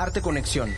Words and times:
Arte 0.00 0.22
Conexión. 0.22 0.70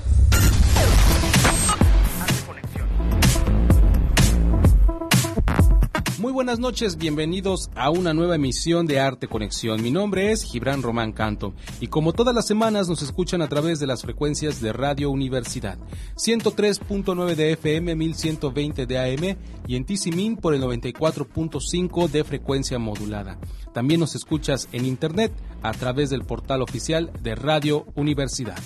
Muy 6.16 6.32
buenas 6.32 6.58
noches, 6.58 6.96
bienvenidos 6.96 7.68
a 7.74 7.90
una 7.90 8.14
nueva 8.14 8.36
emisión 8.36 8.86
de 8.86 8.98
Arte 8.98 9.28
Conexión. 9.28 9.82
Mi 9.82 9.90
nombre 9.90 10.32
es 10.32 10.42
Gibran 10.44 10.82
Román 10.82 11.12
Canto 11.12 11.52
y 11.82 11.88
como 11.88 12.14
todas 12.14 12.34
las 12.34 12.46
semanas 12.46 12.88
nos 12.88 13.02
escuchan 13.02 13.42
a 13.42 13.48
través 13.48 13.78
de 13.78 13.86
las 13.86 14.00
frecuencias 14.00 14.62
de 14.62 14.72
Radio 14.72 15.10
Universidad, 15.10 15.76
103.9 16.16 17.34
de 17.34 17.52
FM, 17.52 17.94
1120 17.96 18.86
de 18.86 18.98
AM 18.98 19.36
y 19.66 19.76
en 19.76 19.84
Tisimin 19.84 20.38
por 20.38 20.54
el 20.54 20.62
94.5 20.62 22.08
de 22.08 22.24
frecuencia 22.24 22.78
modulada. 22.78 23.38
También 23.74 24.00
nos 24.00 24.14
escuchas 24.14 24.66
en 24.72 24.86
internet 24.86 25.30
a 25.60 25.72
través 25.72 26.08
del 26.08 26.24
portal 26.24 26.62
oficial 26.62 27.12
de 27.20 27.34
Radio 27.34 27.84
Universidad. 27.96 28.56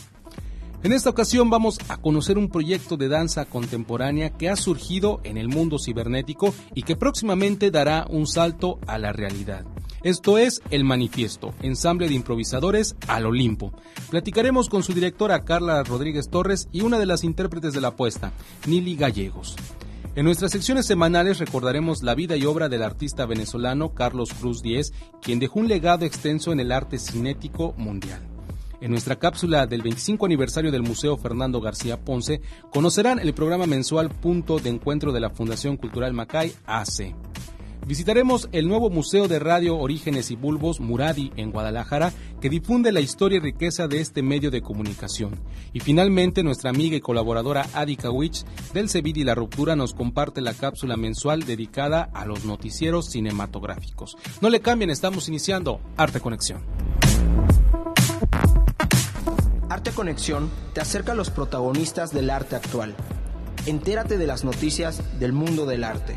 En 0.85 0.93
esta 0.93 1.09
ocasión 1.09 1.49
vamos 1.49 1.79
a 1.89 1.97
conocer 1.97 2.37
un 2.37 2.51
proyecto 2.51 2.99
de 2.99 3.09
danza 3.09 3.47
contemporánea 3.47 4.29
que 4.29 4.51
ha 4.51 4.55
surgido 4.55 5.19
en 5.25 5.39
el 5.39 5.49
mundo 5.49 5.79
cibernético 5.79 6.55
y 6.75 6.83
que 6.83 6.95
próximamente 6.95 7.71
dará 7.71 8.07
un 8.11 8.27
salto 8.27 8.79
a 8.87 8.99
la 8.99 9.11
realidad. 9.11 9.65
Esto 10.03 10.37
es 10.37 10.61
El 10.69 10.85
Manifiesto, 10.85 11.55
ensamble 11.63 12.07
de 12.07 12.15
improvisadores 12.15 12.97
al 13.09 13.25
Olimpo. 13.25 13.73
Platicaremos 14.11 14.69
con 14.69 14.83
su 14.83 14.93
directora 14.93 15.47
Carla 15.47 15.83
Rodríguez 15.85 16.29
Torres 16.29 16.69
y 16.71 16.83
una 16.83 16.99
de 16.99 17.07
las 17.07 17.25
intérpretes 17.25 17.73
de 17.73 17.81
la 17.81 17.89
apuesta, 17.89 18.35
Nili 18.67 18.95
Gallegos. 18.95 19.57
En 20.17 20.27
nuestras 20.27 20.53
secciones 20.53 20.85
semanales 20.85 21.39
recordaremos 21.39 22.03
la 22.03 22.15
vida 22.15 22.37
y 22.37 22.45
obra 22.45 22.69
del 22.69 22.83
artista 22.83 23.25
venezolano 23.25 23.95
Carlos 23.95 24.35
Cruz 24.39 24.61
Diez, 24.61 24.93
quien 25.23 25.39
dejó 25.39 25.61
un 25.61 25.69
legado 25.69 26.05
extenso 26.05 26.53
en 26.53 26.61
el 26.61 26.73
arte 26.73 26.99
cinético 26.99 27.73
mundial. 27.79 28.34
En 28.85 28.91
nuestra 28.91 29.17
cápsula 29.17 29.67
del 29.67 29.81
25 29.81 30.27
aniversario 30.27 30.71
del 30.71 30.83
Museo 30.83 31.17
Fernando 31.17 31.59
García 31.59 32.05
Ponce, 32.05 32.43
conocerán 32.71 33.19
el 33.19 33.33
programa 33.33 33.65
mensual 33.65 34.11
Punto 34.11 34.59
de 34.59 34.69
Encuentro 34.69 35.11
de 35.11 35.21
la 35.21 35.31
Fundación 35.31 35.79
Cultural 35.79 36.13
Macay 36.13 36.53
AC. 36.67 37.15
Visitaremos 37.87 38.51
el 38.53 38.69
nuevo 38.69 38.91
Museo 38.91 39.27
de 39.27 39.39
Radio 39.39 39.79
Orígenes 39.79 40.31
y 40.31 40.37
Bulbos 40.37 40.81
Muradi 40.81 41.33
en 41.37 41.51
Guadalajara, 41.51 42.13
que 42.43 42.51
difunde 42.51 42.93
la 42.93 43.01
historia 43.01 43.39
y 43.39 43.41
riqueza 43.41 43.89
de 43.89 44.03
este 44.03 44.21
medio 44.21 44.51
de 44.51 44.61
comunicación. 44.61 45.41
Y 45.73 45.81
finalmente, 45.81 46.43
nuestra 46.43 46.69
amiga 46.69 46.95
y 46.95 47.01
colaboradora 47.01 47.67
Adi 47.73 47.97
Kawich 47.97 48.45
del 48.75 48.91
Cebid 48.91 49.17
y 49.17 49.25
la 49.25 49.35
Ruptura 49.35 49.77
nos 49.77 49.95
comparte 49.95 50.43
la 50.43 50.53
cápsula 50.53 50.99
mensual 50.99 51.45
dedicada 51.45 52.11
a 52.13 52.27
los 52.27 52.45
noticieros 52.45 53.07
cinematográficos. 53.07 54.19
No 54.43 54.51
le 54.51 54.61
cambien, 54.61 54.91
estamos 54.91 55.27
iniciando 55.31 55.81
Arte 55.97 56.21
Conexión. 56.21 56.61
Arte 59.69 59.93
Conexión 59.93 60.51
te 60.75 60.81
acerca 60.81 61.13
a 61.13 61.15
los 61.15 61.31
protagonistas 61.31 62.13
del 62.13 62.31
arte 62.31 62.57
actual. 62.57 62.95
Entérate 63.67 64.19
de 64.19 64.27
las 64.27 64.45
noticias 64.45 65.19
del 65.19 65.33
mundo 65.33 65.65
del 65.65 65.85
arte. 65.85 66.17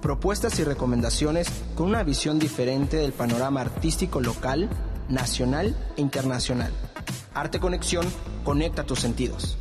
Propuestas 0.00 0.58
y 0.58 0.64
recomendaciones 0.64 1.48
con 1.74 1.88
una 1.88 2.02
visión 2.02 2.38
diferente 2.38 2.96
del 2.96 3.12
panorama 3.12 3.60
artístico 3.60 4.20
local, 4.20 4.70
nacional 5.10 5.76
e 5.96 6.00
internacional. 6.00 6.72
Arte 7.34 7.60
Conexión 7.60 8.06
conecta 8.44 8.84
tus 8.84 9.00
sentidos. 9.00 9.58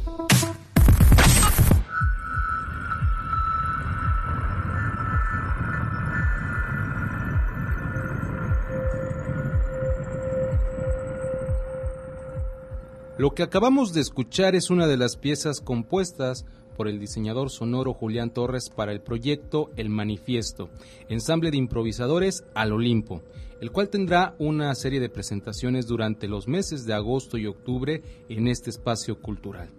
Lo 13.19 13.31
que 13.31 13.43
acabamos 13.43 13.91
de 13.91 13.99
escuchar 13.99 14.55
es 14.55 14.69
una 14.69 14.87
de 14.87 14.95
las 14.95 15.17
piezas 15.17 15.59
compuestas 15.59 16.45
por 16.77 16.87
el 16.87 17.01
diseñador 17.01 17.49
sonoro 17.49 17.93
Julián 17.93 18.29
Torres 18.29 18.69
para 18.73 18.93
el 18.93 19.01
proyecto 19.01 19.71
El 19.75 19.89
Manifiesto, 19.89 20.69
ensamble 21.09 21.51
de 21.51 21.57
improvisadores 21.57 22.45
al 22.55 22.71
Olimpo, 22.71 23.21
el 23.59 23.73
cual 23.73 23.89
tendrá 23.89 24.35
una 24.39 24.73
serie 24.73 25.01
de 25.01 25.09
presentaciones 25.09 25.85
durante 25.85 26.29
los 26.29 26.47
meses 26.47 26.85
de 26.85 26.93
agosto 26.93 27.37
y 27.37 27.45
octubre 27.45 28.01
en 28.29 28.47
este 28.47 28.69
espacio 28.69 29.19
cultural. 29.19 29.69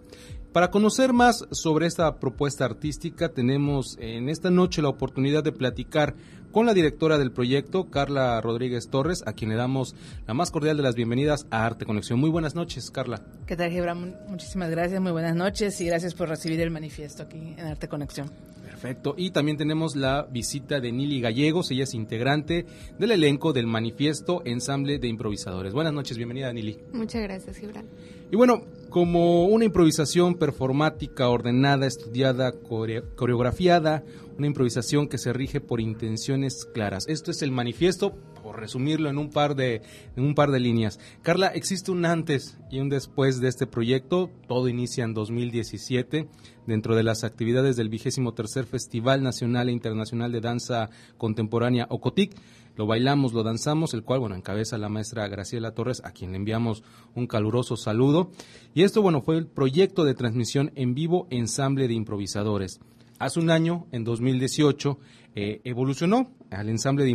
Para 0.53 0.69
conocer 0.69 1.11
más 1.11 1.47
sobre 1.49 1.87
esta 1.87 2.19
propuesta 2.19 2.65
artística, 2.65 3.29
tenemos 3.29 3.97
en 3.99 4.29
esta 4.29 4.51
noche 4.51 4.83
la 4.83 4.89
oportunidad 4.89 5.43
de 5.43 5.51
platicar 5.51 6.13
con 6.51 6.65
la 6.65 6.73
directora 6.73 7.17
del 7.17 7.31
proyecto, 7.31 7.89
Carla 7.89 8.39
Rodríguez 8.41 8.89
Torres, 8.89 9.23
a 9.25 9.33
quien 9.33 9.49
le 9.49 9.55
damos 9.55 9.95
la 10.27 10.33
más 10.33 10.51
cordial 10.51 10.77
de 10.77 10.83
las 10.83 10.95
bienvenidas 10.95 11.47
a 11.49 11.65
Arte 11.65 11.85
Conexión. 11.85 12.19
Muy 12.19 12.29
buenas 12.29 12.55
noches, 12.55 12.91
Carla. 12.91 13.21
¿Qué 13.45 13.55
tal, 13.55 13.71
Gebra? 13.71 13.95
Muchísimas 13.95 14.69
gracias, 14.69 15.01
muy 15.01 15.11
buenas 15.11 15.35
noches 15.35 15.79
y 15.81 15.85
gracias 15.85 16.13
por 16.13 16.29
recibir 16.29 16.59
el 16.59 16.71
manifiesto 16.71 17.23
aquí 17.23 17.55
en 17.57 17.65
Arte 17.65 17.87
Conexión. 17.87 18.29
Perfecto. 18.63 19.13
Y 19.17 19.31
también 19.31 19.57
tenemos 19.57 19.95
la 19.95 20.23
visita 20.23 20.79
de 20.79 20.91
Nili 20.91 21.21
Gallegos, 21.21 21.71
ella 21.71 21.83
es 21.83 21.93
integrante 21.93 22.65
del 22.97 23.11
elenco 23.11 23.53
del 23.53 23.67
manifiesto 23.67 24.41
Ensamble 24.45 24.97
de 24.99 25.07
Improvisadores. 25.07 25.73
Buenas 25.73 25.93
noches, 25.93 26.17
bienvenida, 26.17 26.51
Nili. 26.51 26.79
Muchas 26.91 27.21
gracias, 27.21 27.57
Gibran. 27.57 27.85
Y 28.31 28.35
bueno, 28.35 28.63
como 28.91 29.45
una 29.45 29.63
improvisación 29.63 30.35
performática, 30.35 31.29
ordenada, 31.29 31.87
estudiada, 31.87 32.51
coreografiada, 32.51 34.03
una 34.37 34.47
improvisación 34.47 35.07
que 35.07 35.17
se 35.17 35.31
rige 35.31 35.61
por 35.61 35.79
intenciones 35.79 36.65
claras. 36.65 37.07
Esto 37.07 37.31
es 37.31 37.41
el 37.41 37.51
manifiesto, 37.51 38.13
por 38.43 38.59
resumirlo 38.59 39.09
en 39.09 39.17
un 39.17 39.29
par 39.29 39.55
de, 39.55 39.81
un 40.17 40.35
par 40.35 40.51
de 40.51 40.59
líneas. 40.59 40.99
Carla, 41.21 41.47
existe 41.47 41.89
un 41.89 42.05
antes 42.05 42.57
y 42.69 42.79
un 42.79 42.89
después 42.89 43.39
de 43.39 43.47
este 43.47 43.65
proyecto. 43.65 44.29
Todo 44.47 44.67
inicia 44.67 45.05
en 45.05 45.13
2017 45.13 46.27
dentro 46.67 46.95
de 46.95 47.03
las 47.03 47.23
actividades 47.23 47.77
del 47.77 47.87
vigésimo 47.87 48.33
tercer 48.33 48.65
Festival 48.65 49.23
Nacional 49.23 49.69
e 49.69 49.71
Internacional 49.71 50.33
de 50.33 50.41
Danza 50.41 50.89
Contemporánea 51.17 51.87
Ocotic 51.89 52.35
lo 52.75 52.87
bailamos, 52.87 53.33
lo 53.33 53.43
danzamos, 53.43 53.93
el 53.93 54.03
cual, 54.03 54.19
bueno, 54.19 54.35
encabeza 54.35 54.77
la 54.77 54.89
maestra 54.89 55.27
Graciela 55.27 55.73
Torres, 55.73 56.01
a 56.05 56.11
quien 56.11 56.31
le 56.31 56.37
enviamos 56.37 56.83
un 57.15 57.27
caluroso 57.27 57.75
saludo. 57.75 58.31
Y 58.73 58.83
esto, 58.83 59.01
bueno, 59.01 59.21
fue 59.21 59.37
el 59.37 59.47
proyecto 59.47 60.05
de 60.05 60.13
transmisión 60.13 60.71
en 60.75 60.93
vivo 60.93 61.27
Ensamble 61.29 61.87
de 61.87 61.93
Improvisadores. 61.93 62.79
Hace 63.19 63.39
un 63.39 63.51
año, 63.51 63.85
en 63.91 64.03
2018, 64.03 64.97
eh, 65.35 65.61
evolucionó 65.63 66.31
al 66.49 66.69
ensamble 66.69 67.05
de, 67.05 67.11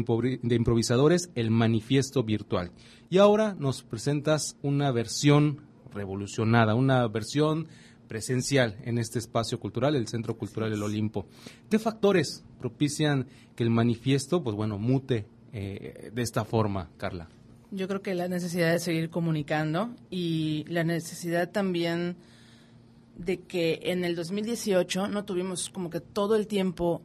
improvisadores 0.55 1.31
el 1.35 1.51
manifiesto 1.51 2.23
virtual. 2.23 2.71
Y 3.11 3.19
ahora 3.19 3.57
nos 3.59 3.83
presentas 3.83 4.57
una 4.63 4.91
versión 4.93 5.63
revolucionada, 5.93 6.75
una 6.75 7.07
versión 7.09 7.67
presencial 8.09 8.77
en 8.85 8.99
este 8.99 9.19
espacio 9.19 9.59
cultural, 9.59 9.97
el 9.97 10.07
Centro 10.07 10.39
Cultural 10.39 10.71
del 10.71 10.83
Olimpo. 10.83 11.27
¿Qué 11.69 11.79
factores 11.79 12.45
propician 12.59 13.27
que 13.57 13.65
el 13.65 13.71
manifiesto, 13.71 14.43
pues 14.43 14.55
bueno, 14.55 14.79
mute 14.79 15.27
eh, 15.59 16.11
de 16.13 16.23
esta 16.23 16.45
forma, 16.45 16.91
Carla? 16.99 17.29
Yo 17.71 17.89
creo 17.89 18.03
que 18.03 18.15
la 18.15 18.29
necesidad 18.29 18.73
de 18.73 18.79
seguir 18.79 19.09
comunicando 19.09 19.89
y 20.11 20.67
la 20.69 20.85
necesidad 20.85 21.51
también 21.51 22.17
de 23.17 23.41
que 23.41 23.81
en 23.85 24.05
el 24.05 24.15
2018 24.15 25.09
no 25.09 25.25
tuvimos 25.25 25.71
como 25.71 25.89
que 25.89 26.01
todo 26.01 26.37
el 26.37 26.47
tiempo 26.47 27.01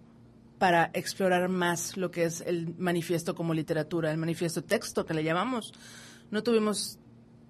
para 0.58 0.92
explorar 0.94 1.48
más 1.48 1.96
lo 1.96 2.12
que 2.12 2.26
es 2.26 2.42
el 2.42 2.76
manifiesto 2.78 3.36
como 3.36 3.54
literatura, 3.54 4.12
el 4.12 4.18
manifiesto 4.18 4.62
texto 4.66 5.06
que 5.06 5.14
le 5.14 5.24
llamamos. 5.24 5.74
No 6.30 6.44
tuvimos 6.44 7.00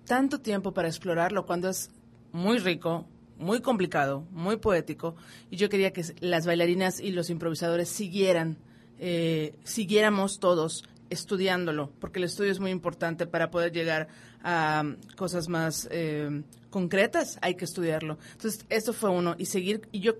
tanto 0.05 0.39
tiempo 0.39 0.71
para 0.71 0.87
explorarlo 0.87 1.47
cuando 1.47 1.67
es 1.67 1.89
muy 2.31 2.59
rico, 2.59 3.07
muy 3.39 3.59
complicado, 3.61 4.27
muy 4.29 4.57
poético, 4.57 5.15
y 5.49 5.55
yo 5.55 5.67
quería 5.67 5.93
que 5.93 6.05
las 6.19 6.45
bailarinas 6.45 6.99
y 6.99 7.11
los 7.11 7.31
improvisadores 7.31 7.89
siguieran, 7.89 8.59
eh, 8.99 9.55
siguiéramos 9.63 10.39
todos 10.39 10.83
estudiándolo, 11.11 11.91
porque 11.99 12.17
el 12.19 12.25
estudio 12.25 12.51
es 12.51 12.59
muy 12.59 12.71
importante 12.71 13.27
para 13.27 13.51
poder 13.51 13.71
llegar 13.71 14.07
a 14.43 14.81
um, 14.83 14.95
cosas 15.15 15.47
más 15.49 15.87
eh, 15.91 16.41
concretas, 16.71 17.37
hay 17.41 17.55
que 17.55 17.65
estudiarlo. 17.65 18.17
Entonces, 18.31 18.65
eso 18.69 18.93
fue 18.93 19.11
uno, 19.11 19.35
y 19.37 19.45
seguir, 19.45 19.87
y 19.91 19.99
yo 19.99 20.13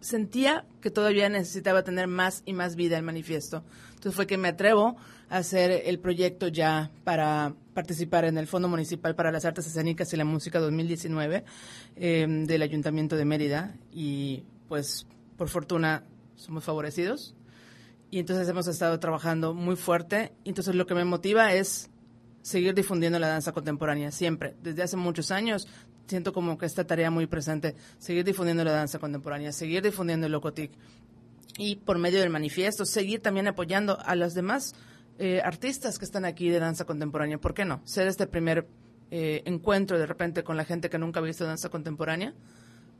sentía 0.00 0.64
que 0.80 0.90
todavía 0.90 1.28
necesitaba 1.28 1.84
tener 1.84 2.08
más 2.08 2.42
y 2.44 2.54
más 2.54 2.74
vida 2.74 2.96
el 2.96 3.04
manifiesto. 3.04 3.62
Entonces 3.90 4.14
fue 4.16 4.26
que 4.26 4.36
me 4.36 4.48
atrevo 4.48 4.96
a 5.30 5.36
hacer 5.36 5.70
el 5.84 6.00
proyecto 6.00 6.48
ya 6.48 6.90
para 7.04 7.54
participar 7.72 8.24
en 8.24 8.36
el 8.36 8.48
Fondo 8.48 8.68
Municipal 8.68 9.14
para 9.14 9.30
las 9.30 9.44
Artes 9.44 9.66
Escénicas 9.66 10.12
y 10.12 10.16
la 10.16 10.24
Música 10.24 10.58
2019 10.58 11.44
eh, 11.94 12.26
del 12.28 12.62
Ayuntamiento 12.62 13.14
de 13.14 13.24
Mérida 13.24 13.76
y 13.92 14.42
pues 14.68 15.06
por 15.36 15.48
fortuna 15.48 16.02
somos 16.34 16.64
favorecidos 16.64 17.36
y 18.12 18.18
entonces 18.18 18.46
hemos 18.46 18.68
estado 18.68 19.00
trabajando 19.00 19.54
muy 19.54 19.74
fuerte. 19.74 20.32
Y 20.44 20.50
entonces 20.50 20.74
lo 20.74 20.86
que 20.86 20.94
me 20.94 21.02
motiva 21.02 21.54
es 21.54 21.90
seguir 22.42 22.74
difundiendo 22.74 23.18
la 23.18 23.28
danza 23.28 23.52
contemporánea, 23.52 24.10
siempre. 24.10 24.54
Desde 24.62 24.82
hace 24.82 24.98
muchos 24.98 25.30
años 25.30 25.66
siento 26.06 26.34
como 26.34 26.58
que 26.58 26.66
esta 26.66 26.86
tarea 26.86 27.10
muy 27.10 27.26
presente, 27.26 27.74
seguir 27.98 28.22
difundiendo 28.22 28.64
la 28.64 28.72
danza 28.72 28.98
contemporánea, 28.98 29.50
seguir 29.50 29.82
difundiendo 29.82 30.26
el 30.26 30.32
locotic. 30.32 30.72
Y 31.56 31.76
por 31.76 31.96
medio 31.96 32.20
del 32.20 32.28
manifiesto, 32.28 32.84
seguir 32.84 33.22
también 33.22 33.48
apoyando 33.48 33.98
a 33.98 34.14
los 34.14 34.34
demás 34.34 34.74
eh, 35.18 35.40
artistas 35.42 35.98
que 35.98 36.04
están 36.04 36.26
aquí 36.26 36.50
de 36.50 36.60
danza 36.60 36.84
contemporánea. 36.84 37.38
¿Por 37.38 37.54
qué 37.54 37.64
no? 37.64 37.80
Ser 37.86 38.08
este 38.08 38.26
primer 38.26 38.68
eh, 39.10 39.40
encuentro 39.46 39.98
de 39.98 40.04
repente 40.04 40.44
con 40.44 40.58
la 40.58 40.66
gente 40.66 40.90
que 40.90 40.98
nunca 40.98 41.20
ha 41.20 41.22
visto 41.22 41.46
danza 41.46 41.70
contemporánea 41.70 42.34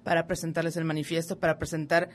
para 0.05 0.27
presentarles 0.27 0.77
el 0.77 0.85
manifiesto, 0.85 1.39
para 1.39 1.59
presentar 1.59 2.11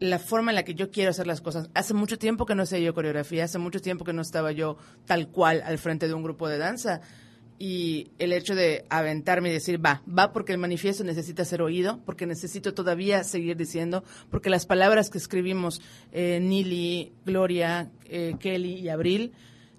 la 0.00 0.18
forma 0.18 0.50
en 0.50 0.56
la 0.56 0.62
que 0.62 0.74
yo 0.74 0.90
quiero 0.90 1.10
hacer 1.10 1.26
las 1.26 1.40
cosas. 1.40 1.70
Hace 1.74 1.94
mucho 1.94 2.18
tiempo 2.18 2.46
que 2.46 2.54
no 2.54 2.66
sé 2.66 2.82
yo 2.82 2.94
coreografía, 2.94 3.44
hace 3.44 3.58
mucho 3.58 3.80
tiempo 3.80 4.04
que 4.04 4.12
no 4.12 4.22
estaba 4.22 4.52
yo 4.52 4.76
tal 5.06 5.28
cual 5.28 5.62
al 5.64 5.78
frente 5.78 6.06
de 6.06 6.14
un 6.14 6.22
grupo 6.22 6.48
de 6.48 6.58
danza. 6.58 7.00
Y 7.60 8.12
el 8.20 8.32
hecho 8.32 8.54
de 8.54 8.84
aventarme 8.88 9.48
y 9.48 9.52
decir, 9.52 9.84
va, 9.84 10.02
va 10.06 10.32
porque 10.32 10.52
el 10.52 10.58
manifiesto 10.58 11.02
necesita 11.02 11.44
ser 11.44 11.60
oído, 11.60 12.00
porque 12.06 12.24
necesito 12.24 12.72
todavía 12.72 13.24
seguir 13.24 13.56
diciendo, 13.56 14.04
porque 14.30 14.48
las 14.48 14.64
palabras 14.64 15.10
que 15.10 15.18
escribimos, 15.18 15.82
eh, 16.12 16.38
Nili, 16.40 17.12
Gloria, 17.26 17.90
eh, 18.04 18.36
Kelly 18.38 18.74
y 18.74 18.88
Abril, 18.90 19.32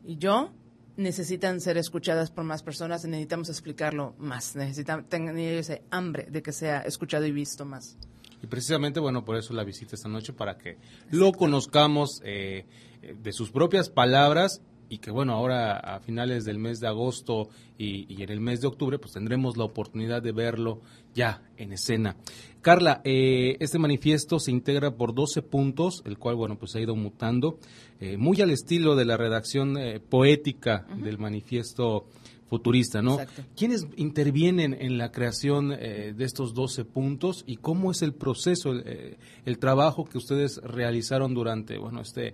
y 0.06 0.18
yo, 0.18 0.52
necesitan 1.00 1.62
ser 1.62 1.78
escuchadas 1.78 2.30
por 2.30 2.44
más 2.44 2.62
personas 2.62 3.06
necesitamos 3.06 3.50
explicarlo 3.50 4.16
más. 4.20 4.56
Necesitan 4.56 5.06
tener 5.06 5.58
ese 5.58 5.84
hambre 5.90 6.28
de 6.30 6.42
que 6.42 6.52
sea 6.52 6.82
escuchado 6.82 7.26
y 7.26 7.32
visto 7.32 7.66
más. 7.66 7.98
Y 8.44 8.48
precisamente, 8.48 9.00
bueno, 9.00 9.26
por 9.26 9.38
eso 9.38 9.54
la 9.54 9.64
visita 9.64 9.96
esta 9.96 10.10
noche, 10.10 10.34
para 10.34 10.58
que 10.58 10.78
lo 11.10 11.32
conozcamos 11.32 12.22
eh, 12.24 12.66
de 13.02 13.32
sus 13.34 13.52
propias 13.52 13.90
palabras 13.90 14.62
y 14.90 14.98
que, 14.98 15.12
bueno, 15.12 15.34
ahora 15.34 15.78
a 15.78 16.00
finales 16.00 16.46
del 16.46 16.58
mes 16.58 16.80
de 16.80 16.88
agosto 16.88 17.50
y, 17.78 18.22
en 18.22 18.30
el 18.30 18.42
mes 18.42 18.62
de 18.62 18.68
octubre, 18.68 19.00
pues 19.00 19.14
tendremos 19.14 19.56
la 19.56 19.64
oportunidad 19.64 20.22
de 20.22 20.32
verlo 20.32 20.82
ya 21.14 21.44
en 21.58 21.74
escena. 21.74 22.16
Carla, 22.62 23.02
eh, 23.04 23.56
este 23.60 23.80
manifiesto 23.80 24.40
se 24.40 24.52
integra 24.52 24.92
por 24.92 25.14
12 25.14 25.42
puntos, 25.44 26.02
el 26.06 26.18
cual, 26.18 26.36
bueno, 26.36 26.58
pues 26.58 26.76
ha 26.76 26.82
ido 26.82 26.96
mutando, 26.96 27.60
eh, 28.00 28.18
muy 28.18 28.42
al 28.42 28.52
estilo 28.52 28.96
de 28.96 29.06
la 29.06 29.18
redacción 29.18 29.78
poética 30.10 30.86
del 30.98 31.18
manifiesto 31.18 32.06
futurista, 32.50 33.02
¿no? 33.02 33.20
¿Quiénes 33.56 33.88
intervienen 33.96 34.76
en 34.78 34.98
la 34.98 35.12
creación 35.12 35.72
eh, 35.72 36.14
de 36.16 36.26
estos 36.26 36.54
12 36.56 36.84
puntos 36.84 37.44
y 37.46 37.58
cómo 37.58 37.92
es 37.92 38.02
el 38.02 38.14
proceso, 38.14 38.74
eh, 38.76 39.18
el, 39.46 39.60
trabajo 39.60 40.06
que 40.06 40.18
ustedes 40.18 40.58
realizaron 40.64 41.36
durante, 41.36 41.78
bueno, 41.78 42.02
este 42.02 42.34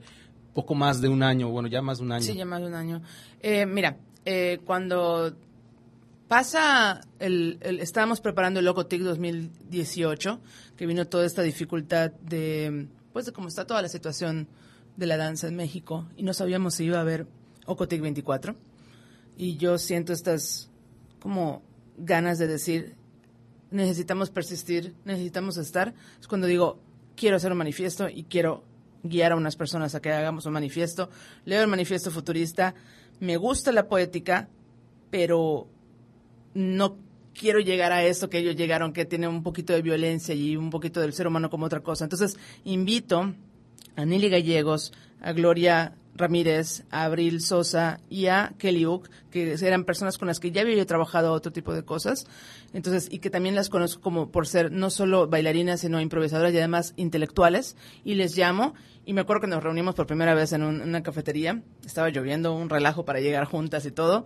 poco 0.55 0.73
más 0.73 1.01
de 1.01 1.09
un 1.09 1.21
año, 1.21 1.49
bueno, 1.49 1.67
ya 1.67 1.83
más 1.83 1.99
de 1.99 2.05
un 2.05 2.13
año? 2.13 2.23
Sí, 2.23 2.33
ya 2.33 2.45
más 2.45 2.61
de 2.61 2.67
un 2.67 2.73
año. 2.73 3.01
Eh, 3.41 3.67
mira, 3.67 3.97
cuando 4.65 5.35
pasa, 6.27 7.01
el, 7.19 7.59
estábamos 7.61 8.21
preparando 8.21 8.59
el 8.59 8.65
Locotic 8.65 9.01
2018, 9.01 10.39
que 10.75 10.87
vino 10.87 11.05
toda 11.05 11.25
esta 11.25 11.43
dificultad 11.43 12.11
de, 12.11 12.87
pues, 13.13 13.27
de 13.27 13.31
cómo 13.31 13.47
está 13.47 13.67
toda 13.67 13.83
la 13.83 13.89
situación 13.89 14.47
de 14.97 15.05
la 15.05 15.17
danza 15.17 15.47
en 15.47 15.55
México 15.55 16.07
y 16.15 16.23
no 16.23 16.33
sabíamos 16.33 16.75
si 16.75 16.85
iba 16.85 16.97
a 16.97 17.01
haber 17.01 17.27
Ocotic 17.65 18.01
24 18.01 18.55
y 19.37 19.57
yo 19.57 19.77
siento 19.77 20.13
estas 20.13 20.69
como 21.19 21.63
ganas 21.97 22.37
de 22.37 22.47
decir, 22.47 22.95
necesitamos 23.71 24.29
persistir, 24.29 24.93
necesitamos 25.05 25.57
estar, 25.57 25.93
es 26.19 26.27
cuando 26.27 26.47
digo, 26.47 26.79
quiero 27.15 27.37
hacer 27.37 27.51
un 27.51 27.57
manifiesto 27.57 28.07
y 28.09 28.23
quiero 28.23 28.63
guiar 29.09 29.31
a 29.31 29.35
unas 29.35 29.55
personas 29.55 29.95
a 29.95 30.01
que 30.01 30.11
hagamos 30.11 30.45
un 30.45 30.53
manifiesto. 30.53 31.09
Leo 31.45 31.61
el 31.61 31.67
manifiesto 31.67 32.11
futurista, 32.11 32.75
me 33.19 33.37
gusta 33.37 33.71
la 33.71 33.87
poética, 33.87 34.49
pero 35.09 35.67
no 36.53 36.97
quiero 37.33 37.59
llegar 37.59 37.91
a 37.91 38.03
eso 38.03 38.29
que 38.29 38.39
ellos 38.39 38.55
llegaron, 38.55 38.93
que 38.93 39.05
tiene 39.05 39.27
un 39.27 39.43
poquito 39.43 39.73
de 39.73 39.81
violencia 39.81 40.33
y 40.33 40.55
un 40.55 40.69
poquito 40.69 41.01
del 41.01 41.13
ser 41.13 41.27
humano 41.27 41.49
como 41.49 41.65
otra 41.65 41.81
cosa. 41.81 42.05
Entonces, 42.05 42.37
invito 42.63 43.33
a 43.95 44.05
Nili 44.05 44.29
Gallegos, 44.29 44.91
a 45.21 45.33
Gloria 45.33 45.93
Ramírez, 46.15 46.83
a 46.91 47.03
Abril 47.03 47.41
Sosa 47.41 47.99
y 48.09 48.27
a 48.27 48.53
Kelly 48.57 48.85
Oak, 48.85 49.09
que 49.31 49.53
eran 49.53 49.83
personas 49.83 50.17
con 50.17 50.27
las 50.27 50.39
que 50.39 50.51
ya 50.51 50.61
había 50.61 50.85
trabajado 50.85 51.33
otro 51.33 51.51
tipo 51.51 51.73
de 51.73 51.83
cosas. 51.83 52.25
Entonces, 52.73 53.07
y 53.11 53.19
que 53.19 53.29
también 53.29 53.55
las 53.55 53.69
conozco 53.69 54.01
como 54.01 54.31
por 54.31 54.47
ser 54.47 54.71
no 54.71 54.89
solo 54.89 55.27
bailarinas, 55.27 55.81
sino 55.81 56.01
improvisadoras 56.01 56.53
y 56.53 56.57
además 56.57 56.93
intelectuales. 56.95 57.75
Y 58.03 58.15
les 58.15 58.37
llamo 58.37 58.73
y 59.05 59.13
me 59.13 59.21
acuerdo 59.21 59.41
que 59.41 59.47
nos 59.47 59.63
reunimos 59.63 59.93
por 59.93 60.07
primera 60.07 60.33
vez 60.33 60.51
en, 60.51 60.63
una 60.63 61.03
cafetería. 61.03 61.61
Estaba 61.85 62.09
lloviendo, 62.09 62.55
un 62.55 62.69
relajo 62.69 63.05
para 63.05 63.19
llegar 63.19 63.45
juntas 63.45 63.85
y 63.85 63.91
todo. 63.91 64.25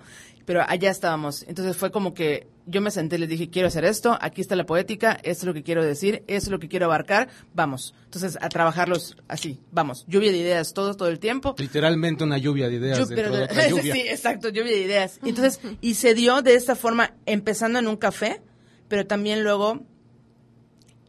Pero 0.49 0.63
allá 0.67 0.89
estábamos. 0.89 1.45
Entonces 1.47 1.77
fue 1.77 1.91
como 1.91 2.15
que 2.15 2.47
yo 2.65 2.81
me 2.81 2.89
senté 2.89 3.17
y 3.17 3.19
les 3.19 3.29
dije, 3.29 3.51
quiero 3.51 3.67
hacer 3.67 3.85
esto, 3.85 4.17
aquí 4.19 4.41
está 4.41 4.55
la 4.55 4.65
poética, 4.65 5.11
esto 5.11 5.43
es 5.43 5.43
lo 5.43 5.53
que 5.53 5.61
quiero 5.61 5.85
decir, 5.85 6.23
esto 6.25 6.47
es 6.47 6.49
lo 6.49 6.57
que 6.57 6.67
quiero 6.67 6.87
abarcar, 6.87 7.29
vamos. 7.53 7.93
Entonces, 8.05 8.35
a 8.41 8.49
trabajarlos 8.49 9.15
así, 9.27 9.59
vamos. 9.71 10.05
Lluvia 10.07 10.31
de 10.31 10.39
ideas 10.39 10.73
todo, 10.73 10.95
todo 10.95 11.09
el 11.09 11.19
tiempo. 11.19 11.53
Literalmente 11.59 12.23
una 12.23 12.39
lluvia 12.39 12.67
de 12.67 12.77
ideas. 12.77 13.07
dentro 13.07 13.31
de 13.31 13.43
otra 13.43 13.67
lluvia. 13.69 13.93
sí, 13.93 14.01
exacto, 14.01 14.49
lluvia 14.49 14.71
de 14.71 14.81
ideas. 14.81 15.19
Entonces, 15.23 15.61
y 15.81 15.93
se 15.93 16.15
dio 16.15 16.41
de 16.41 16.55
esta 16.55 16.75
forma, 16.75 17.13
empezando 17.27 17.77
en 17.77 17.87
un 17.87 17.97
café, 17.97 18.41
pero 18.87 19.05
también 19.05 19.43
luego 19.43 19.83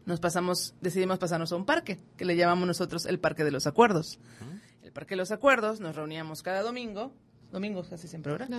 nos 0.05 0.19
pasamos, 0.19 0.75
decidimos 0.81 1.17
pasarnos 1.17 1.51
a 1.51 1.55
un 1.55 1.65
parque, 1.65 1.97
que 2.15 2.25
le 2.25 2.35
llamamos 2.35 2.67
nosotros 2.67 3.07
el 3.07 3.19
Parque 3.19 3.43
de 3.43 3.49
los 3.49 3.65
Acuerdos. 3.65 4.19
El 4.83 4.91
Parque 4.91 5.15
de 5.15 5.17
los 5.17 5.31
Acuerdos, 5.31 5.79
nos 5.79 5.95
reuníamos 5.95 6.43
cada 6.43 6.61
domingo, 6.61 7.11
domingos 7.51 7.89
casi 7.89 8.07
siempre, 8.07 8.33
¿verdad? 8.33 8.49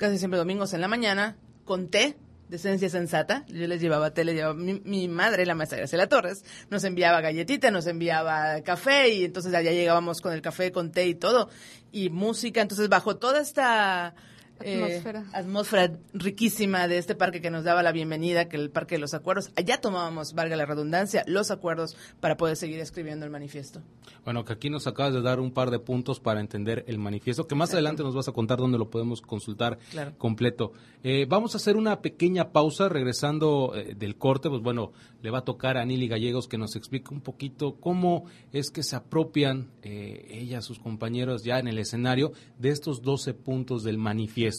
Casi 0.00 0.16
siempre 0.16 0.38
domingos 0.38 0.72
en 0.72 0.80
la 0.80 0.88
mañana, 0.88 1.36
con 1.66 1.90
té 1.90 2.16
de 2.48 2.56
esencia 2.56 2.88
sensata. 2.88 3.44
Yo 3.48 3.66
les 3.66 3.82
llevaba 3.82 4.14
té, 4.14 4.24
les 4.24 4.34
llevaba 4.34 4.54
mi, 4.54 5.08
madre, 5.08 5.44
la 5.44 5.54
maestra 5.54 5.76
Graciela 5.76 6.06
Torres, 6.06 6.42
nos 6.70 6.84
enviaba 6.84 7.20
galletita, 7.20 7.70
nos 7.70 7.86
enviaba 7.86 8.62
café 8.62 9.10
y 9.10 9.26
entonces 9.26 9.52
allá 9.52 9.72
llegábamos 9.72 10.22
con 10.22 10.32
el 10.32 10.40
café, 10.40 10.72
con 10.72 10.90
té 10.90 11.06
y 11.06 11.14
todo. 11.16 11.50
Y 11.92 12.08
música, 12.08 12.62
entonces 12.62 12.88
bajo 12.88 13.18
toda 13.18 13.42
esta 13.42 14.14
Atmósfera. 14.60 15.20
Eh, 15.20 15.24
atmósfera 15.32 15.92
riquísima 16.12 16.86
de 16.86 16.98
este 16.98 17.14
parque 17.14 17.40
que 17.40 17.50
nos 17.50 17.64
daba 17.64 17.82
la 17.82 17.92
bienvenida, 17.92 18.46
que 18.48 18.58
el 18.58 18.68
Parque 18.70 18.96
de 18.96 19.00
los 19.00 19.14
Acuerdos. 19.14 19.50
Allá 19.56 19.80
tomábamos, 19.80 20.34
valga 20.34 20.54
la 20.54 20.66
redundancia, 20.66 21.24
los 21.26 21.50
acuerdos 21.50 21.96
para 22.20 22.36
poder 22.36 22.56
seguir 22.56 22.78
escribiendo 22.78 23.24
el 23.24 23.30
manifiesto. 23.30 23.80
Bueno, 24.22 24.44
que 24.44 24.52
aquí 24.52 24.68
nos 24.68 24.86
acabas 24.86 25.14
de 25.14 25.22
dar 25.22 25.40
un 25.40 25.52
par 25.52 25.70
de 25.70 25.78
puntos 25.78 26.20
para 26.20 26.40
entender 26.40 26.84
el 26.88 26.98
manifiesto, 26.98 27.46
que 27.46 27.54
más 27.54 27.72
adelante 27.72 28.02
nos 28.02 28.14
vas 28.14 28.28
a 28.28 28.32
contar 28.32 28.58
dónde 28.58 28.76
lo 28.76 28.90
podemos 28.90 29.22
consultar 29.22 29.78
completo. 30.18 30.72
Eh, 31.02 31.24
vamos 31.26 31.54
a 31.54 31.56
hacer 31.56 31.76
una 31.76 32.02
pequeña 32.02 32.52
pausa, 32.52 32.90
regresando 32.90 33.72
eh, 33.74 33.94
del 33.96 34.16
corte, 34.16 34.50
pues 34.50 34.60
bueno, 34.60 34.92
le 35.22 35.30
va 35.30 35.38
a 35.38 35.44
tocar 35.44 35.78
a 35.78 35.84
Nili 35.86 36.06
Gallegos 36.06 36.48
que 36.48 36.58
nos 36.58 36.76
explique 36.76 37.14
un 37.14 37.22
poquito 37.22 37.76
cómo 37.80 38.24
es 38.52 38.70
que 38.70 38.82
se 38.82 38.96
apropian 38.96 39.70
ella, 39.82 40.60
sus 40.60 40.78
compañeros 40.78 41.44
ya 41.44 41.58
en 41.58 41.68
el 41.68 41.78
escenario 41.78 42.32
de 42.58 42.70
estos 42.70 43.00
12 43.02 43.32
puntos 43.32 43.84
del 43.84 43.96
manifiesto 43.96 44.49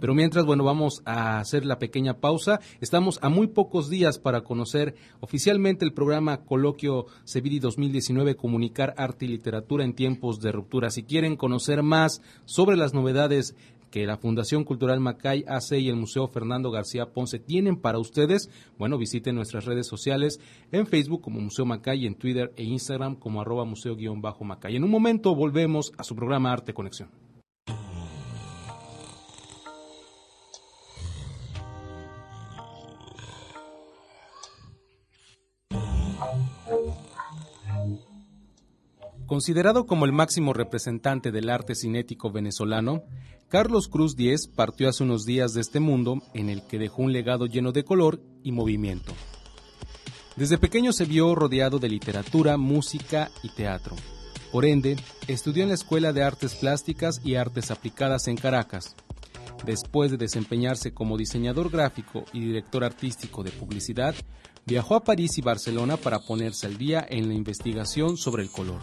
pero 0.00 0.14
mientras, 0.14 0.44
bueno, 0.44 0.64
vamos 0.64 1.02
a 1.04 1.38
hacer 1.38 1.64
la 1.64 1.78
pequeña 1.78 2.14
pausa. 2.14 2.60
Estamos 2.80 3.18
a 3.22 3.28
muy 3.28 3.48
pocos 3.48 3.88
días 3.88 4.18
para 4.18 4.42
conocer 4.42 4.94
oficialmente 5.20 5.84
el 5.84 5.92
programa 5.92 6.44
Coloquio 6.44 7.06
Seviri 7.24 7.58
2019, 7.58 8.36
Comunicar 8.36 8.94
Arte 8.96 9.24
y 9.26 9.28
Literatura 9.28 9.84
en 9.84 9.94
Tiempos 9.94 10.40
de 10.40 10.52
Ruptura. 10.52 10.90
Si 10.90 11.02
quieren 11.02 11.36
conocer 11.36 11.82
más 11.82 12.22
sobre 12.44 12.76
las 12.76 12.94
novedades 12.94 13.54
que 13.90 14.06
la 14.06 14.16
Fundación 14.16 14.64
Cultural 14.64 15.00
Macay 15.00 15.44
hace 15.48 15.80
y 15.80 15.88
el 15.88 15.96
Museo 15.96 16.28
Fernando 16.28 16.70
García 16.70 17.06
Ponce 17.06 17.38
tienen 17.38 17.76
para 17.76 17.98
ustedes, 17.98 18.48
bueno, 18.78 18.98
visiten 18.98 19.34
nuestras 19.34 19.64
redes 19.64 19.86
sociales 19.86 20.40
en 20.72 20.86
Facebook 20.86 21.20
como 21.20 21.40
Museo 21.40 21.66
Macay, 21.66 22.06
en 22.06 22.14
Twitter 22.14 22.52
e 22.56 22.64
Instagram 22.64 23.16
como 23.16 23.40
arroba 23.40 23.64
museo-macay. 23.64 24.76
En 24.76 24.84
un 24.84 24.90
momento 24.90 25.34
volvemos 25.34 25.92
a 25.98 26.04
su 26.04 26.14
programa 26.14 26.52
Arte 26.52 26.72
Conexión. 26.72 27.10
Considerado 39.30 39.86
como 39.86 40.06
el 40.06 40.12
máximo 40.12 40.52
representante 40.52 41.30
del 41.30 41.50
arte 41.50 41.76
cinético 41.76 42.32
venezolano, 42.32 43.04
Carlos 43.46 43.86
Cruz 43.86 44.16
Diez 44.16 44.48
partió 44.48 44.88
hace 44.88 45.04
unos 45.04 45.24
días 45.24 45.54
de 45.54 45.60
este 45.60 45.78
mundo 45.78 46.20
en 46.34 46.48
el 46.48 46.66
que 46.66 46.80
dejó 46.80 47.02
un 47.02 47.12
legado 47.12 47.46
lleno 47.46 47.70
de 47.70 47.84
color 47.84 48.20
y 48.42 48.50
movimiento. 48.50 49.12
Desde 50.34 50.58
pequeño 50.58 50.92
se 50.92 51.04
vio 51.04 51.32
rodeado 51.36 51.78
de 51.78 51.88
literatura, 51.88 52.56
música 52.56 53.30
y 53.44 53.50
teatro. 53.50 53.94
Por 54.50 54.64
ende, 54.64 54.96
estudió 55.28 55.62
en 55.62 55.68
la 55.68 55.76
Escuela 55.76 56.12
de 56.12 56.24
Artes 56.24 56.56
Plásticas 56.56 57.20
y 57.22 57.36
Artes 57.36 57.70
Aplicadas 57.70 58.26
en 58.26 58.36
Caracas. 58.36 58.96
Después 59.64 60.10
de 60.10 60.16
desempeñarse 60.16 60.92
como 60.92 61.16
diseñador 61.16 61.70
gráfico 61.70 62.24
y 62.32 62.40
director 62.40 62.82
artístico 62.82 63.44
de 63.44 63.52
publicidad, 63.52 64.16
viajó 64.66 64.94
a 64.94 65.04
París 65.04 65.38
y 65.38 65.42
Barcelona 65.42 65.96
para 65.96 66.18
ponerse 66.18 66.66
al 66.66 66.78
día 66.78 67.06
en 67.08 67.28
la 67.28 67.34
investigación 67.34 68.16
sobre 68.16 68.42
el 68.42 68.50
color. 68.50 68.80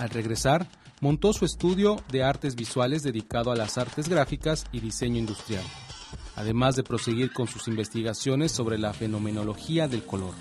Al 0.00 0.08
regresar, 0.08 0.66
montó 1.02 1.34
su 1.34 1.44
estudio 1.44 2.02
de 2.10 2.24
artes 2.24 2.56
visuales 2.56 3.02
dedicado 3.02 3.52
a 3.52 3.54
las 3.54 3.76
artes 3.76 4.08
gráficas 4.08 4.64
y 4.72 4.80
diseño 4.80 5.18
industrial, 5.18 5.62
además 6.36 6.74
de 6.74 6.82
proseguir 6.82 7.34
con 7.34 7.46
sus 7.46 7.68
investigaciones 7.68 8.50
sobre 8.50 8.78
la 8.78 8.94
fenomenología 8.94 9.88
del 9.88 10.02
color. 10.02 10.32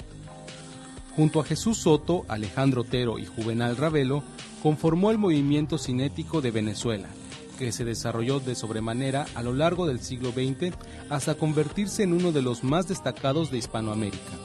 Junto 1.13 1.41
a 1.41 1.43
Jesús 1.43 1.79
Soto, 1.79 2.23
Alejandro 2.29 2.83
Otero 2.83 3.19
y 3.19 3.25
Juvenal 3.25 3.75
Ravelo, 3.75 4.23
conformó 4.63 5.11
el 5.11 5.17
Movimiento 5.17 5.77
Cinético 5.77 6.39
de 6.39 6.51
Venezuela, 6.51 7.09
que 7.57 7.73
se 7.73 7.83
desarrolló 7.83 8.39
de 8.39 8.55
sobremanera 8.55 9.25
a 9.35 9.43
lo 9.43 9.51
largo 9.51 9.87
del 9.87 9.99
siglo 9.99 10.31
XX 10.31 10.73
hasta 11.09 11.35
convertirse 11.35 12.03
en 12.03 12.13
uno 12.13 12.31
de 12.31 12.43
los 12.43 12.63
más 12.63 12.87
destacados 12.87 13.51
de 13.51 13.57
Hispanoamérica. 13.57 14.37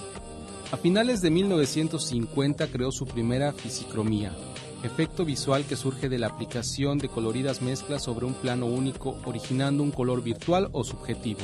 A 0.72 0.76
finales 0.76 1.22
de 1.22 1.30
1950 1.30 2.66
creó 2.66 2.90
su 2.90 3.06
primera 3.06 3.52
fisicromía, 3.52 4.32
efecto 4.84 5.24
visual 5.24 5.64
que 5.64 5.76
surge 5.76 6.08
de 6.08 6.18
la 6.18 6.28
aplicación 6.28 6.98
de 6.98 7.08
coloridas 7.08 7.62
mezclas 7.62 8.02
sobre 8.02 8.26
un 8.26 8.34
plano 8.34 8.66
único 8.66 9.16
originando 9.24 9.82
un 9.82 9.90
color 9.90 10.22
virtual 10.22 10.68
o 10.72 10.84
subjetivo. 10.84 11.40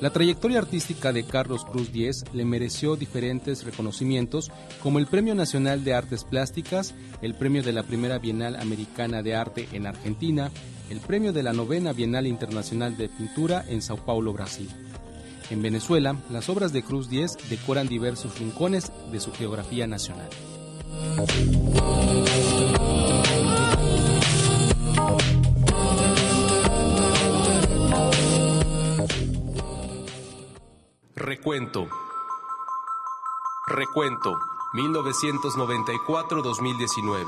La 0.00 0.10
trayectoria 0.10 0.58
artística 0.58 1.12
de 1.12 1.24
Carlos 1.24 1.66
Cruz 1.66 1.92
Diez 1.92 2.24
le 2.32 2.46
mereció 2.46 2.96
diferentes 2.96 3.64
reconocimientos 3.64 4.50
como 4.82 4.98
el 4.98 5.06
Premio 5.06 5.34
Nacional 5.34 5.84
de 5.84 5.92
Artes 5.92 6.24
Plásticas, 6.24 6.94
el 7.20 7.34
Premio 7.34 7.62
de 7.62 7.72
la 7.72 7.82
Primera 7.82 8.18
Bienal 8.18 8.56
Americana 8.56 9.22
de 9.22 9.34
Arte 9.34 9.68
en 9.72 9.86
Argentina, 9.86 10.50
el 10.88 11.00
Premio 11.00 11.34
de 11.34 11.42
la 11.42 11.52
Novena 11.52 11.92
Bienal 11.92 12.26
Internacional 12.26 12.96
de 12.96 13.10
Pintura 13.10 13.62
en 13.68 13.82
Sao 13.82 13.98
Paulo, 13.98 14.32
Brasil. 14.32 14.70
En 15.50 15.60
Venezuela, 15.60 16.16
las 16.30 16.48
obras 16.48 16.72
de 16.72 16.82
Cruz 16.82 17.10
Diez 17.10 17.36
decoran 17.50 17.86
diversos 17.86 18.38
rincones 18.38 18.90
de 19.12 19.20
su 19.20 19.32
geografía 19.32 19.86
nacional. 19.86 20.30
Recuento. 31.16 31.88
Recuento. 33.68 34.36
1994-2019. 34.74 37.26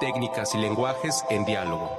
Técnicas 0.00 0.54
y 0.54 0.58
lenguajes 0.58 1.24
en 1.30 1.44
diálogo. 1.44 1.90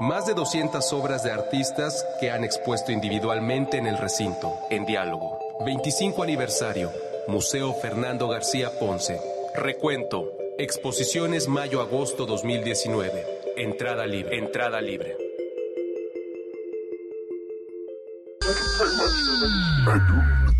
Más 0.00 0.26
de 0.26 0.34
200 0.34 0.92
obras 0.92 1.24
de 1.24 1.32
artistas 1.32 2.06
que 2.20 2.30
han 2.30 2.44
expuesto 2.44 2.92
individualmente 2.92 3.78
en 3.78 3.86
el 3.86 3.98
recinto, 3.98 4.52
en 4.70 4.86
diálogo. 4.86 5.38
25 5.64 6.22
aniversario. 6.22 6.92
Museo 7.28 7.72
Fernando 7.74 8.28
García 8.28 8.70
Ponce. 8.78 9.41
Recuento. 9.54 10.32
Exposiciones 10.58 11.46
mayo-agosto 11.46 12.24
2019. 12.24 13.26
Entrada 13.58 14.06
libre. 14.06 14.38
Entrada 14.38 14.80
libre. 14.80 15.16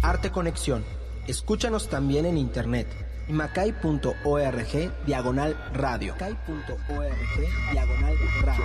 Arte 0.03 0.31
Conexión. 0.31 0.85
Escúchanos 1.27 1.89
también 1.89 2.27
en 2.27 2.37
internet. 2.37 2.87
macay.org 3.29 4.93
diagonal 5.07 5.57
radio. 5.73 6.13
Macay.org 6.13 7.73
diagonal 7.73 8.15
radio. 8.43 8.65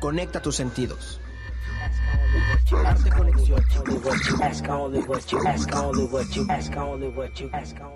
Conecta 0.00 0.42
tus 0.42 0.56
sentidos. 0.56 1.20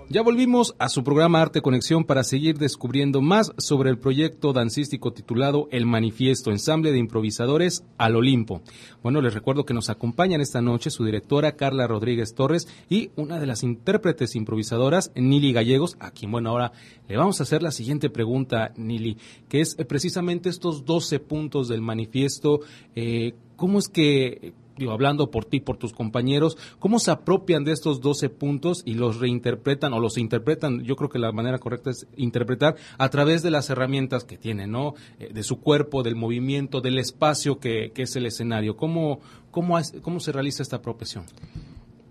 Ya 0.09 0.21
volvimos 0.21 0.75
a 0.79 0.89
su 0.89 1.03
programa 1.03 1.41
Arte 1.41 1.61
Conexión 1.61 2.03
para 2.03 2.25
seguir 2.25 2.57
descubriendo 2.57 3.21
más 3.21 3.53
sobre 3.57 3.89
el 3.89 3.97
proyecto 3.97 4.51
dancístico 4.51 5.13
titulado 5.13 5.69
El 5.71 5.85
Manifiesto, 5.85 6.51
ensamble 6.51 6.91
de 6.91 6.97
improvisadores 6.97 7.85
al 7.97 8.17
Olimpo. 8.17 8.61
Bueno, 9.01 9.21
les 9.21 9.33
recuerdo 9.33 9.65
que 9.65 9.73
nos 9.73 9.89
acompañan 9.89 10.41
esta 10.41 10.61
noche 10.61 10.89
su 10.89 11.05
directora 11.05 11.55
Carla 11.55 11.87
Rodríguez 11.87 12.35
Torres 12.35 12.67
y 12.89 13.11
una 13.15 13.39
de 13.39 13.47
las 13.47 13.63
intérpretes 13.63 14.35
improvisadoras, 14.35 15.11
Nili 15.15 15.53
Gallegos, 15.53 15.95
a 16.01 16.11
quien, 16.11 16.31
bueno, 16.31 16.49
ahora 16.49 16.73
le 17.07 17.15
vamos 17.15 17.39
a 17.39 17.43
hacer 17.43 17.63
la 17.63 17.71
siguiente 17.71 18.09
pregunta, 18.09 18.73
Nili, 18.75 19.17
que 19.47 19.61
es 19.61 19.79
eh, 19.79 19.85
precisamente 19.85 20.49
estos 20.49 20.83
12 20.83 21.19
puntos 21.19 21.69
del 21.69 21.81
manifiesto. 21.81 22.59
Eh, 22.93 23.35
¿Cómo 23.55 23.79
es 23.79 23.87
que 23.87 24.53
digo, 24.77 24.91
hablando 24.91 25.31
por 25.31 25.45
ti, 25.45 25.59
por 25.59 25.77
tus 25.77 25.93
compañeros, 25.93 26.57
cómo 26.79 26.99
se 26.99 27.11
apropian 27.11 27.63
de 27.63 27.71
estos 27.71 28.01
12 28.01 28.29
puntos 28.29 28.81
y 28.85 28.95
los 28.95 29.19
reinterpretan 29.19 29.93
o 29.93 29.99
los 29.99 30.17
interpretan, 30.17 30.83
yo 30.83 30.95
creo 30.95 31.09
que 31.09 31.19
la 31.19 31.31
manera 31.31 31.59
correcta 31.59 31.91
es 31.91 32.07
interpretar 32.15 32.75
a 32.97 33.09
través 33.09 33.41
de 33.43 33.51
las 33.51 33.69
herramientas 33.69 34.23
que 34.23 34.37
tienen, 34.37 34.71
¿no? 34.71 34.95
Eh, 35.19 35.31
de 35.33 35.43
su 35.43 35.59
cuerpo, 35.59 36.03
del 36.03 36.15
movimiento, 36.15 36.81
del 36.81 36.97
espacio 36.97 37.59
que, 37.59 37.91
que 37.93 38.03
es 38.03 38.15
el 38.15 38.25
escenario. 38.25 38.75
¿Cómo, 38.75 39.19
cómo, 39.51 39.77
cómo 40.01 40.19
se 40.19 40.31
realiza 40.31 40.63
esta 40.63 40.77
apropiación? 40.77 41.25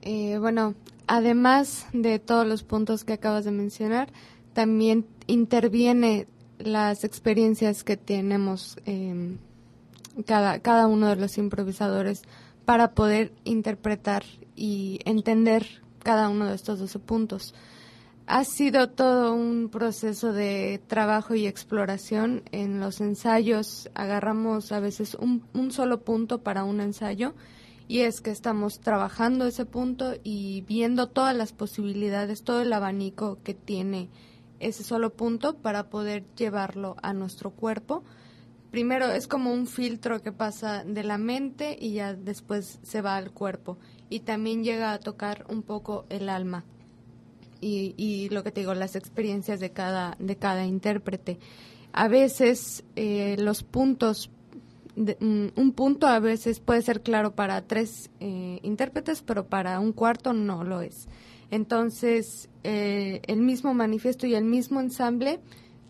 Eh, 0.03 0.39
bueno, 0.39 0.75
además 1.07 1.87
de 1.93 2.19
todos 2.19 2.47
los 2.47 2.63
puntos 2.63 3.05
que 3.05 3.15
acabas 3.15 3.45
de 3.45 3.51
mencionar, 3.51 4.13
también 4.53 5.07
interviene 5.27 6.27
las 6.59 7.05
experiencias 7.05 7.85
que 7.85 7.97
tenemos 7.97 8.77
eh, 8.87 9.37
cada, 10.27 10.61
cada 10.61 10.87
uno 10.87 11.09
de 11.09 11.17
los 11.17 11.39
improvisadores 11.39 12.23
para 12.65 12.93
poder 12.93 13.33
interpretar 13.45 14.25
y 14.57 15.01
entender 15.05 15.83
cada 16.03 16.29
uno 16.29 16.47
de 16.47 16.55
estos 16.55 16.79
12 16.79 16.99
puntos. 17.01 17.55
Ha 18.27 18.45
sido 18.45 18.89
todo 18.89 19.35
un 19.35 19.69
proceso 19.69 20.33
de 20.33 20.81
trabajo 20.87 21.35
y 21.35 21.47
exploración. 21.47 22.43
En 22.53 22.81
los 22.81 23.01
ensayos 23.01 23.91
agarramos 23.95 24.73
a 24.73 24.81
veces 24.81 25.15
un, 25.15 25.45
un 25.53 25.73
solo 25.73 26.03
punto 26.05 26.43
para 26.43 26.65
un 26.65 26.81
ensayo 26.81 27.35
y 27.87 28.01
es 28.01 28.23
que 28.23 28.31
estamos 28.31 28.81
trabajando 28.81 29.47
ese 29.47 29.67
punto 29.67 30.15
y 30.23 30.63
viendo 30.63 31.09
todas 31.09 31.37
las 31.37 31.53
posibilidades, 31.53 32.43
todo 32.45 32.63
el 32.63 32.73
abanico 32.73 33.39
que 33.45 33.53
tiene 33.53 34.09
ese 34.59 34.85
solo 34.85 35.13
punto 35.13 35.57
para 35.57 35.91
poder 35.91 36.25
llevarlo 36.35 36.97
a 37.03 37.13
nuestro 37.13 37.51
cuerpo 37.51 38.05
primero 38.75 39.13
es 39.13 39.29
como 39.29 39.53
un 39.53 39.69
filtro 39.69 40.21
que 40.21 40.33
pasa 40.33 40.83
de 40.83 41.05
la 41.05 41.17
mente 41.17 41.79
y 41.81 41.93
ya 41.93 42.13
después 42.13 42.81
se 42.83 43.03
va 43.03 43.15
al 43.15 43.31
cuerpo. 43.31 43.79
Y 44.11 44.21
también 44.21 44.65
llega 44.65 44.93
a 44.93 44.99
tocar 44.99 45.47
un 45.49 45.63
poco 45.63 46.07
el 46.09 46.29
alma 46.29 46.65
y, 47.61 48.29
lo 48.31 48.43
que 48.43 48.51
te 48.51 48.63
digo 48.63 48.75
las 48.75 48.97
experiencias 48.97 49.61
de 49.61 49.71
cada 49.71 50.17
de 50.19 50.35
cada 50.35 50.67
intérprete. 50.67 51.39
A 51.93 52.09
veces 52.09 52.83
eh, 52.97 53.37
los 53.39 53.63
puntos 53.63 54.33
mm, 54.97 55.47
un 55.55 55.73
punto 55.73 56.09
a 56.09 56.19
veces 56.19 56.59
puede 56.59 56.83
ser 56.83 57.01
claro 57.01 57.37
para 57.37 57.63
tres 57.63 58.11
eh, 58.19 58.59
intérpretes 58.65 59.23
pero 59.23 59.47
para 59.47 59.79
un 59.79 59.93
cuarto 59.93 60.33
no 60.33 60.65
lo 60.65 60.81
es. 60.81 61.07
Entonces 61.53 62.49
eh, 62.65 63.23
el 63.29 63.41
mismo 63.41 63.73
manifiesto 63.73 64.27
y 64.27 64.35
el 64.35 64.45
mismo 64.45 64.81
ensamble 64.81 65.39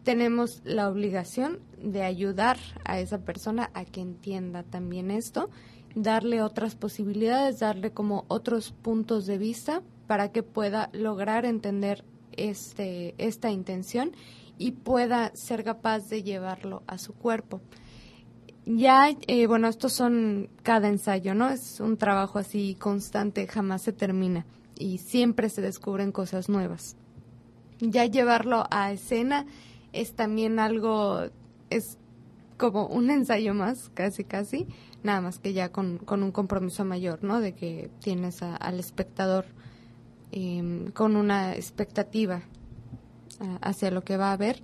tenemos 0.04 0.61
la 0.64 0.88
obligación 0.88 1.58
de 1.82 2.02
ayudar 2.02 2.58
a 2.84 3.00
esa 3.00 3.18
persona 3.18 3.70
a 3.75 3.84
que 3.84 4.00
entienda 4.00 4.62
también 4.62 5.11
esto, 5.11 5.50
darle 5.94 6.42
otras 6.42 6.75
posibilidades, 6.76 7.61
darle 7.61 7.90
como 7.90 8.25
otros 8.28 8.73
puntos 8.73 9.26
de 9.26 9.38
vista 9.38 9.82
para 10.06 10.30
que 10.30 10.42
pueda 10.42 10.90
lograr 10.92 11.46
entender 11.46 12.04
este, 12.32 13.14
esta 13.18 13.50
intención 13.50 14.12
y 14.58 14.73
pueda 14.73 15.34
ser 15.34 15.64
capaz 15.64 16.08
de 16.08 16.23
llevarlo 16.23 16.82
a 16.87 16.99
su 16.99 17.14
cuerpo. 17.14 17.61
Ya, 18.66 19.11
eh, 19.26 19.46
bueno, 19.46 19.68
estos 19.68 19.92
son 19.92 20.49
cada 20.62 20.88
ensayo, 20.88 21.34
¿no? 21.34 21.50
Es 21.50 21.80
un 21.80 21.96
trabajo 21.96 22.38
así 22.38 22.76
constante, 22.78 23.46
jamás 23.46 23.82
se 23.82 23.92
termina 23.92 24.46
y 24.78 24.99
siempre 24.99 25.49
se 25.49 25.61
descubren 25.61 26.12
cosas 26.12 26.49
nuevas. 26.49 26.96
Ya 27.80 28.06
llevarlo 28.06 28.66
a 28.70 28.92
escena 28.92 29.46
es 29.94 30.14
también 30.14 30.58
algo, 30.58 31.28
es 31.70 31.98
como 32.56 32.86
un 32.86 33.10
ensayo 33.10 33.54
más, 33.54 33.90
casi, 33.94 34.24
casi, 34.24 34.66
nada 35.02 35.20
más 35.20 35.38
que 35.38 35.52
ya 35.52 35.70
con, 35.70 36.00
un 36.08 36.32
compromiso 36.32 36.84
mayor, 36.84 37.22
¿no? 37.22 37.40
De 37.40 37.54
que 37.54 37.90
tienes 38.00 38.42
al 38.42 38.78
espectador 38.78 39.46
em, 40.32 40.90
con 40.92 41.16
una 41.16 41.54
expectativa 41.54 42.42
hacia 43.60 43.90
lo 43.90 44.02
que 44.02 44.16
va 44.16 44.32
a 44.32 44.36
ver 44.36 44.62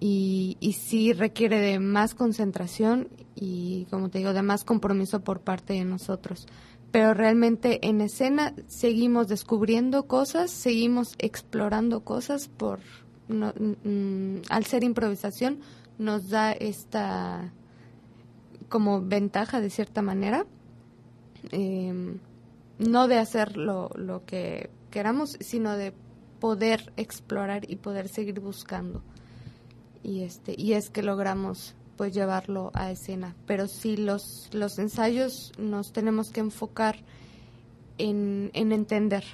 y, 0.00 0.56
y 0.60 0.72
sí 0.72 1.12
requiere 1.12 1.60
de 1.60 1.78
más 1.78 2.14
concentración 2.14 3.08
y, 3.34 3.86
como 3.90 4.10
te 4.10 4.18
digo, 4.18 4.32
de 4.32 4.42
más 4.42 4.64
compromiso 4.64 5.20
por 5.20 5.40
parte 5.40 5.74
de 5.74 5.84
nosotros. 5.84 6.46
Pero 6.90 7.14
realmente 7.14 7.86
en 7.86 8.00
escena 8.00 8.54
seguimos 8.66 9.28
descubriendo 9.28 10.06
cosas, 10.06 10.50
seguimos 10.50 11.14
explorando 11.18 12.00
cosas 12.00 12.48
por, 12.48 12.80
no, 13.30 13.52
mm, 13.56 14.42
al 14.48 14.64
ser 14.66 14.84
improvisación 14.84 15.60
nos 15.98 16.28
da 16.28 16.52
esta 16.52 17.52
como 18.68 19.02
ventaja 19.02 19.60
de 19.60 19.70
cierta 19.70 20.02
manera 20.02 20.46
em, 21.50 22.18
no 22.78 23.08
de 23.08 23.18
hacer 23.18 23.56
lo, 23.56 23.90
lo 23.94 24.24
que 24.24 24.70
queramos 24.90 25.36
sino 25.40 25.76
de 25.76 25.92
poder 26.40 26.92
explorar 26.96 27.70
y 27.70 27.76
poder 27.76 28.08
seguir 28.08 28.40
buscando. 28.40 29.02
Y 30.02 30.22
este 30.22 30.54
y 30.56 30.72
es 30.72 30.88
que 30.90 31.02
logramos 31.02 31.74
pues 31.96 32.14
llevarlo 32.14 32.70
a 32.72 32.90
escena. 32.90 33.36
Pero 33.46 33.68
si 33.68 33.96
los 33.96 34.48
los 34.52 34.78
ensayos 34.78 35.52
nos 35.58 35.92
tenemos 35.92 36.30
que 36.30 36.40
enfocar 36.40 36.96
en, 37.98 38.50
en 38.54 38.72
entender 38.72 39.24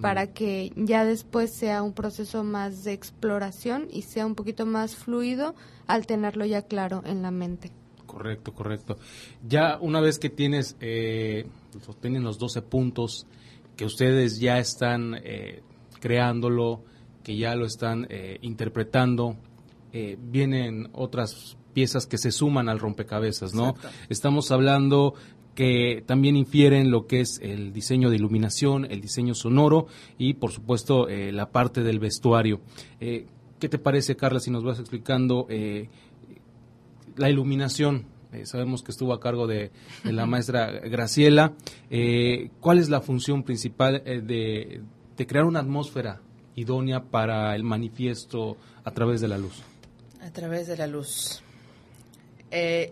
para 0.00 0.32
que 0.32 0.72
ya 0.76 1.04
después 1.04 1.50
sea 1.50 1.82
un 1.82 1.92
proceso 1.92 2.44
más 2.44 2.84
de 2.84 2.92
exploración 2.92 3.88
y 3.90 4.02
sea 4.02 4.26
un 4.26 4.34
poquito 4.34 4.66
más 4.66 4.94
fluido 4.94 5.54
al 5.86 6.06
tenerlo 6.06 6.44
ya 6.44 6.62
claro 6.62 7.02
en 7.06 7.22
la 7.22 7.30
mente. 7.30 7.72
Correcto, 8.06 8.54
correcto. 8.54 8.96
Ya 9.46 9.78
una 9.80 10.00
vez 10.00 10.18
que 10.18 10.30
tienes, 10.30 10.76
eh, 10.80 11.46
tienen 12.00 12.24
los 12.24 12.38
12 12.38 12.62
puntos, 12.62 13.26
que 13.76 13.84
ustedes 13.84 14.40
ya 14.40 14.58
están 14.58 15.16
eh, 15.22 15.62
creándolo, 16.00 16.82
que 17.22 17.36
ya 17.36 17.54
lo 17.54 17.66
están 17.66 18.06
eh, 18.08 18.38
interpretando, 18.42 19.36
eh, 19.92 20.16
vienen 20.20 20.88
otras 20.92 21.56
piezas 21.72 22.06
que 22.06 22.18
se 22.18 22.32
suman 22.32 22.68
al 22.68 22.78
rompecabezas, 22.78 23.52
¿no? 23.52 23.74
Estamos 24.08 24.50
hablando 24.50 25.14
que 25.56 26.04
también 26.06 26.36
infieren 26.36 26.92
lo 26.92 27.06
que 27.06 27.20
es 27.20 27.40
el 27.42 27.72
diseño 27.72 28.10
de 28.10 28.16
iluminación, 28.16 28.84
el 28.84 29.00
diseño 29.00 29.34
sonoro 29.34 29.86
y, 30.18 30.34
por 30.34 30.52
supuesto, 30.52 31.08
eh, 31.08 31.32
la 31.32 31.50
parte 31.50 31.82
del 31.82 31.98
vestuario. 31.98 32.60
Eh, 33.00 33.26
¿Qué 33.58 33.68
te 33.70 33.78
parece, 33.78 34.16
Carla, 34.16 34.38
si 34.38 34.50
nos 34.50 34.62
vas 34.62 34.78
explicando 34.78 35.46
eh, 35.50 35.88
la 37.16 37.28
iluminación? 37.28 38.14
sabemos 38.44 38.82
que 38.82 38.90
estuvo 38.90 39.14
a 39.14 39.20
cargo 39.20 39.46
de, 39.46 39.70
la 40.04 40.26
maestra 40.26 40.70
Graciela. 40.70 41.54
¿Cuál 42.60 42.78
es 42.78 42.90
la 42.90 43.00
función 43.00 43.44
principal 43.44 44.02
de, 44.04 44.82
de 45.16 45.26
crear 45.26 45.46
una 45.46 45.60
atmósfera 45.60 46.20
idónea 46.54 47.02
para 47.02 47.56
el 47.56 47.62
manifiesto 47.62 48.58
a 48.84 48.90
través 48.90 49.22
de 49.22 49.28
la 49.28 49.38
luz? 49.38 49.62
A 50.20 50.30
través 50.32 50.66
de 50.66 50.76
la 50.76 50.86
luz. 50.86 51.40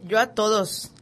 yo 0.08 0.18
a 0.18 0.28
todos 0.28 0.93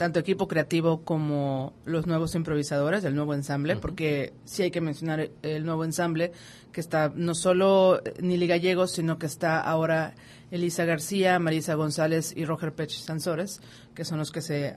tanto 0.00 0.18
equipo 0.18 0.48
creativo 0.48 1.02
como 1.02 1.74
los 1.84 2.06
nuevos 2.06 2.34
improvisadores 2.34 3.02
del 3.02 3.14
nuevo 3.14 3.34
ensamble, 3.34 3.76
porque 3.76 4.32
sí 4.46 4.62
hay 4.62 4.70
que 4.70 4.80
mencionar 4.80 5.28
el 5.42 5.66
nuevo 5.66 5.84
ensamble, 5.84 6.32
que 6.72 6.80
está 6.80 7.12
no 7.14 7.34
solo 7.34 8.00
Nili 8.18 8.46
Gallegos, 8.46 8.92
sino 8.92 9.18
que 9.18 9.26
está 9.26 9.60
ahora 9.60 10.14
Elisa 10.50 10.86
García, 10.86 11.38
Marisa 11.38 11.74
González 11.74 12.32
y 12.34 12.46
Roger 12.46 12.72
Pech 12.72 12.92
Sansores, 12.92 13.60
que 13.94 14.06
son 14.06 14.16
los 14.16 14.32
que 14.32 14.40
se 14.40 14.76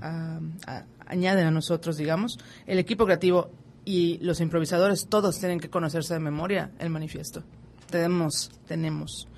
añaden 0.00 1.46
a 1.46 1.52
nosotros, 1.52 1.96
digamos. 1.96 2.40
El 2.66 2.80
equipo 2.80 3.04
creativo 3.04 3.52
y 3.84 4.18
los 4.18 4.40
improvisadores, 4.40 5.06
todos 5.06 5.38
tienen 5.38 5.60
que 5.60 5.70
conocerse 5.70 6.14
de 6.14 6.18
memoria 6.18 6.72
el 6.80 6.90
manifiesto. 6.90 7.44
Tenemos, 7.88 8.50
tenemos 8.66 9.28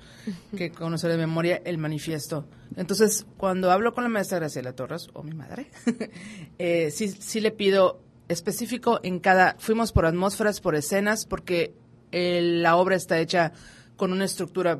que 0.55 0.71
conocer 0.71 1.11
de 1.11 1.17
memoria 1.17 1.61
el 1.65 1.77
manifiesto. 1.77 2.45
Entonces, 2.75 3.25
cuando 3.37 3.71
hablo 3.71 3.93
con 3.93 4.03
la 4.03 4.09
maestra 4.09 4.39
Graciela 4.39 4.73
Torres, 4.73 5.09
o 5.13 5.23
mi 5.23 5.33
madre, 5.33 5.67
eh, 6.59 6.91
sí, 6.91 7.07
sí 7.09 7.39
le 7.39 7.51
pido 7.51 8.01
específico 8.27 8.99
en 9.03 9.19
cada, 9.19 9.55
fuimos 9.59 9.91
por 9.91 10.05
atmósferas, 10.05 10.61
por 10.61 10.75
escenas, 10.75 11.25
porque 11.25 11.73
la 12.11 12.75
obra 12.75 12.95
está 12.95 13.19
hecha 13.19 13.53
con 13.95 14.11
una 14.11 14.25
estructura 14.25 14.79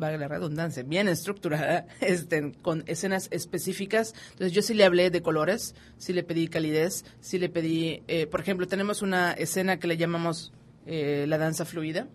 valga 0.00 0.18
la 0.18 0.28
redundancia, 0.28 0.82
bien 0.82 1.06
estructurada, 1.06 1.86
este, 2.00 2.52
con 2.62 2.82
escenas 2.86 3.28
específicas. 3.30 4.14
Entonces 4.32 4.52
yo 4.52 4.62
sí 4.62 4.74
le 4.74 4.84
hablé 4.84 5.10
de 5.10 5.22
colores, 5.22 5.76
sí 5.98 6.12
le 6.12 6.24
pedí 6.24 6.48
calidez, 6.48 7.04
sí 7.20 7.38
le 7.38 7.48
pedí, 7.48 8.02
eh, 8.08 8.26
por 8.26 8.40
ejemplo, 8.40 8.66
tenemos 8.66 9.02
una 9.02 9.32
escena 9.32 9.78
que 9.78 9.86
le 9.86 9.96
llamamos 9.96 10.52
eh, 10.86 11.26
la 11.28 11.38
danza 11.38 11.64
fluida, 11.64 12.08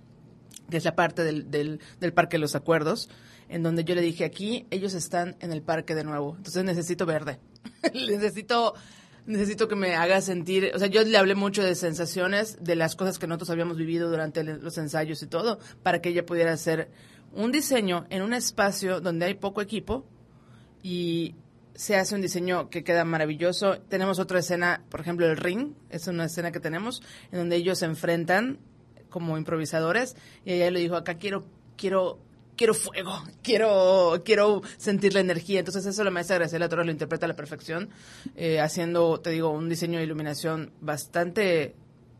que 0.69 0.77
es 0.77 0.85
la 0.85 0.95
parte 0.95 1.23
del, 1.23 1.49
del, 1.49 2.13
Parque 2.13 2.37
de 2.37 2.41
los 2.41 2.55
Acuerdos, 2.55 3.09
en 3.49 3.63
donde 3.63 3.83
yo 3.83 3.95
le 3.95 4.01
dije, 4.01 4.25
aquí 4.25 4.65
ellos 4.71 4.93
están 4.93 5.35
en 5.39 5.51
el 5.51 5.61
parque 5.61 5.95
de 5.95 6.03
nuevo, 6.03 6.35
entonces 6.37 6.63
necesito 6.63 7.05
verde, 7.05 7.39
necesito 7.93 8.73
necesito 9.25 9.67
que 9.67 9.75
me 9.75 9.95
haga 9.95 10.21
sentir, 10.21 10.71
o 10.75 10.79
sea, 10.79 10.87
yo 10.87 11.03
le 11.03 11.17
hablé 11.17 11.33
mucho 11.33 11.63
de 11.63 11.73
sensaciones, 11.73 12.63
de 12.63 12.75
las 12.75 12.95
cosas 12.95 13.17
que 13.17 13.25
nosotros 13.25 13.49
habíamos 13.49 13.77
vivido 13.77 14.09
durante 14.09 14.43
los 14.43 14.77
ensayos 14.77 15.21
y 15.23 15.27
todo, 15.27 15.59
para 15.81 15.99
que 15.99 16.09
ella 16.09 16.25
pudiera 16.25 16.53
hacer 16.53 16.89
un 17.33 17.51
diseño 17.51 18.05
en 18.09 18.21
un 18.21 18.33
espacio 18.33 19.01
donde 19.01 19.25
hay 19.25 19.33
poco 19.33 19.61
equipo 19.61 20.05
y 20.83 21.35
se 21.73 21.97
hace 21.97 22.15
un 22.15 22.21
diseño 22.21 22.69
que 22.69 22.83
queda 22.83 23.03
maravilloso. 23.03 23.79
Tenemos 23.89 24.19
otra 24.19 24.39
escena, 24.39 24.83
por 24.89 25.01
ejemplo, 25.01 25.25
el 25.25 25.37
ring, 25.37 25.73
es 25.89 26.07
una 26.07 26.25
escena 26.25 26.51
que 26.51 26.59
tenemos, 26.59 27.01
en 27.31 27.39
donde 27.39 27.57
ellos 27.57 27.79
se 27.79 27.85
enfrentan 27.85 28.59
como 29.15 29.37
improvisadores 29.37 30.17
y 30.43 30.51
ella 30.51 30.71
le 30.71 30.81
dijo, 30.81 30.97
acá 30.97 31.15
quiero, 31.15 31.45
quiero 31.77 32.19
quiero 32.57 32.73
fuego, 32.73 33.13
quiero, 33.41 34.21
quiero 34.25 34.61
sentir 34.75 35.13
la 35.13 35.21
energía. 35.21 35.59
Entonces 35.59 35.85
eso 35.85 36.03
la 36.03 36.11
maestra 36.11 36.37
Graciela 36.37 36.67
Torres 36.67 36.85
lo 36.85 36.91
interpreta 36.91 37.25
a 37.25 37.29
la 37.29 37.35
perfección, 37.37 37.87
eh, 38.35 38.59
haciendo, 38.59 39.21
te 39.21 39.29
digo, 39.29 39.51
un 39.51 39.69
diseño 39.69 39.99
de 39.99 40.03
iluminación 40.03 40.71
bastante, 40.81 41.75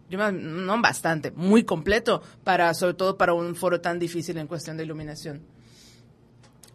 no 0.09 0.81
bastante, 0.81 1.31
muy 1.31 1.63
completo, 1.63 2.21
para, 2.45 2.73
sobre 2.73 2.93
todo 2.93 3.17
para 3.17 3.33
un 3.33 3.55
foro 3.55 3.81
tan 3.81 3.99
difícil 3.99 4.37
en 4.37 4.47
cuestión 4.47 4.77
de 4.77 4.85
iluminación. 4.85 5.41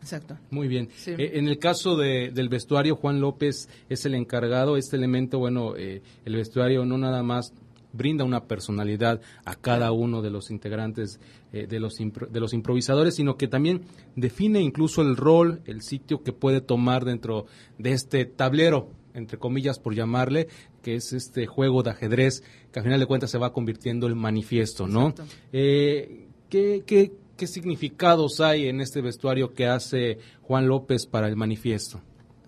Exacto. 0.02 0.38
Muy 0.50 0.68
bien. 0.68 0.88
Eh, 1.06 1.32
en 1.34 1.48
el 1.48 1.58
caso 1.58 1.96
de, 1.96 2.30
del 2.30 2.48
vestuario, 2.48 2.96
Juan 2.96 3.20
López 3.20 3.68
es 3.88 4.04
el 4.06 4.14
encargado. 4.14 4.76
Este 4.76 4.96
elemento, 4.96 5.38
bueno, 5.38 5.76
eh, 5.76 6.02
el 6.24 6.36
vestuario 6.36 6.84
no 6.84 6.96
nada 6.98 7.22
más 7.22 7.52
brinda 7.92 8.24
una 8.24 8.44
personalidad 8.44 9.20
a 9.44 9.54
cada 9.54 9.92
uno 9.92 10.22
de 10.22 10.30
los 10.30 10.50
integrantes 10.50 11.20
eh, 11.52 11.66
de, 11.66 11.80
los 11.80 11.96
de 11.96 12.40
los 12.40 12.52
improvisadores, 12.52 13.14
sino 13.16 13.36
que 13.36 13.48
también 13.48 13.82
define 14.16 14.60
incluso 14.60 15.02
el 15.02 15.16
rol, 15.16 15.62
el 15.66 15.82
sitio 15.82 16.22
que 16.22 16.32
puede 16.32 16.60
tomar 16.60 17.04
dentro 17.04 17.46
de 17.78 17.92
este 17.92 18.24
tablero, 18.24 18.88
entre 19.14 19.38
comillas 19.38 19.78
por 19.78 19.94
llamarle, 19.94 20.48
que 20.82 20.94
es 20.94 21.12
este 21.12 21.46
juego 21.46 21.82
de 21.82 21.90
ajedrez 21.90 22.42
que 22.72 22.78
al 22.78 22.84
final 22.84 23.00
de 23.00 23.06
cuentas 23.06 23.30
se 23.30 23.38
va 23.38 23.52
convirtiendo 23.52 24.06
en 24.06 24.16
manifiesto, 24.16 24.86
¿no? 24.86 25.14
Eh, 25.52 26.28
¿qué, 26.48 26.82
qué, 26.86 27.12
qué 27.36 27.46
significados 27.46 28.40
hay 28.40 28.68
en 28.68 28.80
este 28.80 29.00
vestuario 29.00 29.52
que 29.52 29.66
hace 29.66 30.18
Juan 30.42 30.68
López 30.68 31.06
para 31.06 31.28
el 31.28 31.36
manifiesto? 31.36 32.00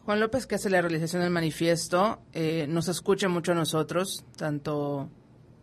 Juan 0.05 0.19
López, 0.19 0.47
que 0.47 0.57
hace 0.57 0.69
la 0.69 0.81
realización 0.81 1.23
del 1.23 1.31
manifiesto, 1.31 2.19
eh, 2.33 2.67
nos 2.69 2.89
escucha 2.89 3.29
mucho 3.29 3.53
a 3.53 3.55
nosotros, 3.55 4.25
tanto 4.37 5.09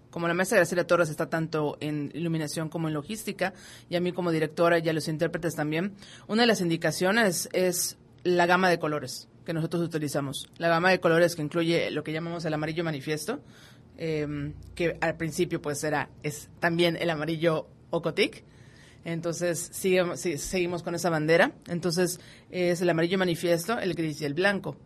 como 0.10 0.28
la 0.28 0.34
maestra 0.34 0.58
Graciela 0.58 0.86
Torres 0.86 1.10
está 1.10 1.30
tanto 1.30 1.78
en 1.80 2.12
iluminación 2.14 2.70
como 2.70 2.88
en 2.88 2.94
logística, 2.94 3.54
y 3.90 3.96
a 3.96 4.02
mí 4.02 4.12
como 4.12 4.32
directora 4.32 4.80
y 4.80 4.90
a 4.90 4.94
los 4.94 5.08
intérpretes 5.08 5.56
también, 5.56 5.94
una 6.28 6.44
de 6.44 6.48
las 6.48 6.62
indicaciones 6.62 7.50
es 7.54 7.98
la 8.24 8.46
gama 8.46 8.70
de 8.70 8.80
colores 8.80 9.28
que 9.46 9.54
nosotros 9.54 9.82
utilizamos. 9.84 10.48
La 10.58 10.68
gama 10.68 10.92
de 10.92 11.00
colores 11.00 11.36
que 11.36 11.42
incluye 11.42 11.90
lo 11.92 12.04
que 12.04 12.14
llamamos 12.14 12.46
el 12.46 12.54
amarillo 12.54 12.84
manifiesto, 12.84 13.40
em, 13.98 14.54
que 14.76 14.96
al 15.02 15.18
principio 15.18 15.62
pues 15.62 15.84
era, 15.84 16.10
es 16.22 16.50
también 16.60 16.96
el 16.96 17.10
amarillo 17.10 17.68
Ocotic. 17.90 18.44
Entonces 19.06 19.70
seguimos, 19.72 20.20
seguimos 20.20 20.84
con 20.84 20.94
esa 20.94 21.10
bandera. 21.10 21.54
Entonces 21.68 22.20
es 22.52 22.82
el 22.82 22.90
amarillo 22.90 23.18
manifiesto, 23.18 23.80
el 23.80 23.96
gris 23.96 24.22
y 24.22 24.26
el 24.26 24.36
blanco. 24.36 24.78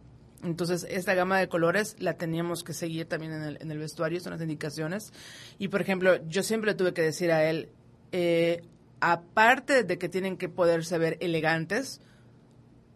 Entonces, 0.44 0.86
esta 0.90 1.14
gama 1.14 1.40
de 1.40 1.48
colores 1.48 1.96
la 2.00 2.14
teníamos 2.14 2.64
que 2.64 2.74
seguir 2.74 3.08
también 3.08 3.34
en 3.34 3.44
el, 3.44 3.58
en 3.62 3.72
el 3.72 3.78
vestuario, 3.78 4.20
son 4.20 4.34
las 4.34 4.42
indicaciones. 4.42 5.14
Y, 5.58 5.70
por 5.70 5.82
ejemplo, 5.82 6.20
yo 6.28 6.44
siempre 6.44 6.72
le 6.72 6.76
tuve 6.76 6.94
que 6.94 7.02
decir 7.02 7.32
a 7.32 7.50
él, 7.50 7.70
eh, 8.12 8.64
aparte 9.00 9.84
de 9.84 9.98
que 9.98 10.10
tienen 10.10 10.38
que 10.38 10.50
poderse 10.50 10.98
ver 10.98 11.18
elegantes, 11.22 12.02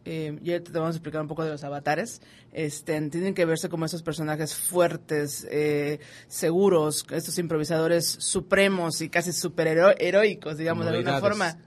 eh, 0.09 0.39
y 0.41 0.59
te 0.59 0.71
vamos 0.71 0.95
a 0.95 0.97
explicar 0.97 1.21
un 1.21 1.27
poco 1.27 1.43
de 1.43 1.51
los 1.51 1.63
avatares, 1.63 2.21
este, 2.53 3.01
tienen 3.09 3.33
que 3.33 3.43
verse 3.43 3.67
como 3.67 3.85
esos 3.85 4.03
personajes 4.03 4.55
fuertes, 4.55 5.45
eh, 5.51 5.99
seguros, 6.27 7.05
estos 7.11 7.37
improvisadores 7.39 8.05
supremos 8.05 9.01
y 9.01 9.09
casi 9.09 9.33
superheroicos, 9.33 10.57
digamos, 10.57 10.85
de 10.85 10.91
alguna 10.91 11.19
forma 11.19 11.57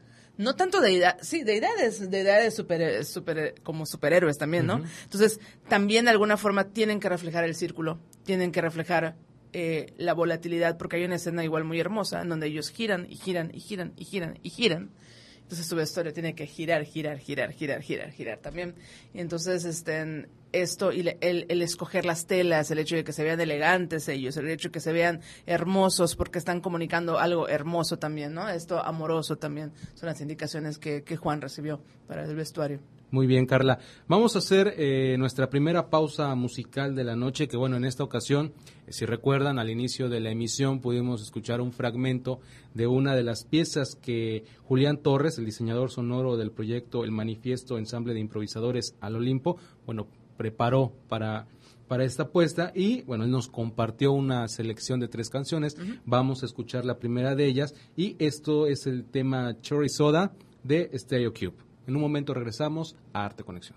no 0.41 0.57
tanto 0.57 0.81
de 0.81 1.05
sí, 1.21 1.45
deidades, 1.45 2.11
deidades 2.11 2.55
super, 2.55 3.05
super, 3.05 3.55
como 3.63 3.85
superhéroes 3.85 4.39
también, 4.39 4.65
¿no? 4.65 4.83
Entonces, 5.05 5.39
también 5.69 6.07
de 6.07 6.13
alguna 6.13 6.39
forma 6.39 6.65
tienen 6.65 6.99
que 6.99 7.11
reflejar 7.11 7.45
el 7.45 7.55
círculo, 7.55 7.99
tienen 8.25 8.51
que 8.51 8.63
reflejar 8.63 9.17
eh, 9.53 9.93
la 9.99 10.15
volatilidad, 10.15 10.79
porque 10.79 10.97
hay 10.97 11.05
una 11.05 11.17
escena 11.17 11.45
igual 11.45 11.65
muy 11.65 11.79
hermosa 11.79 12.23
en 12.23 12.31
donde 12.31 12.47
ellos 12.47 12.71
giran 12.71 13.07
y 13.11 13.17
giran 13.17 13.51
y 13.53 13.61
giran 13.61 13.93
y 13.97 14.05
giran 14.07 14.39
y 14.43 14.49
giran. 14.49 14.91
Entonces 15.43 15.67
su 15.67 15.77
vestuario 15.77 16.15
tiene 16.15 16.35
que 16.35 16.47
girar, 16.47 16.85
girar, 16.85 17.19
girar, 17.19 17.53
girar, 17.53 17.83
girar, 17.83 18.11
girar 18.11 18.39
también. 18.39 18.75
Y 19.13 19.21
entonces, 19.21 19.67
este, 19.67 20.27
esto 20.53 20.93
y 20.93 21.01
el, 21.01 21.47
el, 21.49 21.63
escoger 21.63 22.05
las 22.05 22.27
telas, 22.27 22.71
el 22.71 22.79
hecho 22.79 22.97
de 22.97 23.05
que 23.05 23.13
se 23.13 23.25
vean 23.25 23.41
elegantes 23.41 24.09
ellos, 24.09 24.37
el 24.37 24.49
hecho 24.49 24.69
de 24.69 24.73
que 24.73 24.81
se 24.81 24.93
vean 24.93 25.21
hermosos 25.47 26.17
porque 26.17 26.39
están 26.39 26.61
comunicando 26.61 27.19
algo 27.19 27.49
hermoso 27.49 27.99
también, 27.99 28.35
¿no? 28.35 28.49
Esto 28.49 28.85
amoroso 28.85 29.37
también 29.37 29.73
son 29.95 30.09
las 30.09 30.21
indicaciones 30.21 30.79
que, 30.79 31.03
que 31.03 31.17
Juan 31.17 31.41
recibió 31.41 31.81
para 32.07 32.25
el 32.25 32.35
vestuario. 32.35 32.81
Muy 33.13 33.27
bien, 33.27 33.45
Carla. 33.45 33.81
Vamos 34.07 34.37
a 34.37 34.39
hacer 34.39 34.75
eh, 34.77 35.17
nuestra 35.19 35.51
primera 35.51 35.91
pausa 35.91 36.33
musical 36.37 36.95
de 36.95 37.03
la 37.03 37.17
noche, 37.17 37.49
que 37.49 37.57
bueno, 37.57 37.77
en 37.77 37.85
esta 37.85 38.05
ocasión, 38.05 38.53
eh, 38.87 38.93
si 38.93 39.05
recuerdan, 39.05 39.59
al 39.59 39.69
inicio 39.69 40.09
de 40.09 40.21
la 40.21 40.31
emisión 40.31 40.81
pudimos 40.81 41.21
escuchar 41.21 41.61
un 41.61 41.73
fragmento 41.73 42.39
de 42.73 42.87
una 42.87 43.17
de 43.17 43.25
las 43.25 43.45
piezas 43.45 43.97
que 43.97 44.45
Julián 44.63 44.99
Torres, 44.99 45.39
el 45.39 45.45
diseñador 45.45 45.91
sonoro 45.91 46.37
del 46.37 46.53
proyecto 46.53 47.03
El 47.03 47.11
Manifiesto 47.11 47.79
Ensamble 47.79 48.15
de 48.15 48.21
Improvisadores 48.21 48.95
al 49.01 49.17
Olimpo, 49.17 49.57
bueno, 49.87 50.07
preparó 50.41 50.95
para, 51.07 51.47
para 51.87 52.03
esta 52.03 52.23
apuesta 52.23 52.73
y 52.75 53.03
bueno, 53.03 53.25
él 53.25 53.31
nos 53.31 53.47
compartió 53.47 54.13
una 54.13 54.49
selección 54.49 54.99
de 54.99 55.07
tres 55.07 55.29
canciones. 55.29 55.77
Vamos 56.07 56.43
a 56.43 56.47
escuchar 56.47 56.87
la 56.87 56.99
primera 56.99 57.35
de 57.35 57.45
ellas 57.45 57.75
y 57.95 58.17
esto 58.19 58.67
es 58.67 58.87
el 58.87 59.05
tema 59.05 59.61
Cherry 59.61 59.91
Soda 59.91 60.33
de 60.63 60.91
Stereo 60.95 61.35
Cube. 61.35 61.59
En 61.87 61.95
un 61.95 62.01
momento 62.01 62.33
regresamos 62.33 62.97
a 63.13 63.27
Arte 63.27 63.45
Conexión. 63.45 63.77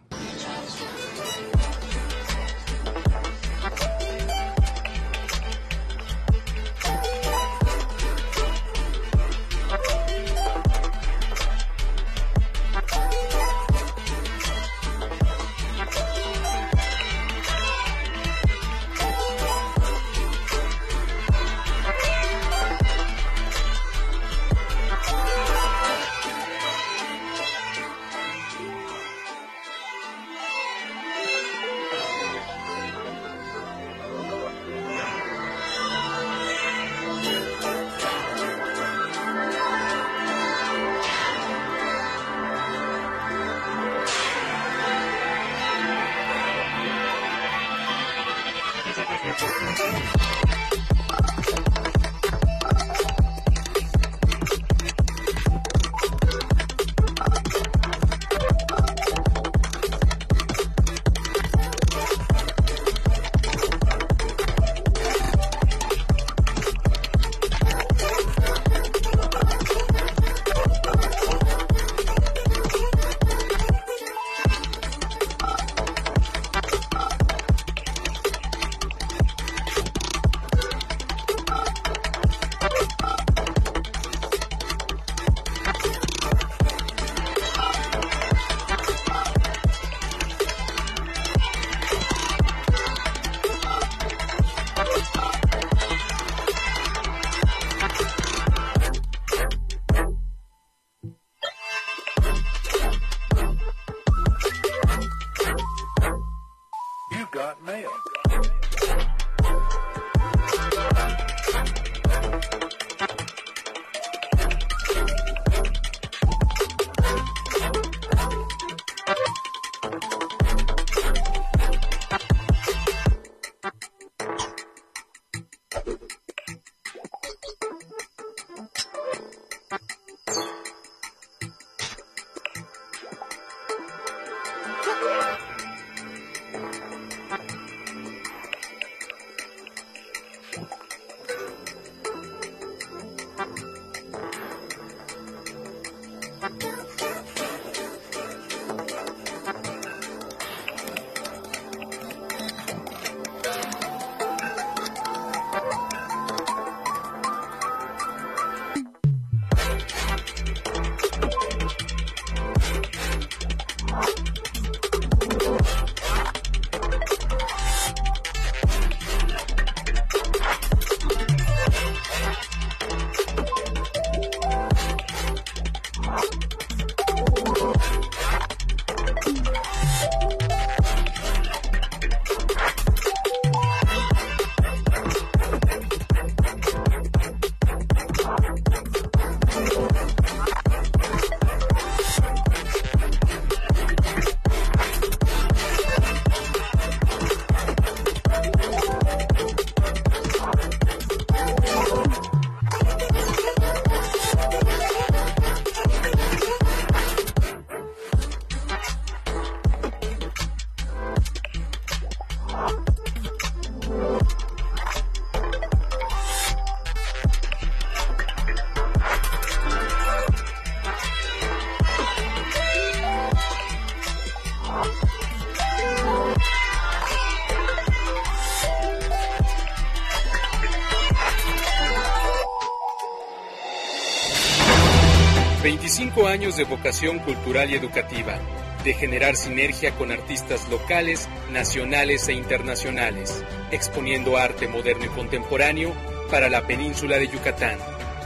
Años 236.22 236.56
de 236.58 236.64
vocación 236.64 237.20
cultural 237.20 237.72
y 237.72 237.76
educativa, 237.76 238.40
de 238.84 238.94
generar 238.94 239.36
sinergia 239.36 239.96
con 239.96 240.12
artistas 240.12 240.70
locales, 240.70 241.28
nacionales 241.52 242.28
e 242.28 242.34
internacionales, 242.34 243.44
exponiendo 243.72 244.38
arte 244.38 244.68
moderno 244.68 245.06
y 245.06 245.10
contemporáneo 245.10 245.92
para 246.30 246.50
la 246.50 246.68
península 246.68 247.18
de 247.18 247.28
Yucatán. 247.28 247.78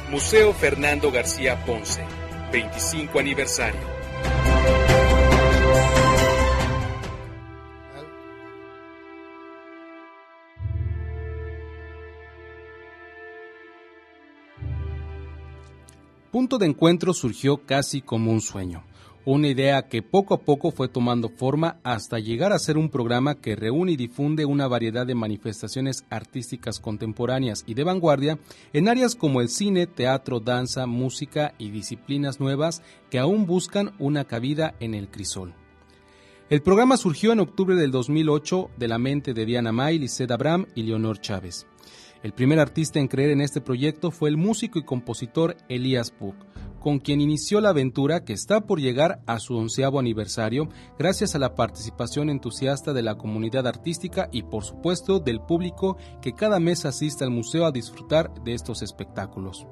Museo 0.09 0.53
Fernando 0.53 1.11
García 1.11 1.63
Ponce, 1.65 2.03
25 2.51 3.19
aniversario. 3.19 3.86
Punto 16.37 16.59
de 16.59 16.67
Encuentro 16.67 17.15
surgió 17.15 17.65
casi 17.65 17.99
como 17.99 18.31
un 18.31 18.41
sueño, 18.41 18.83
una 19.25 19.47
idea 19.47 19.87
que 19.87 20.03
poco 20.03 20.35
a 20.35 20.41
poco 20.41 20.69
fue 20.69 20.87
tomando 20.87 21.29
forma 21.29 21.79
hasta 21.81 22.19
llegar 22.19 22.53
a 22.53 22.59
ser 22.59 22.77
un 22.77 22.89
programa 22.89 23.41
que 23.41 23.55
reúne 23.55 23.93
y 23.93 23.95
difunde 23.95 24.45
una 24.45 24.67
variedad 24.67 25.07
de 25.07 25.15
manifestaciones 25.15 26.05
artísticas 26.11 26.79
contemporáneas 26.79 27.63
y 27.65 27.73
de 27.73 27.83
vanguardia 27.83 28.37
en 28.71 28.87
áreas 28.87 29.15
como 29.15 29.41
el 29.41 29.49
cine, 29.49 29.87
teatro, 29.87 30.39
danza, 30.39 30.85
música 30.85 31.55
y 31.57 31.71
disciplinas 31.71 32.39
nuevas 32.39 32.83
que 33.09 33.17
aún 33.17 33.47
buscan 33.47 33.95
una 33.97 34.25
cabida 34.25 34.75
en 34.79 34.93
el 34.93 35.09
crisol. 35.09 35.55
El 36.51 36.61
programa 36.61 36.97
surgió 36.97 37.31
en 37.33 37.39
octubre 37.39 37.75
del 37.75 37.89
2008 37.89 38.69
de 38.77 38.87
la 38.87 38.99
mente 38.99 39.33
de 39.33 39.43
Diana 39.43 39.71
May, 39.71 39.97
Lisette 39.97 40.29
Abraham 40.29 40.67
y 40.75 40.83
Leonor 40.83 41.19
Chávez. 41.19 41.65
El 42.23 42.33
primer 42.33 42.59
artista 42.59 42.99
en 42.99 43.07
creer 43.07 43.31
en 43.31 43.41
este 43.41 43.61
proyecto 43.61 44.11
fue 44.11 44.29
el 44.29 44.37
músico 44.37 44.79
y 44.79 44.83
compositor 44.83 45.55
Elías 45.69 46.11
Puck, 46.11 46.35
con 46.79 46.99
quien 46.99 47.21
inició 47.21 47.61
la 47.61 47.69
aventura 47.69 48.23
que 48.23 48.33
está 48.33 48.61
por 48.61 48.79
llegar 48.79 49.21
a 49.27 49.39
su 49.39 49.55
onceavo 49.55 49.99
aniversario 49.99 50.69
gracias 50.97 51.35
a 51.35 51.39
la 51.39 51.53
participación 51.53 52.29
entusiasta 52.29 52.93
de 52.93 53.03
la 53.03 53.15
comunidad 53.15 53.67
artística 53.67 54.29
y 54.31 54.43
por 54.43 54.63
supuesto 54.63 55.19
del 55.19 55.41
público 55.41 55.97
que 56.21 56.33
cada 56.33 56.59
mes 56.59 56.85
asiste 56.85 57.23
al 57.23 57.31
museo 57.31 57.65
a 57.65 57.71
disfrutar 57.71 58.33
de 58.43 58.53
estos 58.53 58.81
espectáculos. 58.81 59.67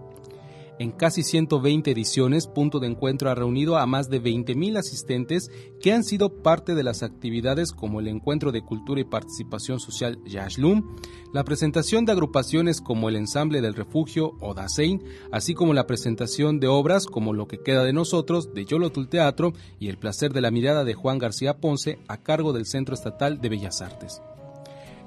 En 0.77 0.91
casi 0.91 1.23
120 1.23 1.89
ediciones, 1.89 2.47
Punto 2.47 2.79
de 2.79 2.87
Encuentro 2.87 3.29
ha 3.29 3.35
reunido 3.35 3.77
a 3.77 3.85
más 3.85 4.09
de 4.09 4.21
20.000 4.21 4.77
asistentes 4.77 5.49
que 5.81 5.93
han 5.93 6.03
sido 6.03 6.43
parte 6.43 6.75
de 6.75 6.83
las 6.83 7.01
actividades 7.01 7.71
como 7.71 8.01
el 8.01 8.09
Encuentro 8.09 8.51
de 8.51 8.61
Cultura 8.61 8.99
y 8.99 9.05
Participación 9.05 9.79
Social 9.79 10.19
Yashlum, 10.25 10.97
la 11.31 11.45
presentación 11.45 12.03
de 12.03 12.11
agrupaciones 12.11 12.81
como 12.81 13.07
el 13.07 13.15
Ensamble 13.15 13.61
del 13.61 13.73
Refugio 13.73 14.33
o 14.41 14.53
Dasein, 14.53 15.01
así 15.31 15.53
como 15.53 15.73
la 15.73 15.87
presentación 15.87 16.59
de 16.59 16.67
obras 16.67 17.05
como 17.05 17.31
Lo 17.31 17.47
que 17.47 17.63
queda 17.63 17.85
de 17.85 17.93
nosotros 17.93 18.53
de 18.53 18.65
Yolotul 18.65 19.07
Teatro 19.07 19.53
y 19.79 19.87
El 19.87 19.97
placer 19.97 20.33
de 20.33 20.41
la 20.41 20.51
mirada 20.51 20.83
de 20.83 20.93
Juan 20.93 21.19
García 21.19 21.57
Ponce 21.57 21.99
a 22.09 22.17
cargo 22.17 22.51
del 22.51 22.65
Centro 22.65 22.95
Estatal 22.95 23.39
de 23.39 23.47
Bellas 23.47 23.81
Artes. 23.81 24.21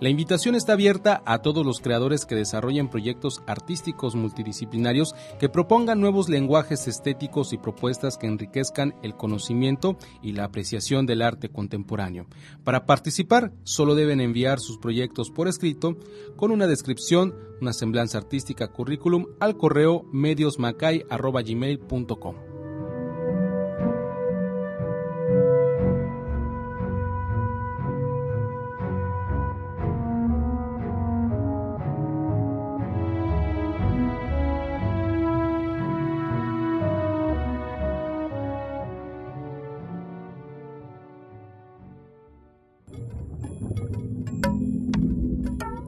La 0.01 0.11
invitación 0.11 0.55
está 0.55 0.75
abierta 0.75 1.25
a 1.27 1.43
todos 1.43 1.67
los 1.67 1.81
creadores 1.81 2.25
que 2.25 2.37
desarrollen 2.37 2.89
proyectos 2.89 3.43
artísticos 3.49 4.15
multidisciplinarios 4.15 5.17
que 5.41 5.49
propongan 5.49 6.01
nuevos 6.01 6.29
lenguajes 6.29 6.87
estéticos 6.87 7.53
y 7.53 7.59
propuestas 7.59 8.17
que 8.17 8.29
enriquezcan 8.29 8.95
el 9.03 9.17
conocimiento 9.17 9.99
y 10.23 10.35
la 10.35 10.45
apreciación 10.45 11.05
del 11.05 11.23
arte 11.23 11.49
contemporáneo. 11.49 12.29
Para 12.63 12.87
participar, 12.87 13.53
solo 13.65 13.97
deben 13.97 14.21
enviar 14.21 14.61
sus 14.61 14.79
proyectos 14.79 15.33
por 15.33 15.49
escrito 15.49 15.97
con 16.37 16.53
una 16.53 16.69
descripción, 16.69 17.35
una 17.61 17.73
semblanza 17.73 18.19
artística 18.19 18.69
currículum 18.69 19.27
al 19.41 19.57
correo 19.57 20.05
mediosmacay.gmail.com. 20.13 22.48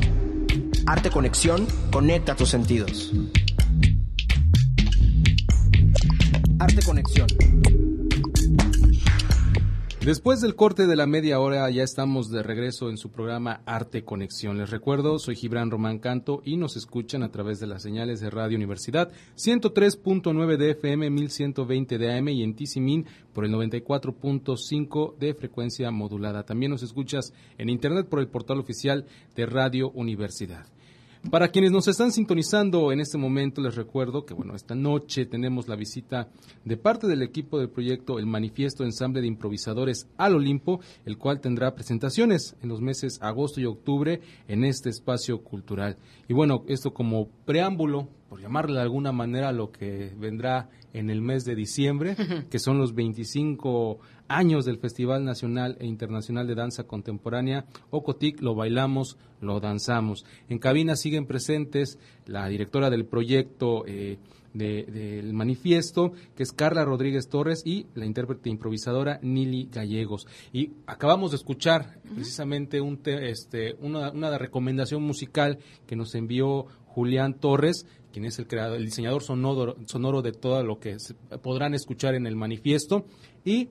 Arte 0.87 1.11
Conexión, 1.11 1.69
conecta 1.91 2.35
tus 2.35 2.49
sentidos. 2.51 3.13
Arte 6.59 6.83
Conexión. 6.85 7.29
Después 10.05 10.43
del 10.43 10.55
corte 10.55 10.87
de 10.87 10.97
la 10.97 11.07
media 11.07 11.41
hora 11.41 11.71
ya 11.71 11.83
estamos 11.83 12.31
de 12.31 12.43
regreso 12.43 12.91
en 12.91 12.99
su 12.99 13.11
programa 13.11 13.63
Arte 13.65 14.05
Conexión. 14.05 14.59
Les 14.59 14.69
recuerdo, 14.69 15.19
soy 15.19 15.35
Gibran 15.35 15.71
Román 15.71 15.99
Canto 15.99 16.43
y 16.45 16.59
nos 16.59 16.77
escuchan 16.77 17.23
a 17.23 17.31
través 17.31 17.59
de 17.59 17.67
las 17.67 17.83
señales 17.83 18.21
de 18.21 18.29
Radio 18.29 18.59
Universidad 18.59 19.11
103.9 19.37 20.59
de 20.59 20.73
FM, 20.73 21.09
1120 21.09 21.97
de 21.97 22.19
AM 22.19 22.29
y 22.29 22.43
en 22.43 22.55
Tizimín 22.55 23.07
por 23.33 23.47
el 23.47 23.53
94.5 23.53 25.17
de 25.17 25.33
frecuencia 25.33 25.91
modulada. 25.91 26.45
También 26.45 26.73
nos 26.73 26.83
escuchas 26.83 27.33
en 27.57 27.71
internet 27.71 28.07
por 28.07 28.21
el 28.21 28.29
portal 28.29 28.59
oficial 28.59 29.07
de 29.35 29.47
Radio 29.47 29.91
Universidad. 29.93 30.67
Para 31.31 31.49
quienes 31.49 31.73
nos 31.73 31.89
están 31.89 32.13
sintonizando 32.13 32.93
en 32.93 33.01
este 33.01 33.17
momento, 33.17 33.63
les 33.63 33.75
recuerdo 33.75 34.27
que 34.27 34.35
bueno, 34.35 34.55
esta 34.55 34.75
noche 34.75 35.25
tenemos 35.25 35.69
la 35.69 35.75
visita 35.75 36.29
de 36.65 36.77
parte 36.77 37.07
del 37.07 37.23
equipo 37.23 37.59
del 37.59 37.71
proyecto 37.71 38.19
El 38.19 38.27
Manifiesto 38.27 38.85
Ensamble 38.85 39.23
de 39.23 39.29
Improvisadores 39.29 40.07
al 40.19 40.35
Olimpo, 40.35 40.81
el 41.07 41.17
cual 41.17 41.41
tendrá 41.41 41.75
presentaciones 41.75 42.57
en 42.63 42.69
los 42.69 42.83
meses 42.83 43.19
agosto 43.23 43.59
y 43.59 43.65
octubre 43.65 44.21
en 44.49 44.65
este 44.65 44.91
espacio 44.91 45.43
cultural. 45.43 45.97
Y 46.29 46.35
bueno, 46.35 46.63
esto 46.69 46.93
como 46.93 47.29
preámbulo, 47.47 48.07
por 48.29 48.41
llamarle 48.41 48.77
de 48.77 48.83
alguna 48.83 49.13
manera, 49.13 49.53
lo 49.53 49.71
que 49.71 50.13
vendrá 50.17 50.69
en 50.93 51.11
el 51.11 51.21
mes 51.21 51.45
de 51.45 51.55
diciembre, 51.55 52.17
que 52.51 52.59
son 52.59 52.79
los 52.79 52.95
25 52.95 53.99
años 54.29 54.65
del 54.65 54.79
Festival 54.79 55.25
Nacional 55.25 55.77
e 55.81 55.87
Internacional 55.87 56.47
de 56.47 56.55
Danza 56.55 56.85
Contemporánea, 56.85 57.67
Ocotic, 57.91 58.41
lo 58.41 58.55
bailamos, 58.55 59.19
lo 59.41 59.61
danzamos. 59.61 60.25
En 60.49 60.59
cabina 60.59 60.97
siguen 60.97 61.27
presentes 61.27 61.99
la 62.27 62.49
directora 62.49 62.91
del 62.91 63.05
proyecto 63.05 63.85
eh, 63.87 64.19
del 64.55 65.33
manifiesto, 65.33 66.13
que 66.37 66.45
es 66.45 66.53
Carla 66.53 66.85
Rodríguez 66.85 67.29
Torres, 67.29 67.63
y 67.65 67.87
la 67.95 68.07
intérprete 68.07 68.49
improvisadora 68.49 69.19
Nili 69.21 69.69
Gallegos. 69.71 70.27
Y 70.53 70.71
acabamos 70.87 71.33
de 71.33 71.37
escuchar 71.37 72.01
precisamente 72.15 72.81
un 72.81 73.01
este, 73.05 73.75
una, 73.81 74.11
una 74.11 74.39
recomendación 74.39 75.03
musical 75.03 75.59
que 75.87 75.97
nos 75.97 76.15
envió 76.15 76.67
Julián 76.87 77.35
Torres, 77.35 77.87
quien 78.13 78.25
es 78.25 78.39
el 78.39 78.47
creador, 78.47 78.79
el 78.79 78.85
diseñador 78.85 79.23
sonoro, 79.25 79.77
sonoro 79.87 80.23
de 80.23 80.33
todo 80.33 80.63
lo 80.63 80.79
que 80.79 80.97
podrán 81.43 81.75
escuchar 81.75 82.15
en 82.15 82.27
el 82.27 82.37
manifiesto. 82.37 83.05
Y 83.45 83.69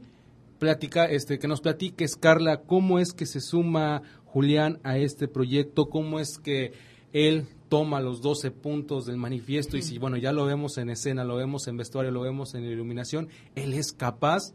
platica, 0.59 1.05
este, 1.05 1.39
que 1.39 1.47
nos 1.47 1.61
platiques, 1.61 2.17
Carla, 2.17 2.61
cómo 2.61 2.99
es 2.99 3.13
que 3.13 3.25
se 3.25 3.39
suma 3.39 4.01
Julián 4.25 4.79
a 4.83 4.97
este 4.97 5.27
proyecto, 5.27 5.85
cómo 5.85 6.19
es 6.19 6.37
que 6.37 6.73
él 7.13 7.45
toma 7.69 7.99
los 7.99 8.21
12 8.21 8.51
puntos 8.51 9.05
del 9.05 9.17
manifiesto 9.17 9.77
y 9.77 9.81
si, 9.81 9.97
bueno, 9.97 10.17
ya 10.17 10.31
lo 10.31 10.45
vemos 10.45 10.77
en 10.77 10.89
escena, 10.89 11.23
lo 11.23 11.35
vemos 11.35 11.67
en 11.67 11.77
vestuario, 11.77 12.11
lo 12.11 12.21
vemos 12.21 12.53
en 12.55 12.63
iluminación, 12.63 13.29
él 13.55 13.73
es 13.73 13.93
capaz 13.93 14.53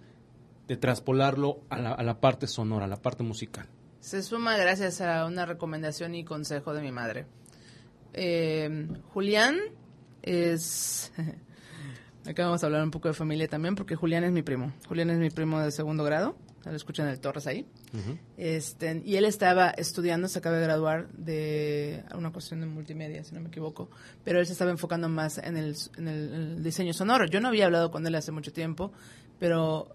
de 0.68 0.76
traspolarlo 0.76 1.60
a 1.70 1.78
la, 1.78 1.92
a 1.92 2.02
la 2.02 2.20
parte 2.20 2.46
sonora, 2.46 2.84
a 2.84 2.88
la 2.88 3.00
parte 3.00 3.22
musical. 3.22 3.66
Se 4.00 4.22
suma 4.22 4.56
gracias 4.56 5.00
a 5.00 5.26
una 5.26 5.44
recomendación 5.46 6.14
y 6.14 6.24
consejo 6.24 6.72
de 6.72 6.82
mi 6.82 6.92
madre. 6.92 7.26
Eh, 8.12 8.88
Julián 9.12 9.58
es... 10.22 11.12
Acá 12.26 12.44
vamos 12.44 12.62
a 12.62 12.66
hablar 12.66 12.82
un 12.82 12.90
poco 12.90 13.08
de 13.08 13.14
familia 13.14 13.48
también, 13.48 13.74
porque 13.74 13.96
Julián 13.96 14.22
es 14.24 14.32
mi 14.32 14.42
primo. 14.42 14.72
Julián 14.86 15.08
es 15.10 15.18
mi 15.18 15.30
primo 15.30 15.60
de 15.60 15.70
segundo 15.70 16.04
grado. 16.04 16.36
Lo 16.64 16.76
escuchan 16.76 17.08
el 17.08 17.20
Torres 17.20 17.46
ahí. 17.46 17.66
este, 18.36 19.02
y 19.04 19.16
él 19.16 19.24
estaba 19.24 19.70
estudiando, 19.70 20.28
se 20.28 20.38
acaba 20.38 20.56
de 20.56 20.64
graduar 20.64 21.08
de 21.12 22.04
una 22.14 22.30
cuestión 22.32 22.60
de 22.60 22.66
multimedia, 22.66 23.24
si 23.24 23.34
no 23.34 23.40
me 23.40 23.48
equivoco. 23.48 23.88
Pero 24.24 24.40
él 24.40 24.46
se 24.46 24.52
estaba 24.52 24.70
enfocando 24.70 25.08
más 25.08 25.38
en 25.38 25.56
el, 25.56 25.74
en 25.96 26.08
el 26.08 26.62
diseño 26.62 26.92
sonoro. 26.92 27.26
Yo 27.26 27.40
no 27.40 27.48
había 27.48 27.66
hablado 27.66 27.90
con 27.90 28.06
él 28.06 28.14
hace 28.14 28.32
mucho 28.32 28.52
tiempo, 28.52 28.92
pero 29.38 29.94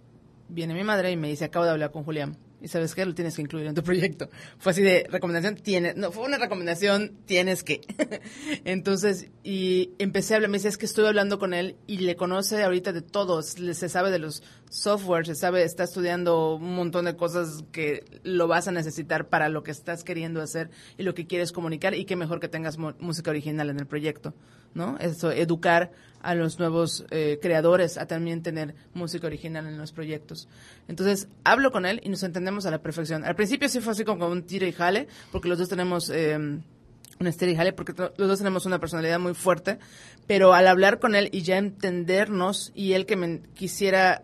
viene 0.49 0.73
mi 0.73 0.83
madre 0.83 1.11
y 1.11 1.17
me 1.17 1.27
dice, 1.27 1.45
acabo 1.45 1.65
de 1.65 1.71
hablar 1.71 1.91
con 1.91 2.03
Julián 2.03 2.37
y 2.63 2.69
sabes 2.69 2.95
qué, 2.95 3.05
lo 3.05 3.13
tienes 3.13 3.35
que 3.35 3.41
incluir 3.41 3.67
en 3.67 3.75
tu 3.75 3.83
proyecto. 3.83 4.29
Fue 4.57 4.71
así 4.71 4.81
de 4.81 5.05
recomendación, 5.09 5.55
tienes, 5.55 5.97
no, 5.97 6.13
fue 6.13 6.23
una 6.23 6.37
recomendación, 6.37 7.17
tienes 7.25 7.61
que. 7.61 7.81
Entonces, 8.63 9.27
y 9.43 9.91
empecé 9.99 10.33
a 10.33 10.37
hablar, 10.37 10.49
me 10.49 10.57
dice, 10.57 10.69
es 10.69 10.77
que 10.77 10.85
estoy 10.85 11.05
hablando 11.05 11.39
con 11.39 11.53
él 11.53 11.75
y 11.87 11.97
le 11.97 12.15
conoce 12.15 12.63
ahorita 12.63 12.93
de 12.93 13.01
todos, 13.01 13.47
se 13.47 13.89
sabe 13.89 14.11
de 14.11 14.19
los 14.19 14.43
software, 14.73 15.25
se 15.25 15.35
sabe, 15.35 15.63
está 15.63 15.83
estudiando 15.83 16.55
un 16.55 16.75
montón 16.75 17.05
de 17.05 17.15
cosas 17.15 17.63
que 17.71 18.03
lo 18.23 18.47
vas 18.47 18.67
a 18.67 18.71
necesitar 18.71 19.27
para 19.27 19.47
lo 19.47 19.63
que 19.63 19.71
estás 19.71 20.03
queriendo 20.03 20.41
hacer 20.41 20.71
y 20.97 21.03
lo 21.03 21.13
que 21.13 21.27
quieres 21.27 21.51
comunicar 21.51 21.93
y 21.93 22.05
qué 22.05 22.15
mejor 22.15 22.39
que 22.39 22.47
tengas 22.47 22.77
música 22.77 23.29
original 23.29 23.69
en 23.69 23.79
el 23.79 23.85
proyecto, 23.85 24.33
¿no? 24.73 24.97
Eso, 24.97 25.31
educar 25.31 25.91
a 26.21 26.33
los 26.33 26.57
nuevos 26.57 27.05
eh, 27.11 27.37
creadores 27.39 27.99
a 27.99 28.07
también 28.07 28.41
tener 28.41 28.73
música 28.95 29.27
original 29.27 29.67
en 29.67 29.77
los 29.77 29.91
proyectos. 29.91 30.47
Entonces, 30.87 31.27
hablo 31.43 31.71
con 31.71 31.85
él 31.85 32.01
y 32.03 32.09
nos 32.09 32.23
entendemos 32.23 32.65
a 32.65 32.71
la 32.71 32.81
perfección. 32.81 33.23
Al 33.25 33.35
principio 33.35 33.69
sí 33.69 33.79
fue 33.79 33.91
así 33.91 34.03
como 34.03 34.27
un 34.27 34.43
tiro 34.43 34.65
y 34.65 34.71
jale, 34.71 35.07
porque 35.31 35.49
los 35.49 35.59
dos 35.59 35.69
tenemos... 35.69 36.09
Eh, 36.09 36.59
un 37.19 37.27
Esther 37.27 37.75
porque 37.75 37.93
los 37.95 38.27
dos 38.27 38.39
tenemos 38.39 38.65
una 38.65 38.79
personalidad 38.79 39.19
muy 39.19 39.35
fuerte, 39.35 39.77
pero 40.27 40.53
al 40.53 40.67
hablar 40.67 40.99
con 40.99 41.15
él 41.15 41.29
y 41.31 41.43
ya 41.43 41.57
entendernos 41.57 42.71
y 42.75 42.93
él 42.93 43.05
que 43.05 43.15
me 43.15 43.41
quisiera 43.53 44.23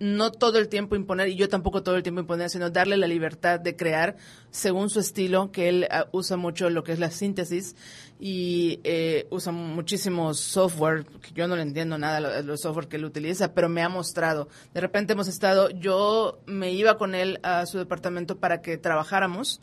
no 0.00 0.32
todo 0.32 0.58
el 0.58 0.68
tiempo 0.68 0.96
imponer 0.96 1.28
y 1.28 1.36
yo 1.36 1.48
tampoco 1.48 1.82
todo 1.82 1.94
el 1.94 2.02
tiempo 2.02 2.22
imponer, 2.22 2.48
sino 2.48 2.70
darle 2.70 2.96
la 2.96 3.06
libertad 3.06 3.60
de 3.60 3.76
crear 3.76 4.16
según 4.50 4.88
su 4.88 4.98
estilo, 4.98 5.52
que 5.52 5.68
él 5.68 5.86
ah, 5.90 6.06
usa 6.10 6.36
mucho 6.38 6.70
lo 6.70 6.82
que 6.82 6.92
es 6.92 6.98
la 6.98 7.10
síntesis 7.10 7.76
y 8.18 8.80
eh, 8.82 9.26
usa 9.30 9.52
muchísimo 9.52 10.32
software, 10.32 11.04
que 11.04 11.32
yo 11.34 11.46
no 11.46 11.54
le 11.54 11.62
entiendo 11.62 11.98
nada 11.98 12.42
los 12.42 12.62
software 12.62 12.88
que 12.88 12.96
él 12.96 13.04
utiliza, 13.04 13.52
pero 13.52 13.68
me 13.68 13.82
ha 13.82 13.88
mostrado. 13.88 14.48
De 14.72 14.80
repente 14.80 15.12
hemos 15.12 15.28
estado, 15.28 15.70
yo 15.70 16.40
me 16.46 16.72
iba 16.72 16.96
con 16.96 17.14
él 17.14 17.38
a 17.42 17.66
su 17.66 17.78
departamento 17.78 18.38
para 18.38 18.62
que 18.62 18.78
trabajáramos 18.78 19.60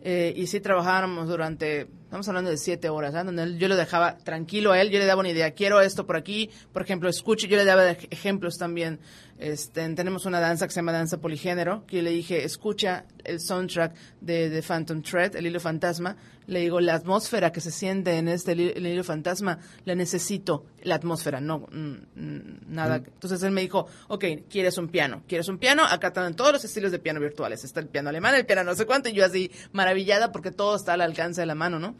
eh, 0.00 0.32
y 0.36 0.46
sí 0.46 0.60
trabajábamos 0.60 1.28
durante, 1.28 1.88
estamos 2.04 2.28
hablando 2.28 2.50
de 2.50 2.56
siete 2.56 2.88
horas, 2.88 3.12
donde 3.12 3.58
yo 3.58 3.66
lo 3.68 3.76
dejaba 3.76 4.16
tranquilo 4.18 4.72
a 4.72 4.80
él, 4.80 4.90
yo 4.90 4.98
le 4.98 5.06
daba 5.06 5.20
una 5.20 5.30
idea, 5.30 5.50
quiero 5.52 5.80
esto 5.80 6.06
por 6.06 6.16
aquí, 6.16 6.50
por 6.72 6.82
ejemplo, 6.82 7.08
escuche, 7.08 7.48
yo 7.48 7.56
le 7.56 7.64
daba 7.64 7.90
ejemplos 7.90 8.58
también. 8.58 9.00
Este, 9.38 9.88
tenemos 9.94 10.26
una 10.26 10.40
danza 10.40 10.66
que 10.66 10.72
se 10.72 10.80
llama 10.80 10.92
danza 10.92 11.18
poligénero, 11.18 11.84
que 11.86 11.96
yo 11.96 12.02
le 12.02 12.10
dije, 12.10 12.44
escucha 12.44 13.06
el 13.24 13.40
soundtrack 13.40 13.94
de, 14.20 14.50
de 14.50 14.62
Phantom 14.62 15.02
Thread, 15.02 15.36
el 15.36 15.46
hilo 15.46 15.60
fantasma, 15.60 16.16
le 16.48 16.60
digo, 16.60 16.80
la 16.80 16.94
atmósfera 16.94 17.52
que 17.52 17.60
se 17.60 17.70
siente 17.70 18.16
en 18.16 18.26
este 18.26 18.54
libro 18.54 19.04
fantasma, 19.04 19.58
la 19.84 19.94
necesito, 19.94 20.64
la 20.82 20.94
atmósfera, 20.94 21.42
no 21.42 21.68
nada. 22.14 22.96
Entonces 22.96 23.42
él 23.42 23.50
me 23.50 23.60
dijo, 23.60 23.86
ok, 24.08 24.24
¿quieres 24.48 24.78
un 24.78 24.88
piano? 24.88 25.22
¿Quieres 25.28 25.48
un 25.48 25.58
piano? 25.58 25.84
Acá 25.84 26.08
están 26.08 26.34
todos 26.34 26.54
los 26.54 26.64
estilos 26.64 26.90
de 26.90 27.00
piano 27.00 27.20
virtuales. 27.20 27.64
Está 27.64 27.80
el 27.80 27.88
piano 27.88 28.08
alemán, 28.08 28.34
el 28.34 28.46
piano 28.46 28.64
no 28.64 28.74
sé 28.74 28.86
cuánto, 28.86 29.10
y 29.10 29.12
yo 29.12 29.26
así 29.26 29.50
maravillada 29.72 30.32
porque 30.32 30.50
todo 30.50 30.74
está 30.74 30.94
al 30.94 31.02
alcance 31.02 31.42
de 31.42 31.46
la 31.46 31.54
mano, 31.54 31.78
¿no? 31.78 31.96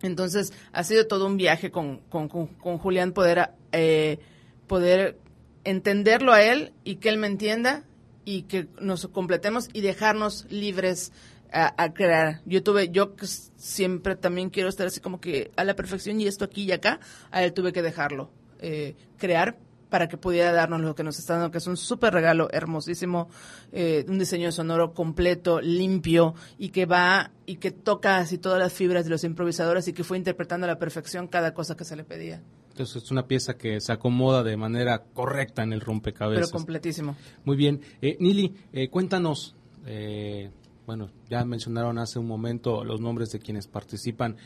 Entonces 0.00 0.54
ha 0.72 0.82
sido 0.82 1.06
todo 1.06 1.26
un 1.26 1.36
viaje 1.36 1.70
con, 1.70 1.98
con, 2.08 2.28
con, 2.28 2.78
Julián 2.78 3.12
poder, 3.12 3.50
eh, 3.72 4.20
poder 4.66 5.18
entenderlo 5.64 6.32
a 6.32 6.42
él 6.42 6.72
y 6.82 6.96
que 6.96 7.10
él 7.10 7.18
me 7.18 7.26
entienda 7.26 7.84
y 8.24 8.42
que 8.42 8.68
nos 8.80 9.06
completemos 9.08 9.68
y 9.74 9.82
dejarnos 9.82 10.46
libres 10.48 11.12
a, 11.56 11.92
crear. 11.94 12.42
Yo 12.44 12.62
tuve, 12.62 12.90
yo 12.90 13.14
siempre 13.56 14.16
también 14.16 14.50
quiero 14.50 14.68
estar 14.68 14.86
así 14.86 15.00
como 15.00 15.20
que 15.20 15.50
a 15.56 15.64
la 15.64 15.74
perfección 15.74 16.20
y 16.20 16.26
esto 16.26 16.44
aquí 16.44 16.64
y 16.64 16.72
acá, 16.72 17.00
a 17.30 17.42
él 17.42 17.52
tuve 17.52 17.72
que 17.72 17.82
dejarlo 17.82 18.30
eh, 18.60 18.94
crear 19.16 19.58
para 19.88 20.08
que 20.08 20.18
pudiera 20.18 20.52
darnos 20.52 20.80
lo 20.80 20.94
que 20.94 21.04
nos 21.04 21.18
está 21.18 21.34
dando, 21.34 21.50
que 21.50 21.58
es 21.58 21.66
un 21.66 21.76
súper 21.76 22.12
regalo 22.12 22.48
hermosísimo, 22.50 23.28
eh, 23.72 24.04
un 24.08 24.18
diseño 24.18 24.50
sonoro 24.50 24.92
completo, 24.92 25.60
limpio 25.60 26.34
y 26.58 26.70
que 26.70 26.86
va 26.86 27.30
y 27.46 27.56
que 27.56 27.70
toca 27.70 28.18
así 28.18 28.36
todas 28.36 28.58
las 28.58 28.72
fibras 28.72 29.04
de 29.04 29.10
los 29.10 29.24
improvisadores 29.24 29.86
y 29.88 29.92
que 29.92 30.04
fue 30.04 30.18
interpretando 30.18 30.66
a 30.66 30.68
la 30.68 30.78
perfección 30.78 31.28
cada 31.28 31.54
cosa 31.54 31.76
que 31.76 31.84
se 31.84 31.96
le 31.96 32.04
pedía. 32.04 32.42
Entonces 32.70 33.04
es 33.04 33.10
una 33.10 33.26
pieza 33.26 33.56
que 33.56 33.80
se 33.80 33.90
acomoda 33.92 34.42
de 34.42 34.56
manera 34.56 35.04
correcta 35.14 35.62
en 35.62 35.72
el 35.72 35.80
rompecabezas. 35.80 36.50
Pero 36.50 36.58
completísimo. 36.58 37.16
Muy 37.44 37.56
bien. 37.56 37.80
Eh, 38.02 38.18
Nili, 38.20 38.54
eh, 38.72 38.90
cuéntanos, 38.90 39.56
eh, 39.86 40.50
bueno, 40.86 41.10
ya 41.28 41.44
mencionaron 41.44 41.98
hace 41.98 42.18
un 42.18 42.26
momento 42.26 42.84
los 42.84 43.00
nombres 43.00 43.30
de 43.30 43.40
quienes 43.40 43.66
participan 43.66 44.36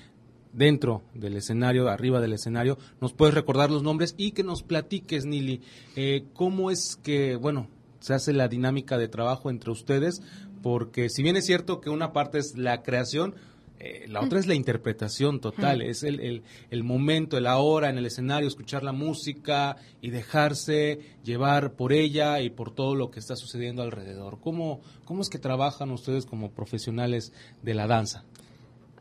dentro 0.53 1.03
del 1.15 1.37
escenario, 1.37 1.89
arriba 1.89 2.21
del 2.21 2.33
escenario. 2.33 2.79
¿Nos 3.01 3.13
puedes 3.13 3.35
recordar 3.35 3.71
los 3.71 3.83
nombres 3.83 4.15
y 4.17 4.33
que 4.33 4.43
nos 4.43 4.63
platiques, 4.63 5.27
Nili, 5.27 5.61
eh, 5.97 6.25
cómo 6.33 6.71
es 6.71 6.99
que, 7.03 7.37
bueno, 7.37 7.69
se 8.01 8.15
hace 8.15 8.33
la 8.33 8.49
dinámica 8.49 8.99
de 8.99 9.09
trabajo 9.09 9.51
entre 9.51 9.71
ustedes? 9.71 10.23
Porque 10.63 11.09
si 11.09 11.23
bien 11.23 11.37
es 11.37 11.47
cierto 11.47 11.81
que 11.81 11.91
una 11.91 12.13
parte 12.13 12.39
es 12.39 12.57
la 12.57 12.83
creación, 12.83 13.35
eh, 13.81 14.05
la 14.09 14.21
otra 14.21 14.39
es 14.39 14.47
la 14.47 14.55
interpretación 14.55 15.41
total, 15.41 15.81
es 15.81 16.03
el, 16.03 16.43
el, 16.71 16.85
momento, 16.85 17.39
el 17.39 17.47
ahora 17.47 17.89
en 17.89 17.97
el 17.97 18.05
escenario, 18.05 18.47
escuchar 18.47 18.83
la 18.83 18.93
música 18.93 19.77
y 20.03 20.11
dejarse 20.11 21.01
llevar 21.25 21.73
por 21.73 21.95
ella 21.95 22.41
y 22.41 22.51
por 22.51 22.75
todo 22.75 22.95
lo 22.95 23.11
que 23.11 23.21
está 23.21 23.37
sucediendo 23.37 23.83
alrededor. 23.83 24.39
¿Cómo, 24.41 24.81
cómo 25.07 25.23
es 25.23 25.31
que 25.31 25.39
trabajan 25.39 25.91
ustedes 25.93 26.27
como 26.27 26.51
profesionales 26.51 27.33
de 27.63 27.73
la 27.73 27.87
danza? 27.87 28.25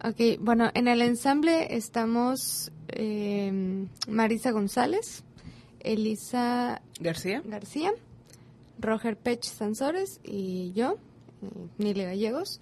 Ok, 0.02 0.40
bueno, 0.40 0.72
en 0.74 0.88
el 0.88 1.02
ensamble 1.02 1.76
estamos 1.76 2.72
eh, 2.88 3.86
Marisa 4.08 4.52
González, 4.52 5.26
Elisa 5.82 6.82
García, 7.02 7.42
García 7.44 7.92
Roger 8.80 9.18
Pech 9.18 9.44
Sansores 9.44 10.22
y 10.24 10.72
yo, 10.74 10.98
eh, 11.42 11.68
Nile 11.78 12.06
Gallegos. 12.06 12.62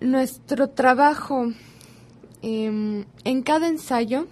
Nuestro 0.00 0.70
trabajo 0.70 1.52
em, 2.42 3.04
en 3.24 3.42
cada 3.42 3.68
ensayo 3.68 4.26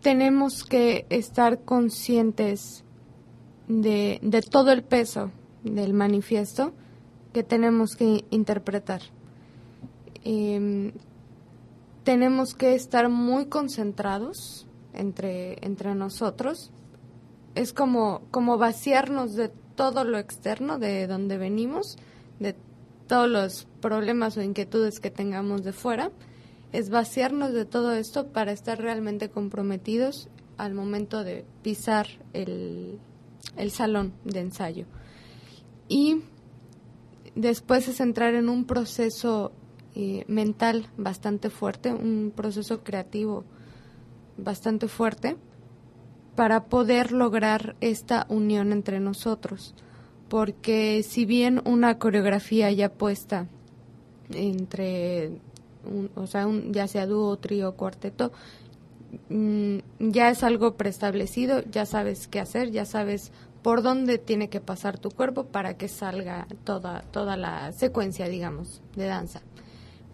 tenemos 0.00 0.64
que 0.64 1.06
estar 1.10 1.60
conscientes 1.64 2.84
de, 3.68 4.20
de 4.22 4.42
todo 4.42 4.70
el 4.70 4.82
peso 4.82 5.30
del 5.64 5.92
manifiesto 5.92 6.72
que 7.32 7.42
tenemos 7.42 7.96
que 7.96 8.24
interpretar. 8.30 9.02
Em, 10.22 10.92
tenemos 12.04 12.54
que 12.54 12.74
estar 12.74 13.08
muy 13.08 13.46
concentrados 13.46 14.66
entre, 14.92 15.58
entre 15.66 15.94
nosotros. 15.94 16.70
Es 17.54 17.72
como, 17.72 18.22
como 18.30 18.56
vaciarnos 18.56 19.34
de 19.34 19.48
todo 19.48 20.04
lo 20.04 20.18
externo, 20.18 20.78
de 20.78 21.06
donde 21.06 21.38
venimos, 21.38 21.96
de 22.38 22.54
todos 23.06 23.28
los 23.28 23.66
problemas 23.80 24.36
o 24.36 24.42
inquietudes 24.42 25.00
que 25.00 25.10
tengamos 25.10 25.62
de 25.62 25.72
fuera. 25.72 26.10
Es 26.72 26.90
vaciarnos 26.90 27.52
de 27.52 27.64
todo 27.64 27.92
esto 27.92 28.28
para 28.28 28.52
estar 28.52 28.80
realmente 28.80 29.30
comprometidos 29.30 30.28
al 30.56 30.74
momento 30.74 31.24
de 31.24 31.44
pisar 31.62 32.06
el, 32.32 32.98
el 33.56 33.70
salón 33.70 34.12
de 34.24 34.40
ensayo. 34.40 34.86
Y 35.88 36.22
después 37.34 37.88
es 37.88 38.00
entrar 38.00 38.34
en 38.34 38.48
un 38.48 38.64
proceso 38.64 39.52
eh, 39.94 40.24
mental 40.26 40.88
bastante 40.96 41.50
fuerte, 41.50 41.92
un 41.92 42.32
proceso 42.34 42.82
creativo 42.82 43.44
bastante 44.36 44.88
fuerte 44.88 45.36
para 46.34 46.64
poder 46.64 47.12
lograr 47.12 47.76
esta 47.80 48.26
unión 48.28 48.72
entre 48.72 48.98
nosotros. 48.98 49.74
Porque 50.34 51.04
si 51.04 51.26
bien 51.26 51.62
una 51.64 52.00
coreografía 52.00 52.68
ya 52.72 52.88
puesta 52.88 53.46
entre, 54.32 55.30
o 56.16 56.26
sea, 56.26 56.48
un, 56.48 56.72
ya 56.72 56.88
sea 56.88 57.06
dúo, 57.06 57.36
trío, 57.36 57.76
cuarteto, 57.76 58.32
mm, 59.28 59.76
ya 60.00 60.30
es 60.30 60.42
algo 60.42 60.74
preestablecido, 60.74 61.62
ya 61.70 61.86
sabes 61.86 62.26
qué 62.26 62.40
hacer, 62.40 62.72
ya 62.72 62.84
sabes 62.84 63.30
por 63.62 63.82
dónde 63.82 64.18
tiene 64.18 64.48
que 64.48 64.60
pasar 64.60 64.98
tu 64.98 65.12
cuerpo 65.12 65.44
para 65.44 65.76
que 65.76 65.86
salga 65.86 66.48
toda, 66.64 67.02
toda 67.12 67.36
la 67.36 67.70
secuencia, 67.70 68.26
digamos, 68.26 68.82
de 68.96 69.06
danza. 69.06 69.40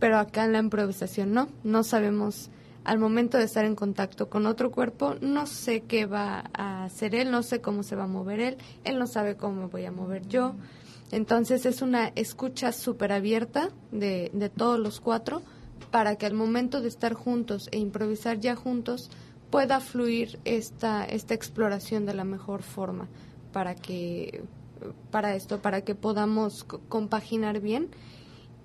Pero 0.00 0.18
acá 0.18 0.44
en 0.44 0.52
la 0.52 0.58
improvisación 0.58 1.32
no, 1.32 1.48
no 1.64 1.82
sabemos 1.82 2.50
al 2.84 2.98
momento 2.98 3.38
de 3.38 3.44
estar 3.44 3.64
en 3.64 3.74
contacto 3.74 4.28
con 4.28 4.46
otro 4.46 4.70
cuerpo, 4.70 5.14
no 5.20 5.46
sé 5.46 5.82
qué 5.82 6.06
va 6.06 6.44
a 6.54 6.84
hacer 6.84 7.14
él, 7.14 7.30
no 7.30 7.42
sé 7.42 7.60
cómo 7.60 7.82
se 7.82 7.96
va 7.96 8.04
a 8.04 8.08
mover 8.08 8.40
él, 8.40 8.56
él 8.84 8.98
no 8.98 9.06
sabe 9.06 9.36
cómo 9.36 9.62
me 9.62 9.66
voy 9.66 9.84
a 9.84 9.92
mover 9.92 10.26
yo. 10.28 10.54
Entonces 11.12 11.66
es 11.66 11.82
una 11.82 12.08
escucha 12.14 12.72
súper 12.72 13.12
abierta 13.12 13.70
de, 13.90 14.30
de 14.32 14.48
todos 14.48 14.78
los 14.78 15.00
cuatro 15.00 15.42
para 15.90 16.16
que 16.16 16.26
al 16.26 16.34
momento 16.34 16.80
de 16.80 16.88
estar 16.88 17.14
juntos 17.14 17.68
e 17.72 17.78
improvisar 17.78 18.38
ya 18.38 18.54
juntos 18.54 19.10
pueda 19.50 19.80
fluir 19.80 20.38
esta, 20.44 21.04
esta 21.04 21.34
exploración 21.34 22.06
de 22.06 22.14
la 22.14 22.24
mejor 22.24 22.62
forma 22.62 23.08
para 23.52 23.74
que 23.74 24.44
para 25.10 25.34
esto, 25.34 25.60
para 25.60 25.82
que 25.82 25.94
podamos 25.94 26.64
compaginar 26.64 27.60
bien 27.60 27.88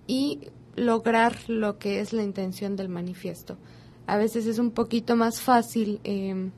y 0.08 0.40
lograr 0.76 1.36
lo 1.50 1.78
que 1.78 2.00
es 2.00 2.14
la 2.14 2.24
intención 2.24 2.76
del 2.76 2.90
manifiesto. 2.90 3.58
A 4.08 4.18
veces 4.18 4.46
es 4.46 4.60
un 4.60 4.72
poquito 4.72 5.16
más 5.16 5.42
fácil 5.42 6.00
em, 6.04 6.52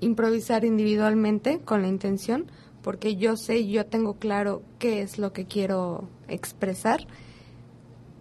improvisar 0.00 0.64
individualmente 0.64 1.60
con 1.60 1.82
la 1.82 1.88
intención, 1.88 2.46
porque 2.82 3.16
yo 3.16 3.36
sé, 3.36 3.66
yo 3.66 3.86
tengo 3.86 4.14
claro 4.14 4.62
qué 4.78 5.00
es 5.00 5.18
lo 5.18 5.32
que 5.32 5.46
quiero 5.46 6.08
expresar, 6.28 7.06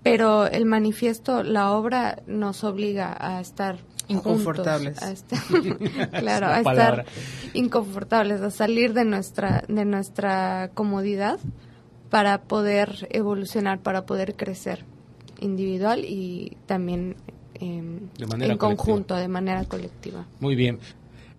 pero 0.02 0.48
el 0.48 0.66
manifiesto, 0.66 1.44
la 1.44 1.72
obra 1.72 2.24
nos 2.28 2.64
obliga 2.64 3.16
a 3.20 3.42
estar 3.42 3.80
inconfortables, 4.08 5.00
claro, 6.20 6.48
a 6.48 6.60
estar 6.60 7.06
inconfortables, 7.54 8.42
a 8.42 8.52
salir 8.52 8.94
de 8.94 9.06
nuestra 9.06 9.64
de 9.68 9.86
nuestra 9.86 10.72
comodidad 10.74 11.40
para 12.10 12.44
poder 12.44 13.08
evolucionar, 13.12 13.80
para 13.80 14.06
poder 14.06 14.36
crecer 14.36 14.86
individual 15.40 16.06
y 16.06 16.58
también 16.66 17.16
em, 17.64 18.10
en 18.20 18.58
conjunto, 18.58 19.16
de 19.16 19.28
manera 19.28 19.66
colectiva. 19.66 20.26
Muy 20.40 20.56
bien. 20.56 20.80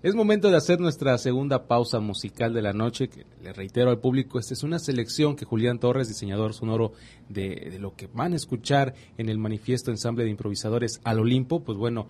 Es 0.02 0.14
momento 0.14 0.50
de 0.50 0.56
hacer 0.56 0.80
nuestra 0.80 1.16
segunda 1.16 1.66
pausa 1.66 1.98
musical 1.98 2.52
de 2.52 2.60
la 2.60 2.74
noche, 2.74 3.08
que 3.08 3.24
le 3.42 3.54
reitero 3.54 3.90
al 3.90 4.00
público, 4.00 4.38
esta 4.38 4.52
es 4.52 4.62
una 4.62 4.78
selección 4.78 5.34
que 5.34 5.46
Julián 5.46 5.78
Torres, 5.78 6.08
diseñador 6.08 6.52
sonoro 6.52 6.92
de, 7.30 7.70
de 7.70 7.78
lo 7.78 7.94
que 7.96 8.06
van 8.06 8.34
a 8.34 8.36
escuchar 8.36 8.94
en 9.16 9.30
el 9.30 9.38
manifiesto 9.38 9.90
ensamble 9.90 10.24
de 10.24 10.30
improvisadores 10.30 11.00
al 11.04 11.20
Olimpo, 11.20 11.60
pues 11.60 11.78
bueno, 11.78 12.08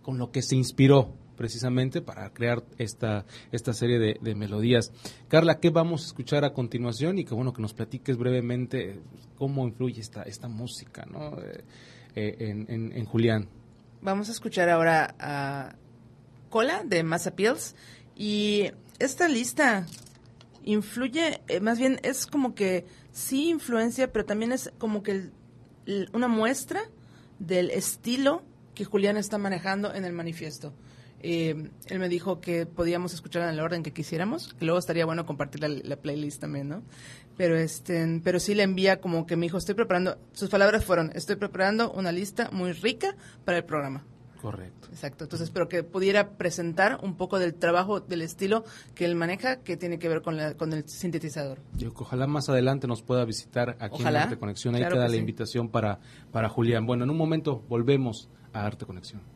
con 0.00 0.16
lo 0.16 0.30
que 0.30 0.40
se 0.40 0.56
inspiró 0.56 1.12
precisamente 1.36 2.00
para 2.00 2.30
crear 2.30 2.64
esta, 2.78 3.26
esta 3.52 3.72
serie 3.72 3.98
de, 3.98 4.34
melodías. 4.34 4.92
Carla, 5.28 5.60
¿qué 5.60 5.70
vamos 5.70 6.02
a 6.02 6.06
escuchar 6.06 6.44
a 6.44 6.52
continuación? 6.52 7.18
Y 7.18 7.24
que 7.24 7.34
bueno, 7.34 7.52
que 7.52 7.62
nos 7.62 7.74
platiques 7.74 8.16
brevemente 8.16 9.00
cómo 9.36 9.66
influye 9.66 10.00
esta, 10.00 10.22
esta 10.22 10.48
música 10.48 11.06
¿no? 11.06 11.38
Eh, 11.38 11.62
eh, 12.16 12.36
en, 12.40 12.92
en 12.92 13.04
Julián. 13.04 13.48
Vamos 14.02 14.28
a 14.28 14.32
escuchar 14.32 14.68
ahora 14.68 15.14
a 15.18 15.76
Cola 16.50 16.82
de 16.84 17.02
Mass 17.02 17.26
Appeals 17.26 17.74
y 18.14 18.70
esta 18.98 19.28
lista 19.28 19.86
influye, 20.64 21.40
eh, 21.48 21.60
más 21.60 21.78
bien 21.78 22.00
es 22.02 22.26
como 22.26 22.54
que 22.54 22.84
sí 23.12 23.48
influencia, 23.48 24.12
pero 24.12 24.24
también 24.24 24.52
es 24.52 24.70
como 24.78 25.02
que 25.02 25.30
una 26.12 26.28
muestra 26.28 26.82
del 27.38 27.70
estilo 27.70 28.42
que 28.74 28.84
Julián 28.84 29.16
está 29.16 29.38
manejando 29.38 29.94
en 29.94 30.04
el 30.04 30.12
manifiesto. 30.12 30.74
Eh, 31.20 31.70
él 31.86 31.98
me 31.98 32.08
dijo 32.08 32.40
que 32.40 32.66
podíamos 32.66 33.14
escuchar 33.14 33.42
en 33.42 33.48
el 33.50 33.60
orden 33.60 33.82
que 33.82 33.92
quisiéramos, 33.92 34.52
que 34.54 34.64
luego 34.64 34.78
estaría 34.78 35.06
bueno 35.06 35.24
compartir 35.24 35.62
la, 35.62 35.96
playlist 35.96 36.40
también, 36.40 36.68
¿no? 36.68 36.82
Pero 37.36 37.56
este, 37.56 38.20
pero 38.24 38.40
sí 38.40 38.54
le 38.54 38.62
envía 38.62 39.00
como 39.00 39.26
que 39.26 39.36
me 39.36 39.46
dijo, 39.46 39.58
estoy 39.58 39.74
preparando, 39.74 40.18
sus 40.32 40.48
palabras 40.48 40.84
fueron, 40.84 41.12
estoy 41.14 41.36
preparando 41.36 41.92
una 41.92 42.12
lista 42.12 42.48
muy 42.50 42.72
rica 42.72 43.14
para 43.44 43.58
el 43.58 43.64
programa. 43.64 44.04
Correcto. 44.40 44.88
Exacto. 44.92 45.24
Entonces, 45.24 45.50
pero 45.50 45.68
que 45.68 45.82
pudiera 45.82 46.30
presentar 46.36 47.00
un 47.02 47.16
poco 47.16 47.38
del 47.38 47.54
trabajo, 47.54 48.00
del 48.00 48.22
estilo 48.22 48.64
que 48.94 49.04
él 49.04 49.14
maneja, 49.14 49.56
que 49.56 49.76
tiene 49.76 49.98
que 49.98 50.08
ver 50.08 50.22
con, 50.22 50.36
la, 50.36 50.54
con 50.54 50.72
el 50.72 50.88
sintetizador. 50.88 51.58
Yo, 51.74 51.92
ojalá 51.96 52.26
más 52.26 52.48
adelante 52.48 52.86
nos 52.86 53.02
pueda 53.02 53.24
visitar 53.24 53.76
aquí 53.80 54.02
en 54.02 54.16
Arte 54.16 54.38
Conexión. 54.38 54.74
Ahí 54.74 54.82
queda 54.82 55.08
la 55.08 55.16
invitación 55.16 55.68
para, 55.68 56.00
para 56.32 56.48
Julián. 56.48 56.86
Bueno, 56.86 57.04
en 57.04 57.10
un 57.10 57.16
momento 57.16 57.64
volvemos 57.68 58.28
a 58.52 58.64
Arte 58.64 58.86
Conexión. 58.86 59.35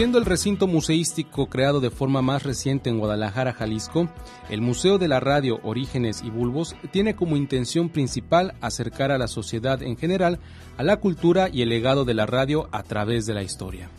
Siendo 0.00 0.16
el 0.16 0.24
recinto 0.24 0.66
museístico 0.66 1.50
creado 1.50 1.78
de 1.78 1.90
forma 1.90 2.22
más 2.22 2.42
reciente 2.42 2.88
en 2.88 2.98
Guadalajara, 2.98 3.52
Jalisco, 3.52 4.08
el 4.48 4.62
Museo 4.62 4.96
de 4.96 5.08
la 5.08 5.20
Radio 5.20 5.60
Orígenes 5.62 6.22
y 6.24 6.30
Bulbos 6.30 6.74
tiene 6.90 7.14
como 7.14 7.36
intención 7.36 7.90
principal 7.90 8.54
acercar 8.62 9.12
a 9.12 9.18
la 9.18 9.28
sociedad 9.28 9.82
en 9.82 9.98
general 9.98 10.38
a 10.78 10.84
la 10.84 10.96
cultura 10.96 11.50
y 11.52 11.60
el 11.60 11.68
legado 11.68 12.06
de 12.06 12.14
la 12.14 12.24
radio 12.24 12.70
a 12.72 12.82
través 12.82 13.26
de 13.26 13.34
la 13.34 13.42
historia. 13.42 13.90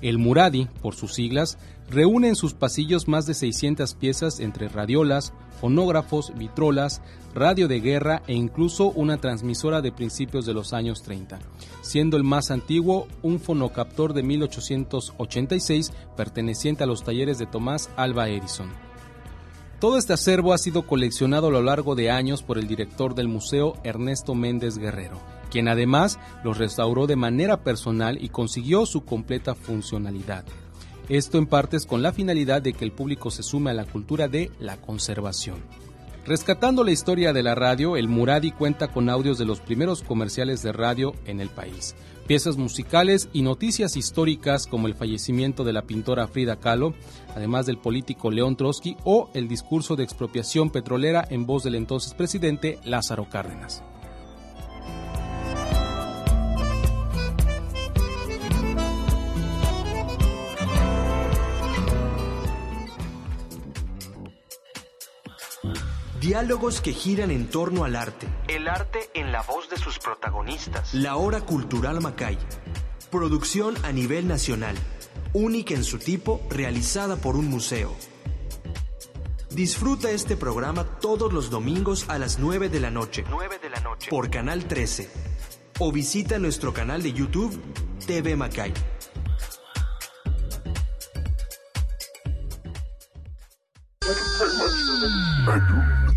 El 0.00 0.18
Muradi, 0.18 0.66
por 0.80 0.94
sus 0.94 1.14
siglas, 1.14 1.58
reúne 1.90 2.28
en 2.28 2.36
sus 2.36 2.54
pasillos 2.54 3.08
más 3.08 3.26
de 3.26 3.34
600 3.34 3.94
piezas 3.94 4.40
entre 4.40 4.68
radiolas, 4.68 5.32
fonógrafos, 5.60 6.32
vitrolas, 6.36 7.02
radio 7.34 7.68
de 7.68 7.80
guerra 7.80 8.22
e 8.26 8.34
incluso 8.34 8.90
una 8.90 9.18
transmisora 9.18 9.80
de 9.80 9.92
principios 9.92 10.46
de 10.46 10.54
los 10.54 10.72
años 10.72 11.02
30, 11.02 11.38
siendo 11.82 12.16
el 12.16 12.24
más 12.24 12.50
antiguo 12.50 13.08
un 13.22 13.40
fonocaptor 13.40 14.12
de 14.12 14.22
1886 14.22 15.92
perteneciente 16.16 16.84
a 16.84 16.86
los 16.86 17.02
talleres 17.04 17.38
de 17.38 17.46
Tomás 17.46 17.90
Alba 17.96 18.28
Edison. 18.28 18.68
Todo 19.80 19.96
este 19.96 20.12
acervo 20.12 20.52
ha 20.52 20.58
sido 20.58 20.86
coleccionado 20.86 21.48
a 21.48 21.50
lo 21.52 21.62
largo 21.62 21.94
de 21.94 22.10
años 22.10 22.42
por 22.42 22.58
el 22.58 22.66
director 22.66 23.14
del 23.14 23.28
museo 23.28 23.74
Ernesto 23.84 24.34
Méndez 24.34 24.76
Guerrero, 24.76 25.20
quien 25.50 25.68
además 25.68 26.18
los 26.44 26.58
restauró 26.58 27.06
de 27.06 27.16
manera 27.16 27.62
personal 27.62 28.22
y 28.22 28.28
consiguió 28.28 28.86
su 28.86 29.04
completa 29.04 29.54
funcionalidad. 29.54 30.44
Esto 31.08 31.38
en 31.38 31.46
partes 31.46 31.86
con 31.86 32.02
la 32.02 32.12
finalidad 32.12 32.60
de 32.60 32.74
que 32.74 32.84
el 32.84 32.92
público 32.92 33.30
se 33.30 33.42
sume 33.42 33.70
a 33.70 33.74
la 33.74 33.84
cultura 33.84 34.28
de 34.28 34.50
la 34.60 34.76
conservación. 34.76 35.56
Rescatando 36.26 36.84
la 36.84 36.90
historia 36.90 37.32
de 37.32 37.42
la 37.42 37.54
radio, 37.54 37.96
el 37.96 38.06
Muradi 38.06 38.52
cuenta 38.52 38.88
con 38.88 39.08
audios 39.08 39.38
de 39.38 39.46
los 39.46 39.60
primeros 39.60 40.02
comerciales 40.02 40.62
de 40.62 40.72
radio 40.72 41.14
en 41.24 41.40
el 41.40 41.48
país, 41.48 41.94
piezas 42.26 42.58
musicales 42.58 43.30
y 43.32 43.40
noticias 43.40 43.96
históricas 43.96 44.66
como 44.66 44.88
el 44.88 44.94
fallecimiento 44.94 45.64
de 45.64 45.72
la 45.72 45.86
pintora 45.86 46.28
Frida 46.28 46.56
Kahlo, 46.56 46.92
además 47.34 47.64
del 47.64 47.78
político 47.78 48.30
León 48.30 48.56
Trotsky 48.56 48.98
o 49.04 49.30
el 49.32 49.48
discurso 49.48 49.96
de 49.96 50.04
expropiación 50.04 50.68
petrolera 50.68 51.26
en 51.30 51.46
voz 51.46 51.64
del 51.64 51.76
entonces 51.76 52.12
presidente 52.12 52.78
Lázaro 52.84 53.30
Cárdenas. 53.30 53.82
Diálogos 66.20 66.80
que 66.80 66.92
giran 66.92 67.30
en 67.30 67.46
torno 67.48 67.84
al 67.84 67.94
arte. 67.94 68.26
El 68.48 68.66
arte 68.66 69.08
en 69.14 69.30
la 69.30 69.42
voz 69.42 69.70
de 69.70 69.76
sus 69.76 70.00
protagonistas. 70.00 70.92
La 70.92 71.14
Hora 71.14 71.42
Cultural 71.42 72.00
Macay. 72.00 72.36
Producción 73.12 73.76
a 73.84 73.92
nivel 73.92 74.26
nacional. 74.26 74.74
Única 75.32 75.74
en 75.74 75.84
su 75.84 76.00
tipo, 76.00 76.44
realizada 76.50 77.14
por 77.16 77.36
un 77.36 77.46
museo. 77.48 77.94
Disfruta 79.50 80.10
este 80.10 80.36
programa 80.36 80.82
todos 80.84 81.32
los 81.32 81.50
domingos 81.50 82.06
a 82.08 82.18
las 82.18 82.40
9 82.40 82.68
de 82.68 82.80
la 82.80 82.90
noche. 82.90 83.24
9 83.30 83.60
de 83.62 83.70
la 83.70 83.78
noche. 83.80 84.10
Por 84.10 84.28
Canal 84.28 84.66
13. 84.66 85.08
O 85.78 85.92
visita 85.92 86.40
nuestro 86.40 86.72
canal 86.72 87.00
de 87.00 87.12
YouTube, 87.12 87.56
TV 88.04 88.34
Macay. 88.34 88.74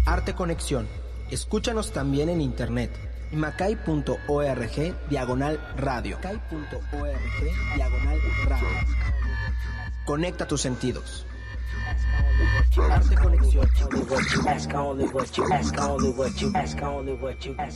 Arte 0.05 0.33
Conexión. 0.33 0.87
Escúchanos 1.29 1.91
también 1.91 2.29
en 2.29 2.41
internet. 2.41 2.91
macay.org 3.31 5.09
diagonal 5.09 5.59
radio. 5.77 6.17
Macay.org 6.17 7.75
diagonal 7.75 8.19
radio. 8.47 8.67
Conecta 10.05 10.47
tus 10.47 10.61
sentidos. 10.61 11.25
Arte 12.89 13.15
Conexión. 13.15 13.69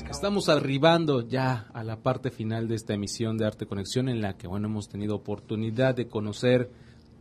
Estamos 0.10 0.50
arribando 0.50 1.22
ya 1.28 1.68
a 1.74 1.84
la 1.84 1.98
parte 2.02 2.32
final 2.32 2.68
de 2.68 2.76
esta 2.76 2.94
emisión 2.94 3.38
de 3.38 3.46
Arte 3.46 3.66
Conexión 3.68 4.10
en 4.10 4.22
la 4.22 4.36
que 4.38 4.48
bueno 4.48 4.68
hemos 4.68 4.90
tenido 4.90 5.16
oportunidad 5.16 5.96
de 5.96 6.08
conocer 6.08 6.72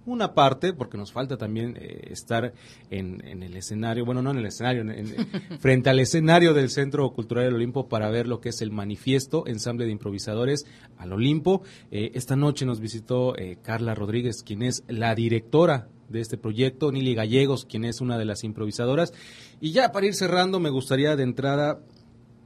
una 0.06 0.34
parte, 0.34 0.72
porque 0.72 0.98
nos 0.98 1.12
falta 1.12 1.36
también 1.36 1.76
eh, 1.80 2.08
estar 2.10 2.52
en, 2.90 3.26
en, 3.26 3.42
el 3.42 3.56
escenario, 3.56 4.04
bueno, 4.04 4.22
no 4.22 4.30
en 4.30 4.38
el 4.38 4.46
escenario, 4.46 4.82
en, 4.82 5.06
frente 5.60 5.90
al 5.90 6.00
escenario 6.00 6.54
del 6.54 6.70
Centro 6.70 7.10
Cultural 7.12 7.44
del 7.44 7.54
Olimpo 7.54 7.88
para 7.88 8.10
ver 8.10 8.26
lo 8.26 8.40
que 8.40 8.50
es 8.50 8.60
el 8.60 8.70
manifiesto, 8.70 9.46
ensamble 9.46 9.86
de 9.86 9.92
improvisadores 9.92 10.66
al 10.98 11.12
Olimpo. 11.12 11.62
Eh, 11.90 12.12
esta 12.14 12.36
noche 12.36 12.66
nos 12.66 12.80
visitó 12.80 13.36
eh, 13.36 13.58
Carla 13.62 13.94
Rodríguez, 13.94 14.42
quien 14.42 14.62
es 14.62 14.84
la 14.88 15.14
directora 15.14 15.88
de 16.08 16.20
este 16.20 16.36
proyecto, 16.36 16.92
Nili 16.92 17.14
Gallegos, 17.14 17.64
quien 17.64 17.84
es 17.84 18.00
una 18.00 18.18
de 18.18 18.24
las 18.24 18.44
improvisadoras. 18.44 19.12
Y 19.60 19.72
ya 19.72 19.92
para 19.92 20.06
ir 20.06 20.14
cerrando, 20.14 20.60
me 20.60 20.70
gustaría 20.70 21.16
de 21.16 21.22
entrada, 21.22 21.80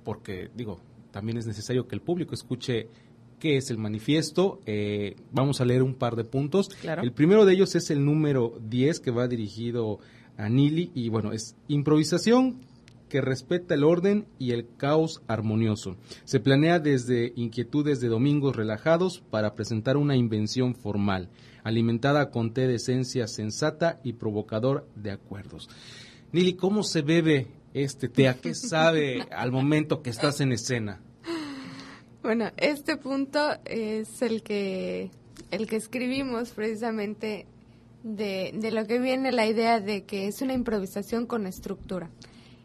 porque 0.04 0.50
digo, 0.54 0.80
también 1.10 1.38
es 1.38 1.46
necesario 1.46 1.88
que 1.88 1.96
el 1.96 2.02
público 2.02 2.34
escuche 2.34 2.88
qué 3.38 3.56
es 3.56 3.70
el 3.70 3.78
manifiesto. 3.78 4.60
Eh, 4.66 5.16
vamos 5.32 5.60
a 5.60 5.64
leer 5.64 5.82
un 5.82 5.94
par 5.94 6.16
de 6.16 6.24
puntos. 6.24 6.70
El 6.82 7.12
primero 7.12 7.44
de 7.44 7.54
ellos 7.54 7.74
es 7.74 7.90
el 7.90 8.04
número 8.04 8.58
10 8.68 9.00
que 9.00 9.10
va 9.10 9.28
dirigido 9.28 10.00
a 10.36 10.48
Nili 10.48 10.90
y 10.94 11.08
bueno, 11.08 11.32
es 11.32 11.56
improvisación 11.66 12.60
que 13.08 13.20
respeta 13.20 13.74
el 13.74 13.84
orden 13.84 14.26
y 14.38 14.52
el 14.52 14.68
caos 14.76 15.22
armonioso. 15.26 15.96
Se 16.24 16.40
planea 16.40 16.78
desde 16.78 17.32
inquietudes 17.36 18.00
de 18.00 18.08
domingos 18.08 18.54
relajados 18.54 19.22
para 19.30 19.54
presentar 19.54 19.96
una 19.96 20.16
invención 20.16 20.74
formal, 20.74 21.30
alimentada 21.64 22.30
con 22.30 22.52
té 22.52 22.66
de 22.66 22.76
esencia 22.76 23.26
sensata 23.26 24.00
y 24.04 24.14
provocador 24.14 24.86
de 24.94 25.10
acuerdos. 25.10 25.68
Nili, 26.32 26.54
¿cómo 26.54 26.82
se 26.82 27.02
bebe 27.02 27.46
este 27.72 28.08
té? 28.08 28.28
¿A 28.28 28.34
qué 28.34 28.54
sabe 28.54 29.22
al 29.32 29.50
momento 29.52 30.02
que 30.02 30.10
estás 30.10 30.40
en 30.40 30.52
escena? 30.52 31.00
Bueno, 32.28 32.50
este 32.58 32.98
punto 32.98 33.56
es 33.64 34.20
el 34.20 34.42
que, 34.42 35.10
el 35.50 35.66
que 35.66 35.76
escribimos 35.76 36.50
precisamente 36.50 37.46
de, 38.02 38.50
de 38.52 38.70
lo 38.70 38.86
que 38.86 38.98
viene 38.98 39.32
la 39.32 39.46
idea 39.46 39.80
de 39.80 40.04
que 40.04 40.26
es 40.26 40.42
una 40.42 40.52
improvisación 40.52 41.24
con 41.24 41.46
estructura. 41.46 42.10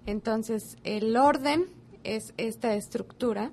Entonces, 0.05 0.76
el 0.84 1.16
orden 1.16 1.68
es 2.03 2.34
esta 2.36 2.76
estructura. 2.76 3.51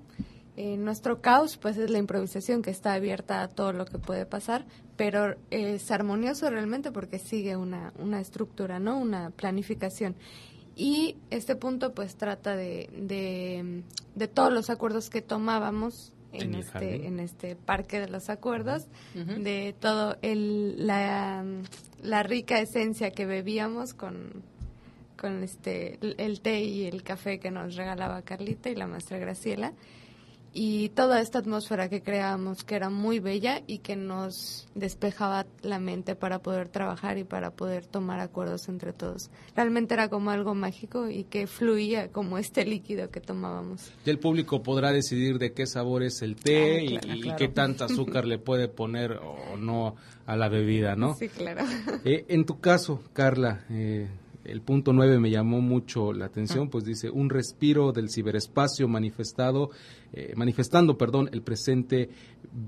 Eh, 0.57 0.77
nuestro 0.77 1.21
caos, 1.21 1.57
pues, 1.59 1.77
es 1.77 1.91
la 1.91 1.99
improvisación 1.99 2.61
que 2.61 2.71
está 2.71 2.95
abierta 2.95 3.43
a 3.43 3.49
todo 3.49 3.73
lo 3.73 3.85
que 3.85 3.99
puede 4.01 4.27
pasar, 4.27 4.67
pero 4.97 5.37
es 5.53 5.93
armonioso 5.93 6.51
realmente 6.51 6.91
porque 6.91 7.21
sigue 7.21 7.55
una, 7.55 7.93
una 8.01 8.21
estructura, 8.21 8.81
¿no? 8.81 8.99
Una 8.99 9.31
planificación. 9.31 10.17
Y 10.81 11.17
este 11.29 11.57
punto 11.57 11.93
pues 11.93 12.17
trata 12.17 12.57
de, 12.57 12.89
de, 14.15 14.29
todos 14.29 14.51
los 14.51 14.71
acuerdos 14.71 15.11
que 15.11 15.21
tomábamos 15.21 16.15
en, 16.33 16.55
este 16.55 17.07
en 17.07 17.21
este 17.21 17.55
parque 17.55 18.01
de 18.01 18.09
los 18.09 18.31
acuerdos, 18.31 18.87
de 19.13 19.75
todo 19.79 20.17
el, 20.23 20.87
la, 20.87 21.45
la 22.03 22.23
rica 22.23 22.61
esencia 22.61 23.11
que 23.11 23.27
bebíamos 23.27 23.93
con, 23.93 24.43
con 25.19 25.43
este 25.43 25.99
el 26.01 26.41
té 26.41 26.63
y 26.63 26.87
el 26.87 27.03
café 27.03 27.41
que 27.41 27.51
nos 27.51 27.77
regalaba 27.77 28.23
Carlita 28.23 28.71
y 28.71 28.75
la 28.75 28.87
maestra 28.87 29.19
Graciela 29.19 29.75
y 30.53 30.89
toda 30.91 31.21
esta 31.21 31.39
atmósfera 31.39 31.89
que 31.89 32.03
creábamos 32.03 32.65
que 32.65 32.75
era 32.75 32.91
muy 32.91 33.21
bella 33.21 33.63
y 33.67 33.79
que 33.79 33.95
nos 33.95 34.67
despejaba 34.75 35.47
la 35.63 35.79
mente 35.79 36.17
para 36.17 36.41
poder 36.41 36.69
trabajar 36.69 37.19
y 37.19 37.25
para 37.25 37.53
poder 37.53 37.87
tomar 37.87 38.21
acuerdos 38.21 38.69
entre 38.69 38.93
todos. 38.93 39.31
Realmente 39.55 39.95
era 39.95 40.09
como 40.09 40.31
algo 40.31 40.55
mágico 40.55 41.09
y 41.09 41.25
que 41.25 41.47
fluía 41.47 42.09
como 42.09 42.39
este 42.39 42.65
líquido 42.65 43.11
que 43.11 43.21
tomábamos. 43.21 43.93
Y 44.05 44.11
el 44.11 44.19
público 44.19 44.63
podrá 44.63 44.93
decidir 44.93 45.39
de 45.39 45.53
qué 45.53 45.67
sabor 45.67 46.03
es 46.03 46.23
el 46.23 46.35
té 46.35 46.99
ah, 46.99 47.15
y, 47.15 47.35
qué 47.37 47.49
tanta 47.49 47.85
azúcar 47.85 48.27
le 48.27 48.39
puede 48.39 48.69
poner 48.69 49.13
o 49.13 49.57
no 49.57 49.95
a 50.27 50.37
la 50.37 50.49
bebida, 50.49 50.97
¿no? 50.97 51.15
Sí, 51.15 51.29
claro. 51.29 51.65
Eh, 52.05 52.25
en 52.29 52.45
tu 52.45 52.61
caso, 52.61 53.03
Carla, 53.13 53.65
eh, 53.69 54.09
el 54.45 54.63
punto 54.63 54.93
9 54.93 55.19
me 55.19 55.31
llamó 55.31 55.61
mucho 55.61 56.13
la 56.13 56.27
atención, 56.27 56.67
ah. 56.67 56.71
pues 56.71 56.85
dice, 56.85 57.11
un 57.11 57.31
respiro 57.31 57.93
del 57.93 58.11
ciberespacio 58.11 58.89
manifestado, 58.89 59.71
eh, 60.13 60.33
manifestando, 60.37 60.97
perdón, 60.97 61.29
el 61.33 61.43
presente 61.43 62.11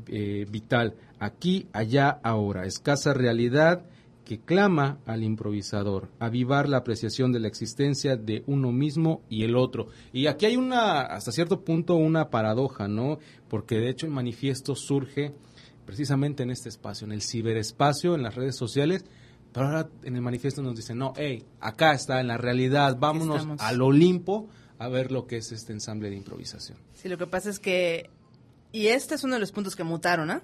eh, 0.07 0.47
vital, 0.51 0.95
aquí, 1.19 1.69
allá, 1.73 2.21
ahora, 2.23 2.67
escasa 2.67 3.15
realidad 3.15 3.85
que 4.25 4.39
clama 4.39 4.99
al 5.05 5.25
improvisador, 5.25 6.09
avivar 6.19 6.69
la 6.69 6.79
apreciación 6.79 7.33
de 7.33 7.41
la 7.41 7.49
existencia 7.49 8.17
de 8.17 8.45
uno 8.47 8.71
mismo 8.71 9.23
y 9.29 9.43
el 9.43 9.57
otro. 9.57 9.89
Y 10.13 10.27
aquí 10.27 10.47
hay 10.47 10.57
una, 10.57 11.01
hasta 11.01 11.33
cierto 11.33 11.65
punto, 11.65 11.97
una 11.97 12.31
paradoja, 12.31 12.87
¿no? 12.87 13.19
Porque 13.49 13.77
de 13.77 13.91
hecho 13.91 14.07
el 14.07 14.13
manifiesto 14.13 14.77
surge 14.77 15.33
precisamente 15.85 16.45
en 16.45 16.51
este 16.51 16.69
espacio, 16.69 17.07
en 17.07 17.13
el 17.13 17.23
ciberespacio, 17.23 18.15
en 18.15 18.23
las 18.23 18.37
redes 18.37 18.57
sociales, 18.57 19.05
pero 19.53 19.67
ahora 19.67 19.89
en 20.03 20.17
el 20.17 20.23
manifiesto 20.23 20.63
nos 20.63 20.75
dicen, 20.75 20.99
no, 20.99 21.13
hey, 21.17 21.45
acá 21.61 21.93
está 21.93 22.21
en 22.21 22.29
la 22.29 22.39
realidad, 22.39 22.97
vámonos 22.99 23.47
al 23.59 23.83
Olimpo 23.83 24.49
a 24.79 24.89
ver 24.89 25.13
lo 25.13 25.27
que 25.27 25.37
es 25.37 25.53
este 25.53 25.73
ensamble 25.73 26.11
de 26.11 26.17
improvisación. 26.17 26.79
Sí, 26.95 27.09
lo 27.09 27.19
que 27.19 27.27
pasa 27.27 27.51
es 27.51 27.59
que, 27.59 28.11
y 28.73 28.89
este 28.89 29.15
es 29.15 29.25
uno 29.25 29.35
de 29.35 29.41
los 29.41 29.53
puntos 29.53 29.77
que 29.77 29.85
mutaron, 29.85 30.29
¿no? 30.29 30.41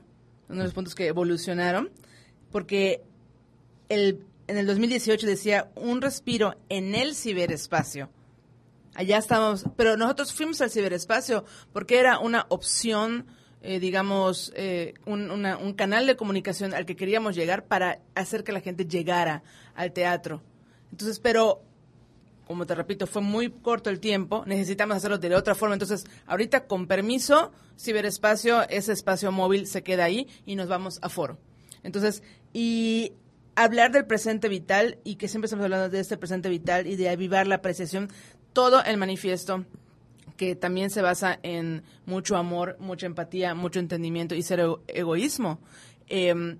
Uno 0.49 0.59
de 0.59 0.65
los 0.65 0.75
puntos 0.75 0.95
que 0.95 1.07
evolucionaron, 1.07 1.91
porque 2.53 3.03
el, 3.89 4.25
en 4.47 4.59
el 4.59 4.67
2018 4.67 5.27
decía 5.27 5.71
un 5.75 6.01
respiro 6.01 6.55
en 6.69 6.95
el 6.95 7.15
ciberespacio. 7.15 8.11
Allá 8.95 9.19
estábamos, 9.19 9.65
pero 9.77 9.97
nosotros 9.97 10.33
fuimos 10.33 10.61
al 10.61 10.71
ciberespacio 10.71 11.45
porque 11.73 11.99
era 11.99 12.19
una 12.19 12.47
opción, 12.49 13.27
eh, 13.63 13.81
digamos, 13.81 14.53
eh, 14.57 14.95
un, 15.07 15.31
un 15.31 15.73
canal 15.75 16.07
de 16.07 16.17
comunicación 16.17 16.75
al 16.75 16.87
que 16.87 16.97
queríamos 16.97 17.35
llegar 17.35 17.67
para 17.67 18.01
hacer 18.15 18.45
que 18.45 18.53
la 18.53 18.61
gente 18.61 18.87
llegara 18.87 19.43
al 19.75 19.93
teatro. 19.93 20.43
Entonces, 20.91 21.21
pero 21.21 21.63
como 22.49 22.65
te 22.65 22.75
repito, 22.75 23.07
fue 23.07 23.21
muy 23.21 23.51
corto 23.51 23.91
el 23.91 24.01
tiempo, 24.01 24.43
necesitamos 24.47 24.97
hacerlo 24.97 25.19
de 25.19 25.35
otra 25.35 25.55
forma. 25.55 25.75
Entonces, 25.75 26.07
ahorita 26.27 26.67
con 26.67 26.87
permiso, 26.87 27.53
ciberespacio, 27.79 28.67
ese 28.71 28.93
espacio 28.93 29.31
móvil 29.31 29.67
se 29.67 29.83
queda 29.83 30.05
ahí 30.05 30.27
y 30.47 30.57
nos 30.57 30.67
vamos 30.67 30.99
a 31.03 31.11
foro. 31.11 31.39
Entonces, 31.83 32.23
y 32.55 33.13
hablar 33.55 33.93
del 33.93 34.07
presente 34.07 34.49
vital 34.49 34.99
y 35.05 35.17
que 35.17 35.29
siempre 35.29 35.47
estamos 35.47 35.65
hablando 35.65 35.91
de 35.91 36.01
este 36.01 36.17
presente 36.17 36.49
vital 36.49 36.87
y 36.87 36.97
de 36.97 37.11
avivar 37.11 37.47
la 37.47 37.57
apreciación, 37.57 38.09
todo 38.55 38.83
el 38.83 38.97
manifiesto 38.97 39.67
que 40.39 40.57
también 40.57 40.89
se 40.89 41.03
basa 41.03 41.39
en 41.43 41.83
mucho 42.07 42.37
amor, 42.37 42.77
mucha 42.79 43.05
empatía, 43.05 43.55
mucho 43.55 43.81
entendimiento 43.81 44.35
y 44.35 44.43
cero 44.43 44.83
egoísmo. 44.87 45.59
Em, 46.07 46.59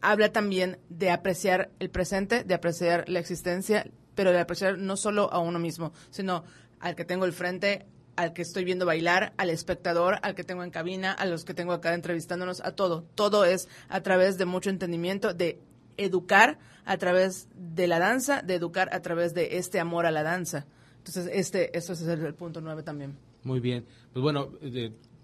habla 0.00 0.32
también 0.32 0.78
de 0.88 1.10
apreciar 1.10 1.70
el 1.80 1.90
presente, 1.90 2.44
de 2.44 2.54
apreciar 2.54 3.06
la 3.08 3.18
existencia, 3.18 3.90
pero 4.14 4.32
de 4.32 4.38
apreciar 4.38 4.78
no 4.78 4.96
solo 4.96 5.30
a 5.32 5.40
uno 5.40 5.58
mismo, 5.58 5.92
sino 6.10 6.44
al 6.80 6.94
que 6.94 7.04
tengo 7.04 7.26
el 7.26 7.32
frente, 7.32 7.84
al 8.14 8.32
que 8.32 8.42
estoy 8.42 8.64
viendo 8.64 8.86
bailar, 8.86 9.34
al 9.36 9.50
espectador, 9.50 10.18
al 10.22 10.34
que 10.34 10.44
tengo 10.44 10.62
en 10.62 10.70
cabina, 10.70 11.12
a 11.12 11.26
los 11.26 11.44
que 11.44 11.52
tengo 11.52 11.72
acá 11.72 11.92
entrevistándonos, 11.92 12.60
a 12.60 12.72
todo. 12.72 13.02
Todo 13.14 13.44
es 13.44 13.68
a 13.88 14.00
través 14.02 14.38
de 14.38 14.46
mucho 14.46 14.70
entendimiento, 14.70 15.34
de 15.34 15.60
educar 15.96 16.58
a 16.84 16.96
través 16.96 17.48
de 17.54 17.88
la 17.88 17.98
danza, 17.98 18.40
de 18.42 18.54
educar 18.54 18.88
a 18.92 19.00
través 19.00 19.34
de 19.34 19.58
este 19.58 19.80
amor 19.80 20.06
a 20.06 20.12
la 20.12 20.22
danza. 20.22 20.66
Entonces, 21.06 21.30
este, 21.32 21.76
esto 21.76 21.92
es 21.92 22.02
el, 22.02 22.34
punto 22.34 22.60
nueve 22.60 22.82
también. 22.82 23.16
Muy 23.44 23.60
bien. 23.60 23.84
Pues 24.12 24.22
bueno, 24.22 24.50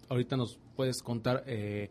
ahorita 0.09 0.37
nos 0.37 0.59
puedes 0.77 1.03
contar 1.03 1.43
eh, 1.47 1.91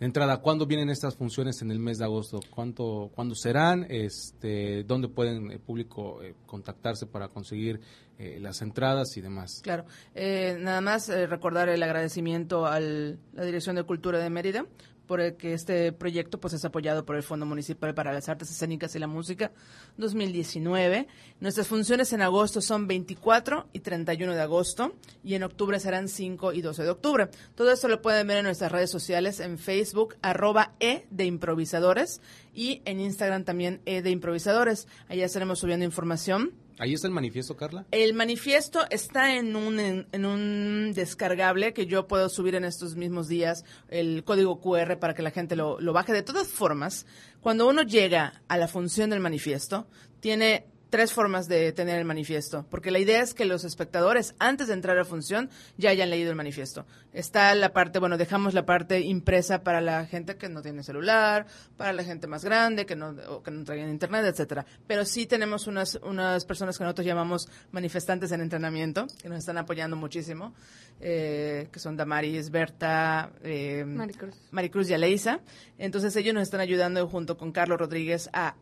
de 0.00 0.06
entrada, 0.06 0.38
¿cuándo 0.38 0.66
vienen 0.66 0.88
estas 0.88 1.14
funciones 1.14 1.60
en 1.60 1.70
el 1.70 1.78
mes 1.78 1.98
de 1.98 2.06
agosto? 2.06 2.40
¿Cuánto, 2.48 3.10
¿Cuándo 3.14 3.34
serán? 3.34 3.86
Este, 3.90 4.82
¿Dónde 4.84 5.08
pueden 5.08 5.50
el 5.50 5.60
público 5.60 6.22
eh, 6.22 6.34
contactarse 6.46 7.04
para 7.04 7.28
conseguir 7.28 7.82
eh, 8.18 8.38
las 8.40 8.62
entradas 8.62 9.14
y 9.18 9.20
demás? 9.20 9.60
Claro, 9.62 9.84
eh, 10.14 10.56
nada 10.58 10.80
más 10.80 11.08
recordar 11.08 11.68
el 11.68 11.82
agradecimiento 11.82 12.64
a 12.64 12.80
la 12.80 13.44
Dirección 13.44 13.76
de 13.76 13.84
Cultura 13.84 14.18
de 14.18 14.30
Mérida 14.30 14.64
por 15.10 15.20
el 15.20 15.34
que 15.34 15.54
este 15.54 15.90
proyecto 15.90 16.38
pues 16.38 16.54
es 16.54 16.64
apoyado 16.64 17.04
por 17.04 17.16
el 17.16 17.24
Fondo 17.24 17.44
Municipal 17.44 17.94
para 17.94 18.12
las 18.12 18.28
Artes 18.28 18.48
Escénicas 18.48 18.94
y 18.94 19.00
la 19.00 19.08
Música 19.08 19.50
2019. 19.96 21.08
Nuestras 21.40 21.66
funciones 21.66 22.12
en 22.12 22.22
agosto 22.22 22.60
son 22.60 22.86
24 22.86 23.66
y 23.72 23.80
31 23.80 24.34
de 24.34 24.40
agosto 24.40 24.94
y 25.24 25.34
en 25.34 25.42
octubre 25.42 25.80
serán 25.80 26.06
5 26.06 26.52
y 26.52 26.62
12 26.62 26.84
de 26.84 26.90
octubre. 26.90 27.28
Todo 27.56 27.72
esto 27.72 27.88
lo 27.88 28.00
pueden 28.00 28.24
ver 28.28 28.36
en 28.36 28.44
nuestras 28.44 28.70
redes 28.70 28.92
sociales 28.92 29.40
en 29.40 29.58
Facebook 29.58 30.14
arroba 30.22 30.74
e 30.78 31.06
de 31.10 31.24
improvisadores 31.24 32.20
y 32.54 32.80
en 32.84 33.00
Instagram 33.00 33.42
también 33.42 33.80
e 33.86 34.02
de 34.02 34.10
improvisadores. 34.10 34.86
Allá 35.08 35.26
estaremos 35.26 35.58
subiendo 35.58 35.84
información 35.84 36.52
¿Ahí 36.80 36.94
está 36.94 37.06
el 37.06 37.12
manifiesto, 37.12 37.58
Carla? 37.58 37.84
El 37.90 38.14
manifiesto 38.14 38.80
está 38.88 39.36
en 39.36 39.54
un, 39.54 39.78
en, 39.78 40.24
un 40.24 40.94
descargable 40.94 41.74
que 41.74 41.84
yo 41.84 42.08
puedo 42.08 42.30
subir 42.30 42.54
en 42.54 42.64
estos 42.64 42.96
mismos 42.96 43.28
días, 43.28 43.66
el 43.88 44.24
código 44.24 44.62
QR 44.62 44.98
para 44.98 45.12
que 45.12 45.20
la 45.20 45.30
gente 45.30 45.56
lo, 45.56 45.78
lo 45.78 45.92
baje. 45.92 46.14
De 46.14 46.22
todas 46.22 46.48
formas, 46.48 47.04
cuando 47.42 47.68
uno 47.68 47.82
llega 47.82 48.40
a 48.48 48.56
la 48.56 48.66
función 48.66 49.10
del 49.10 49.20
manifiesto, 49.20 49.88
tiene 50.20 50.64
tres 50.90 51.12
formas 51.12 51.48
de 51.48 51.72
tener 51.72 51.98
el 51.98 52.04
manifiesto, 52.04 52.66
porque 52.68 52.90
la 52.90 52.98
idea 52.98 53.22
es 53.22 53.32
que 53.32 53.44
los 53.44 53.64
espectadores, 53.64 54.34
antes 54.38 54.66
de 54.66 54.74
entrar 54.74 54.98
a 54.98 55.04
función, 55.04 55.48
ya 55.78 55.90
hayan 55.90 56.10
leído 56.10 56.30
el 56.30 56.36
manifiesto. 56.36 56.84
Está 57.12 57.54
la 57.54 57.72
parte, 57.72 57.98
bueno, 57.98 58.18
dejamos 58.18 58.54
la 58.54 58.66
parte 58.66 59.00
impresa 59.00 59.62
para 59.62 59.80
la 59.80 60.04
gente 60.06 60.36
que 60.36 60.48
no 60.48 60.62
tiene 60.62 60.82
celular, 60.82 61.46
para 61.76 61.92
la 61.92 62.04
gente 62.04 62.26
más 62.26 62.44
grande, 62.44 62.86
que 62.86 62.96
no, 62.96 63.14
o 63.28 63.42
que 63.42 63.50
no 63.50 63.64
traen 63.64 63.88
internet, 63.88 64.24
etcétera. 64.26 64.66
Pero 64.86 65.04
sí 65.04 65.26
tenemos 65.26 65.66
unas, 65.66 65.94
unas 66.02 66.44
personas 66.44 66.76
que 66.76 66.84
nosotros 66.84 67.06
llamamos 67.06 67.48
manifestantes 67.70 68.32
en 68.32 68.40
entrenamiento, 68.40 69.06
que 69.22 69.28
nos 69.28 69.38
están 69.38 69.58
apoyando 69.58 69.96
muchísimo, 69.96 70.52
eh, 71.00 71.68
que 71.72 71.78
son 71.78 71.96
Damaris, 71.96 72.50
Berta, 72.50 73.30
eh, 73.42 73.84
Maricruz. 73.86 74.34
Maricruz 74.50 74.90
y 74.90 74.94
Aleisa. 74.94 75.40
Entonces 75.78 76.14
ellos 76.16 76.34
nos 76.34 76.42
están 76.42 76.60
ayudando 76.60 77.06
junto 77.08 77.36
con 77.36 77.52
Carlos 77.52 77.78
Rodríguez 77.78 78.28
a 78.32 78.56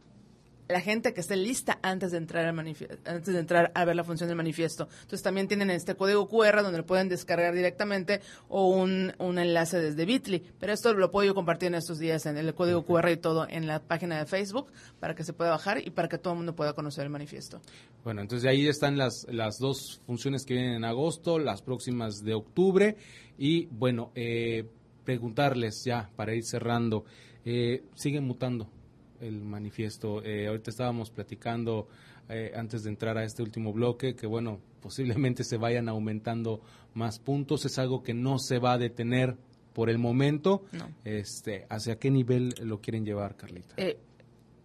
la 0.69 0.81
gente 0.81 1.15
que 1.15 1.21
esté 1.21 1.37
lista 1.37 1.79
antes 1.83 2.13
de 2.13 2.19
entrar 2.19 2.45
al 2.45 2.59
antes 2.59 3.35
de 3.35 3.39
entrar 3.39 3.73
a 3.75 3.85
ver 3.85 3.97
la 3.97 4.05
función 4.05 4.29
del 4.29 4.37
manifiesto. 4.37 4.89
Entonces 5.03 5.23
también 5.23 5.49
tienen 5.49 5.71
este 5.71 5.95
código 5.95 6.29
QR 6.29 6.63
donde 6.63 6.79
lo 6.79 6.87
pueden 6.87 7.09
descargar 7.09 7.55
directamente 7.55 8.21
o 8.49 8.69
un, 8.69 9.13
un 9.19 9.39
enlace 9.39 9.79
desde 9.79 10.05
Bitly. 10.05 10.43
Pero 10.59 10.73
esto 10.73 10.93
lo 10.93 11.11
puedo 11.11 11.27
yo 11.27 11.35
compartir 11.35 11.69
en 11.69 11.75
estos 11.75 11.99
días 11.99 12.27
en 12.27 12.37
el 12.37 12.55
código 12.55 12.85
QR 12.85 13.09
y 13.11 13.17
todo 13.17 13.47
en 13.49 13.67
la 13.67 13.81
página 13.81 14.19
de 14.19 14.27
Facebook 14.27 14.71
para 15.01 15.15
que 15.15 15.25
se 15.25 15.33
pueda 15.33 15.51
bajar 15.51 15.87
y 15.87 15.91
para 15.91 16.09
que 16.09 16.19
todo 16.19 16.35
el 16.35 16.39
mundo 16.39 16.55
pueda 16.55 16.75
conocer 16.75 17.05
el 17.05 17.11
manifiesto. 17.11 17.61
Bueno, 18.05 18.21
entonces 18.21 18.49
ahí 18.49 18.69
están 18.69 18.99
las, 18.99 19.27
las 19.31 19.59
dos 19.59 20.03
funciones 20.07 20.45
que 20.45 20.55
vienen 20.55 20.75
en 20.75 20.85
agosto, 20.85 21.39
las 21.39 21.63
próximas 21.63 22.23
de 22.23 22.35
octubre 22.35 22.97
y 23.39 23.67
bueno, 23.67 24.11
eh, 24.15 24.67
preguntarles 25.05 25.85
ya 25.85 26.11
para 26.17 26.35
ir 26.35 26.45
cerrando, 26.45 27.05
eh, 27.45 27.83
siguen 27.95 28.25
mutando 28.25 28.69
el 29.21 29.43
manifiesto. 29.43 30.23
Eh, 30.25 30.49
ahorita 30.49 30.71
estábamos 30.71 31.11
platicando 31.11 31.89
eh, 32.29 32.53
antes 32.55 32.83
de 32.83 32.91
entrar 32.91 33.17
a 33.19 33.25
este 33.25 33.43
último 33.43 33.73
bloque 33.73 34.15
que, 34.15 34.27
bueno, 34.27 34.61
posiblemente 34.81 35.45
se 35.45 35.57
vayan 35.57 35.89
aumentando 35.89 36.61
más 36.95 37.19
puntos. 37.19 37.65
Es 37.65 37.79
algo 37.79 38.03
que 38.03 38.15
no 38.15 38.39
se 38.39 38.59
va 38.59 38.73
a 38.73 38.79
detener 38.79 39.37
por 39.73 39.91
el 39.91 39.99
momento. 39.99 40.65
Este, 41.05 41.67
¿Hacia 41.69 41.99
qué 41.99 42.11
nivel 42.11 42.55
lo 42.63 42.81
quieren 42.81 43.05
llevar, 43.05 43.37
Carlita? 43.37 43.75
Eh, 43.77 43.99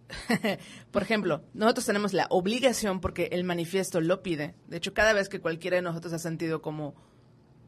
por 0.90 1.02
ejemplo, 1.02 1.42
nosotros 1.54 1.86
tenemos 1.86 2.12
la 2.12 2.26
obligación, 2.30 3.00
porque 3.00 3.28
el 3.32 3.44
manifiesto 3.44 4.00
lo 4.00 4.22
pide. 4.22 4.54
De 4.68 4.76
hecho, 4.76 4.92
cada 4.92 5.12
vez 5.12 5.28
que 5.28 5.40
cualquiera 5.40 5.76
de 5.76 5.82
nosotros 5.82 6.12
ha 6.12 6.18
sentido 6.18 6.62
como 6.62 6.94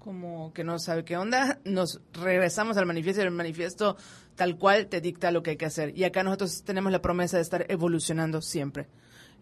como 0.06 0.52
que 0.52 0.62
no 0.62 0.78
sabe 0.78 1.04
qué 1.04 1.16
onda, 1.16 1.58
nos 1.64 2.00
regresamos 2.12 2.76
al 2.76 2.86
manifiesto 2.86 3.22
y 3.22 3.24
el 3.24 3.32
manifiesto 3.32 3.96
tal 4.36 4.56
cual 4.56 4.86
te 4.86 5.00
dicta 5.00 5.32
lo 5.32 5.42
que 5.42 5.50
hay 5.50 5.56
que 5.56 5.66
hacer. 5.66 5.98
Y 5.98 6.04
acá 6.04 6.22
nosotros 6.22 6.62
tenemos 6.62 6.92
la 6.92 7.02
promesa 7.02 7.38
de 7.38 7.42
estar 7.42 7.66
evolucionando 7.68 8.40
siempre. 8.40 8.86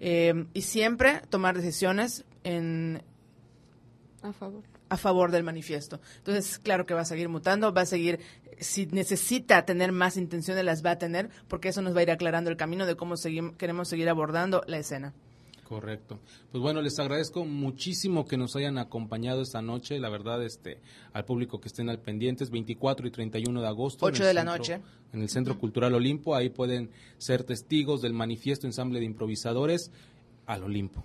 Eh, 0.01 0.47
y 0.55 0.63
siempre 0.63 1.21
tomar 1.29 1.55
decisiones 1.55 2.25
en... 2.45 3.03
A 4.23 4.33
favor. 4.33 4.63
A 4.89 4.97
favor 4.97 5.33
del 5.33 5.43
manifiesto. 5.43 6.01
Entonces, 6.17 6.59
claro 6.59 6.87
que 6.87 6.95
va 6.95 7.03
a 7.03 7.05
seguir 7.05 7.29
mutando, 7.29 7.75
va 7.75 7.83
a 7.83 7.87
seguir, 7.87 8.21
si 8.59 8.87
necesita 8.87 9.67
tener 9.67 9.93
más 9.93 10.17
intenciones, 10.17 10.65
las 10.65 10.83
va 10.83 10.93
a 10.93 10.99
tener, 10.99 11.29
porque 11.47 11.69
eso 11.69 11.83
nos 11.83 11.95
va 11.95 12.01
a 12.01 12.05
ir 12.05 12.11
aclarando 12.11 12.49
el 12.49 12.57
camino 12.57 12.87
de 12.87 12.97
cómo 12.97 13.17
queremos 13.59 13.87
seguir 13.87 14.09
abordando 14.09 14.63
la 14.67 14.79
escena. 14.79 15.13
Correcto. 15.65 16.21
Pues 16.53 16.63
bueno, 16.63 16.83
les 16.83 16.99
agradezco 16.99 17.45
muchísimo 17.45 18.27
que 18.27 18.37
nos 18.37 18.55
hayan 18.55 18.79
acompañado 18.79 19.43
esta 19.43 19.63
noche. 19.63 19.99
La 19.99 20.11
verdad, 20.11 20.43
este, 20.45 20.79
al 21.13 21.25
público 21.25 21.61
que 21.61 21.69
estén 21.69 21.89
al 21.89 21.99
pendientes, 21.99 22.51
24 22.51 23.09
y 23.09 23.11
31 23.11 23.61
de 23.61 23.67
agosto. 23.67 24.07
8 24.07 24.25
de 24.25 24.35
la 24.35 24.45
noche. 24.45 24.81
En 25.13 25.23
el 25.23 25.29
Centro 25.29 25.59
Cultural 25.59 25.95
Olimpo. 25.95 26.35
Ahí 26.35 26.51
pueden 26.51 26.91
ser 27.19 27.45
testigos 27.45 28.03
del 28.03 28.13
manifiesto 28.13 28.67
ensamble 28.67 29.01
de 29.01 29.07
improvisadores 29.07 29.91
al 30.47 30.65
Olimpo. 30.65 31.03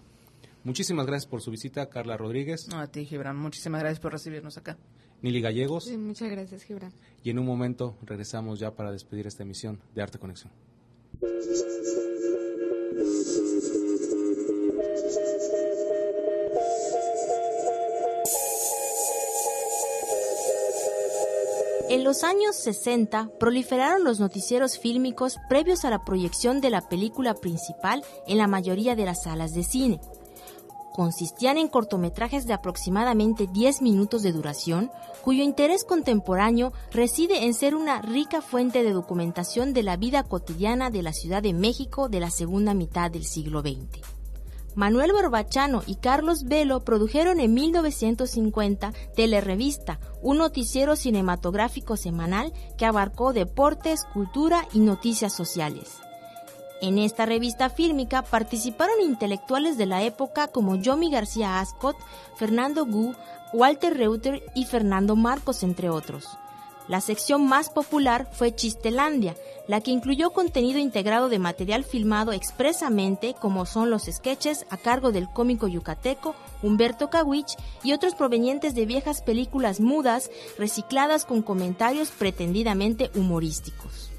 Muchísimas 0.64 1.05
gracias 1.05 1.30
por 1.30 1.41
su 1.41 1.51
visita, 1.51 1.88
Carla 1.89 2.18
Rodríguez. 2.18 2.68
No, 2.68 2.80
a 2.80 2.88
ti, 2.88 3.05
Gibran. 3.05 3.38
Muchísimas 3.38 3.80
gracias 3.82 3.99
por 4.01 4.12
recibirnos 4.12 4.57
acá. 4.57 4.78
Nili 5.22 5.41
Gallegos. 5.41 5.86
Sí, 5.86 5.97
muchas 5.97 6.30
gracias, 6.30 6.64
Gibran. 6.64 6.91
Y 7.24 7.30
en 7.30 7.39
un 7.39 7.45
momento 7.45 7.95
regresamos 8.03 8.60
ya 8.60 8.72
para 8.72 8.91
despedir 8.91 9.28
esta 9.28 9.43
emisión 9.43 9.80
de 9.95 10.01
Arte 10.01 10.20
Conexión. 10.20 10.51
En 21.89 22.03
los 22.03 22.23
años 22.23 22.55
60 22.55 23.31
proliferaron 23.39 24.03
los 24.03 24.19
noticieros 24.19 24.77
fílmicos 24.77 25.37
previos 25.49 25.85
a 25.85 25.89
la 25.89 26.05
proyección 26.05 26.61
de 26.61 26.69
la 26.69 26.87
película 26.87 27.33
principal 27.33 28.03
en 28.27 28.37
la 28.37 28.45
mayoría 28.45 28.95
de 28.95 29.05
las 29.05 29.23
salas 29.23 29.55
de 29.55 29.63
cine. 29.63 29.99
Consistían 30.93 31.57
en 31.57 31.67
cortometrajes 31.67 32.45
de 32.45 32.53
aproximadamente 32.53 33.47
10 33.51 33.81
minutos 33.81 34.21
de 34.21 34.31
duración, 34.31 34.91
cuyo 35.23 35.43
interés 35.43 35.83
contemporáneo 35.83 36.73
reside 36.91 37.45
en 37.45 37.55
ser 37.55 37.73
una 37.73 38.03
rica 38.03 38.43
fuente 38.43 38.83
de 38.83 38.93
documentación 38.93 39.73
de 39.73 39.81
la 39.81 39.97
vida 39.97 40.21
cotidiana 40.21 40.91
de 40.91 41.01
la 41.01 41.13
Ciudad 41.13 41.41
de 41.41 41.53
México 41.53 42.07
de 42.07 42.19
la 42.19 42.29
segunda 42.29 42.75
mitad 42.75 43.09
del 43.09 43.25
siglo 43.25 43.61
XX. 43.61 44.18
Manuel 44.76 45.13
Barbachano 45.13 45.84
y 45.86 45.95
Carlos 45.95 46.43
Velo 46.43 46.82
produjeron 46.82 47.39
en 47.39 47.53
1950 47.53 48.93
Telerevista, 49.15 49.99
un 50.22 50.38
noticiero 50.38 50.95
cinematográfico 50.95 51.97
semanal 51.97 52.53
que 52.78 52.86
abarcó 52.86 53.34
deportes, 53.34 54.05
cultura 54.13 54.67
y 54.74 54.80
noticias 54.80 55.34
sociales. 55.34 55.97
En 56.82 56.97
esta 56.97 57.26
revista 57.26 57.70
fílmica 57.70 58.22
participaron 58.22 59.01
intelectuales 59.01 59.78
de 59.78 59.86
la 59.86 60.03
época 60.03 60.47
como 60.47 60.76
Yomi 60.76 61.11
García 61.11 61.59
Ascot, 61.59 61.97
Fernando 62.38 62.86
Gu, 62.86 63.13
Walter 63.51 63.97
Reuter 63.97 64.43
y 64.55 64.65
Fernando 64.65 65.15
Marcos, 65.15 65.63
entre 65.63 65.89
otros. 65.89 66.38
La 66.89 67.01
sección 67.01 67.45
más 67.45 67.69
popular 67.69 68.27
fue 68.33 68.55
Chistelandia, 68.55 69.35
la 69.67 69.79
que 69.79 69.91
incluyó 69.91 70.31
contenido 70.31 70.79
integrado 70.79 71.29
de 71.29 71.37
material 71.37 71.83
filmado 71.83 72.33
expresamente, 72.33 73.35
como 73.39 73.67
son 73.67 73.91
los 73.91 74.05
sketches 74.05 74.65
a 74.71 74.77
cargo 74.77 75.11
del 75.11 75.29
cómico 75.29 75.67
yucateco 75.67 76.33
Humberto 76.63 77.11
Kawich 77.11 77.55
y 77.83 77.93
otros 77.93 78.15
provenientes 78.15 78.73
de 78.73 78.87
viejas 78.87 79.21
películas 79.21 79.79
mudas 79.79 80.31
recicladas 80.57 81.25
con 81.25 81.43
comentarios 81.43 82.09
pretendidamente 82.09 83.11
humorísticos. 83.13 84.09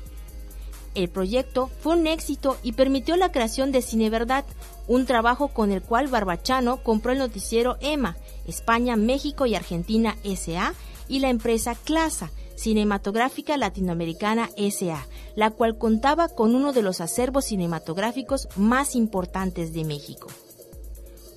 El 0.94 1.08
proyecto 1.08 1.72
fue 1.80 1.96
un 1.96 2.06
éxito 2.06 2.56
y 2.62 2.72
permitió 2.72 3.16
la 3.16 3.32
creación 3.32 3.72
de 3.72 3.82
Cine 3.82 4.10
Verdad, 4.10 4.44
un 4.86 5.06
trabajo 5.06 5.48
con 5.48 5.72
el 5.72 5.82
cual 5.82 6.06
Barbachano 6.06 6.84
compró 6.84 7.10
el 7.10 7.18
noticiero 7.18 7.78
EMA, 7.80 8.16
España, 8.46 8.94
México 8.94 9.44
y 9.46 9.56
Argentina 9.56 10.16
SA, 10.22 10.72
y 11.08 11.18
la 11.18 11.28
empresa 11.28 11.74
Clasa, 11.74 12.30
Cinematográfica 12.61 13.56
Latinoamericana 13.56 14.50
SA, 14.54 15.06
la 15.34 15.50
cual 15.50 15.78
contaba 15.78 16.28
con 16.28 16.54
uno 16.54 16.74
de 16.74 16.82
los 16.82 17.00
acervos 17.00 17.46
cinematográficos 17.46 18.48
más 18.54 18.94
importantes 18.96 19.72
de 19.72 19.84
México. 19.86 20.28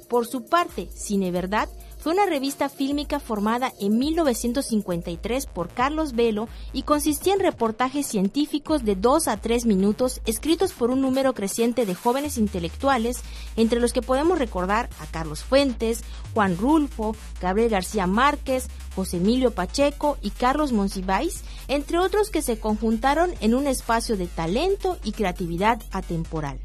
Por 0.09 0.27
su 0.27 0.43
parte, 0.43 0.89
Cine 0.93 1.31
Verdad 1.31 1.69
fue 2.03 2.11
una 2.11 2.25
revista 2.25 2.67
fílmica 2.67 3.21
formada 3.21 3.71
en 3.79 3.97
1953 3.97 5.45
por 5.45 5.69
Carlos 5.69 6.11
Velo 6.11 6.49
y 6.73 6.83
consistía 6.83 7.33
en 7.33 7.39
reportajes 7.39 8.05
científicos 8.05 8.83
de 8.83 8.97
2 8.97 9.29
a 9.29 9.37
3 9.37 9.65
minutos 9.65 10.19
escritos 10.25 10.73
por 10.73 10.91
un 10.91 10.99
número 10.99 11.33
creciente 11.33 11.85
de 11.85 11.95
jóvenes 11.95 12.37
intelectuales, 12.37 13.21
entre 13.55 13.79
los 13.79 13.93
que 13.93 14.01
podemos 14.01 14.37
recordar 14.37 14.89
a 14.99 15.05
Carlos 15.05 15.45
Fuentes, 15.45 16.03
Juan 16.33 16.57
Rulfo, 16.57 17.15
Gabriel 17.39 17.69
García 17.69 18.05
Márquez, 18.05 18.67
José 18.97 19.17
Emilio 19.17 19.51
Pacheco 19.51 20.17
y 20.21 20.31
Carlos 20.31 20.73
Monsiváis, 20.73 21.45
entre 21.69 21.99
otros 21.99 22.29
que 22.29 22.41
se 22.41 22.59
conjuntaron 22.59 23.31
en 23.39 23.55
un 23.55 23.65
espacio 23.65 24.17
de 24.17 24.27
talento 24.27 24.97
y 25.05 25.13
creatividad 25.13 25.81
atemporal. 25.91 26.59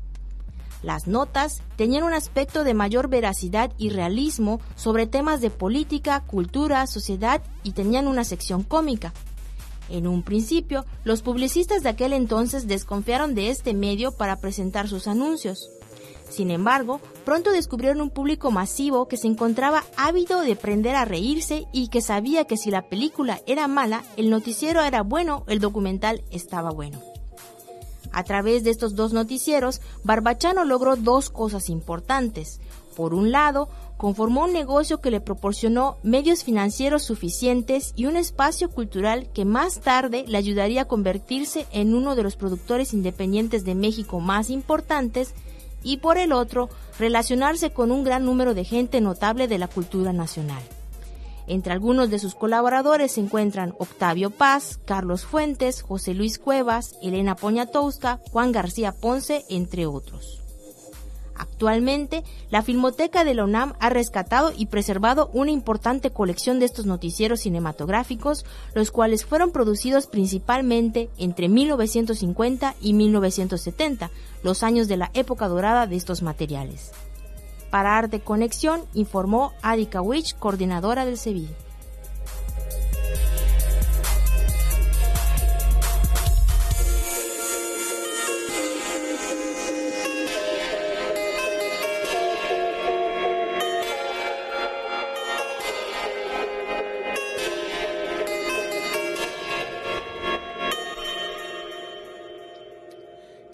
Las 0.82 1.06
notas 1.06 1.62
tenían 1.76 2.04
un 2.04 2.14
aspecto 2.14 2.62
de 2.62 2.74
mayor 2.74 3.08
veracidad 3.08 3.72
y 3.78 3.90
realismo 3.90 4.60
sobre 4.76 5.06
temas 5.06 5.40
de 5.40 5.50
política, 5.50 6.22
cultura, 6.24 6.86
sociedad 6.86 7.42
y 7.64 7.72
tenían 7.72 8.06
una 8.06 8.24
sección 8.24 8.62
cómica. 8.62 9.12
En 9.88 10.06
un 10.06 10.22
principio, 10.22 10.84
los 11.04 11.22
publicistas 11.22 11.82
de 11.82 11.88
aquel 11.88 12.12
entonces 12.12 12.68
desconfiaron 12.68 13.34
de 13.34 13.50
este 13.50 13.74
medio 13.74 14.12
para 14.12 14.36
presentar 14.36 14.86
sus 14.86 15.08
anuncios. 15.08 15.70
Sin 16.28 16.50
embargo, 16.50 17.00
pronto 17.24 17.52
descubrieron 17.52 18.02
un 18.02 18.10
público 18.10 18.50
masivo 18.50 19.08
que 19.08 19.16
se 19.16 19.26
encontraba 19.26 19.84
ávido 19.96 20.42
de 20.42 20.52
aprender 20.52 20.94
a 20.94 21.06
reírse 21.06 21.66
y 21.72 21.88
que 21.88 22.02
sabía 22.02 22.44
que 22.44 22.58
si 22.58 22.70
la 22.70 22.82
película 22.82 23.40
era 23.46 23.66
mala, 23.66 24.04
el 24.16 24.28
noticiero 24.28 24.82
era 24.82 25.02
bueno, 25.02 25.44
el 25.48 25.58
documental 25.58 26.22
estaba 26.30 26.70
bueno. 26.70 27.00
A 28.18 28.24
través 28.24 28.64
de 28.64 28.70
estos 28.70 28.96
dos 28.96 29.12
noticieros, 29.12 29.80
Barbachano 30.02 30.64
logró 30.64 30.96
dos 30.96 31.30
cosas 31.30 31.70
importantes. 31.70 32.60
Por 32.96 33.14
un 33.14 33.30
lado, 33.30 33.68
conformó 33.96 34.46
un 34.46 34.52
negocio 34.52 35.00
que 35.00 35.12
le 35.12 35.20
proporcionó 35.20 35.98
medios 36.02 36.42
financieros 36.42 37.04
suficientes 37.04 37.92
y 37.94 38.06
un 38.06 38.16
espacio 38.16 38.70
cultural 38.70 39.28
que 39.32 39.44
más 39.44 39.78
tarde 39.78 40.24
le 40.26 40.36
ayudaría 40.36 40.82
a 40.82 40.88
convertirse 40.88 41.68
en 41.70 41.94
uno 41.94 42.16
de 42.16 42.24
los 42.24 42.34
productores 42.34 42.92
independientes 42.92 43.64
de 43.64 43.76
México 43.76 44.18
más 44.18 44.50
importantes, 44.50 45.32
y 45.84 45.98
por 45.98 46.18
el 46.18 46.32
otro, 46.32 46.70
relacionarse 46.98 47.70
con 47.70 47.92
un 47.92 48.02
gran 48.02 48.24
número 48.24 48.52
de 48.52 48.64
gente 48.64 49.00
notable 49.00 49.46
de 49.46 49.58
la 49.58 49.68
cultura 49.68 50.12
nacional. 50.12 50.64
Entre 51.48 51.72
algunos 51.72 52.10
de 52.10 52.18
sus 52.18 52.34
colaboradores 52.34 53.12
se 53.12 53.20
encuentran 53.20 53.74
Octavio 53.78 54.28
Paz, 54.28 54.78
Carlos 54.84 55.24
Fuentes, 55.24 55.80
José 55.80 56.12
Luis 56.12 56.38
Cuevas, 56.38 56.94
Elena 57.02 57.36
Poñatowska, 57.36 58.20
Juan 58.30 58.52
García 58.52 58.92
Ponce, 58.92 59.46
entre 59.48 59.86
otros. 59.86 60.42
Actualmente, 61.38 62.24
la 62.50 62.62
Filmoteca 62.62 63.24
de 63.24 63.32
la 63.32 63.44
UNAM 63.44 63.74
ha 63.80 63.88
rescatado 63.88 64.52
y 64.54 64.66
preservado 64.66 65.30
una 65.32 65.50
importante 65.50 66.10
colección 66.10 66.58
de 66.58 66.66
estos 66.66 66.84
noticieros 66.84 67.40
cinematográficos, 67.40 68.44
los 68.74 68.90
cuales 68.90 69.24
fueron 69.24 69.50
producidos 69.50 70.06
principalmente 70.06 71.08
entre 71.16 71.48
1950 71.48 72.74
y 72.82 72.92
1970, 72.92 74.10
los 74.42 74.62
años 74.62 74.88
de 74.88 74.96
la 74.98 75.10
época 75.14 75.48
dorada 75.48 75.86
de 75.86 75.96
estos 75.96 76.22
materiales. 76.22 76.92
Para 77.70 77.98
Arte 77.98 78.20
Conexión, 78.20 78.82
informó 78.94 79.52
Adika 79.62 80.00
Wich, 80.00 80.36
coordinadora 80.38 81.04
del 81.04 81.18
Sevilla. 81.18 81.54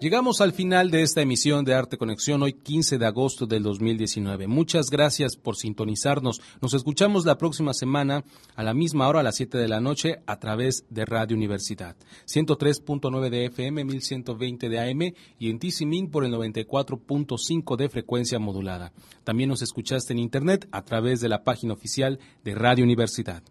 Llegamos 0.01 0.41
al 0.41 0.53
final 0.53 0.91
de 0.91 1.03
esta 1.03 1.23
emisión 1.23 1.65
de 1.65 1.73
Arte 1.73 1.97
Conexión 1.97 2.43
hoy 2.43 2.53
15 2.53 2.99
de 2.99 3.07
agosto 3.07 3.47
del 3.47 3.63
2019. 3.63 4.49
Muchas 4.49 4.91
gracias 4.91 5.37
por 5.37 5.57
sintonizarnos. 5.57 6.43
Nos 6.61 6.75
escuchamos 6.75 7.25
la 7.25 7.39
próxima 7.39 7.73
semana 7.73 8.25
a 8.57 8.65
la 8.65 8.75
misma 8.75 9.09
hora 9.09 9.21
a 9.21 9.23
las 9.23 9.37
7 9.37 9.57
de 9.57 9.69
la 9.69 9.81
noche 9.81 10.19
a 10.27 10.39
través 10.41 10.85
de 10.91 11.07
Radio 11.07 11.37
Universidad. 11.37 11.97
103.9 12.27 13.31
de 13.31 13.47
FM, 13.47 13.85
1120 13.85 14.69
de 14.69 14.81
AM 14.81 15.15
y 15.39 15.51
en 15.51 15.59
TCMIN 15.61 16.11
por 16.11 16.25
el 16.25 16.33
94.5 16.33 17.77
de 17.77 17.89
frecuencia 17.89 18.39
modulada. 18.41 18.93
También 19.23 19.49
nos 19.49 19.63
escuchaste 19.63 20.13
en 20.13 20.19
Internet 20.19 20.69
a 20.73 20.85
través 20.85 21.21
de 21.21 21.29
la 21.29 21.45
página 21.45 21.73
oficial 21.73 22.19
de 22.43 22.55
Radio 22.57 22.85
Universidad. 22.85 23.45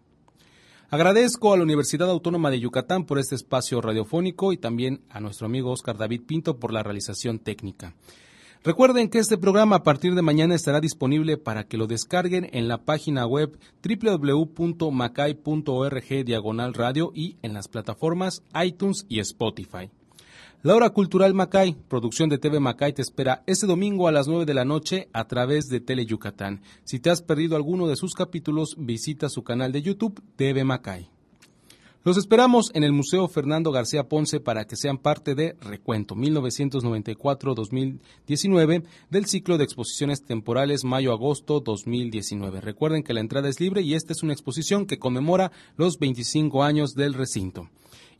Agradezco 0.94 1.52
a 1.52 1.56
la 1.56 1.64
Universidad 1.64 2.08
Autónoma 2.08 2.50
de 2.50 2.60
Yucatán 2.60 3.04
por 3.04 3.18
este 3.18 3.34
espacio 3.34 3.80
radiofónico 3.80 4.52
y 4.52 4.58
también 4.58 5.00
a 5.10 5.18
nuestro 5.18 5.46
amigo 5.46 5.72
Oscar 5.72 5.98
David 5.98 6.22
Pinto 6.24 6.60
por 6.60 6.72
la 6.72 6.84
realización 6.84 7.40
técnica. 7.40 7.96
Recuerden 8.62 9.10
que 9.10 9.18
este 9.18 9.36
programa 9.36 9.74
a 9.74 9.82
partir 9.82 10.14
de 10.14 10.22
mañana 10.22 10.54
estará 10.54 10.78
disponible 10.78 11.36
para 11.36 11.64
que 11.64 11.78
lo 11.78 11.88
descarguen 11.88 12.48
en 12.52 12.68
la 12.68 12.84
página 12.84 13.26
web 13.26 13.58
www.macay.org 13.82 14.54
diagonal 16.24 16.74
radio 16.74 17.10
y 17.12 17.38
en 17.42 17.54
las 17.54 17.66
plataformas 17.66 18.44
iTunes 18.64 19.04
y 19.08 19.18
Spotify. 19.18 19.90
La 20.64 20.74
hora 20.74 20.88
cultural 20.88 21.34
Macay, 21.34 21.76
producción 21.88 22.30
de 22.30 22.38
TV 22.38 22.58
Macay, 22.58 22.94
te 22.94 23.02
espera 23.02 23.42
este 23.46 23.66
domingo 23.66 24.08
a 24.08 24.12
las 24.12 24.28
9 24.28 24.46
de 24.46 24.54
la 24.54 24.64
noche 24.64 25.10
a 25.12 25.26
través 25.26 25.68
de 25.68 25.80
Tele 25.80 26.06
Yucatán. 26.06 26.62
Si 26.84 27.00
te 27.00 27.10
has 27.10 27.20
perdido 27.20 27.54
alguno 27.54 27.86
de 27.86 27.96
sus 27.96 28.14
capítulos, 28.14 28.74
visita 28.78 29.28
su 29.28 29.44
canal 29.44 29.72
de 29.72 29.82
YouTube 29.82 30.22
TV 30.36 30.64
Macay. 30.64 31.10
Los 32.02 32.16
esperamos 32.16 32.70
en 32.72 32.82
el 32.82 32.92
Museo 32.92 33.28
Fernando 33.28 33.72
García 33.72 34.08
Ponce 34.08 34.40
para 34.40 34.66
que 34.66 34.76
sean 34.76 34.96
parte 34.96 35.34
de 35.34 35.54
Recuento 35.60 36.14
1994-2019 36.14 38.84
del 39.10 39.26
ciclo 39.26 39.58
de 39.58 39.64
exposiciones 39.64 40.22
temporales 40.22 40.82
mayo-agosto 40.82 41.60
2019. 41.60 42.62
Recuerden 42.62 43.02
que 43.02 43.12
la 43.12 43.20
entrada 43.20 43.50
es 43.50 43.60
libre 43.60 43.82
y 43.82 43.92
esta 43.92 44.14
es 44.14 44.22
una 44.22 44.32
exposición 44.32 44.86
que 44.86 44.98
conmemora 44.98 45.52
los 45.76 45.98
25 45.98 46.62
años 46.62 46.94
del 46.94 47.12
recinto. 47.12 47.68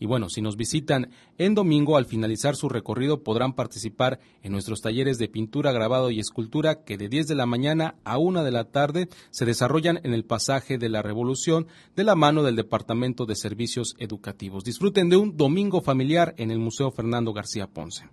Y 0.05 0.07
bueno, 0.07 0.29
si 0.29 0.43
nos 0.43 0.59
visitan 0.59 1.09
en 1.39 1.55
domingo, 1.55 1.97
al 1.97 2.05
finalizar 2.05 2.57
su 2.57 2.69
recorrido 2.69 3.23
podrán 3.23 3.55
participar 3.55 4.21
en 4.43 4.53
nuestros 4.53 4.83
talleres 4.83 5.17
de 5.17 5.29
pintura, 5.29 5.73
grabado 5.73 6.11
y 6.11 6.21
escultura 6.21 6.85
que 6.85 6.99
de 6.99 7.09
10 7.09 7.27
de 7.27 7.35
la 7.35 7.47
mañana 7.47 7.95
a 8.05 8.19
1 8.19 8.45
de 8.45 8.51
la 8.51 8.65
tarde 8.65 9.09
se 9.31 9.47
desarrollan 9.47 10.01
en 10.05 10.13
el 10.13 10.27
pasaje 10.27 10.77
de 10.77 10.91
la 10.91 11.01
Revolución 11.01 11.69
de 11.97 12.05
la 12.05 12.17
mano 12.17 12.43
del 12.43 12.55
Departamento 12.55 13.25
de 13.25 13.35
Servicios 13.35 13.95
Educativos. 13.99 14.63
Disfruten 14.63 15.09
de 15.09 15.17
un 15.17 15.39
domingo 15.39 15.81
familiar 15.81 16.35
en 16.37 16.51
el 16.51 16.59
Museo 16.59 16.91
Fernando 16.91 17.33
García 17.33 17.67
Ponce. 17.67 18.05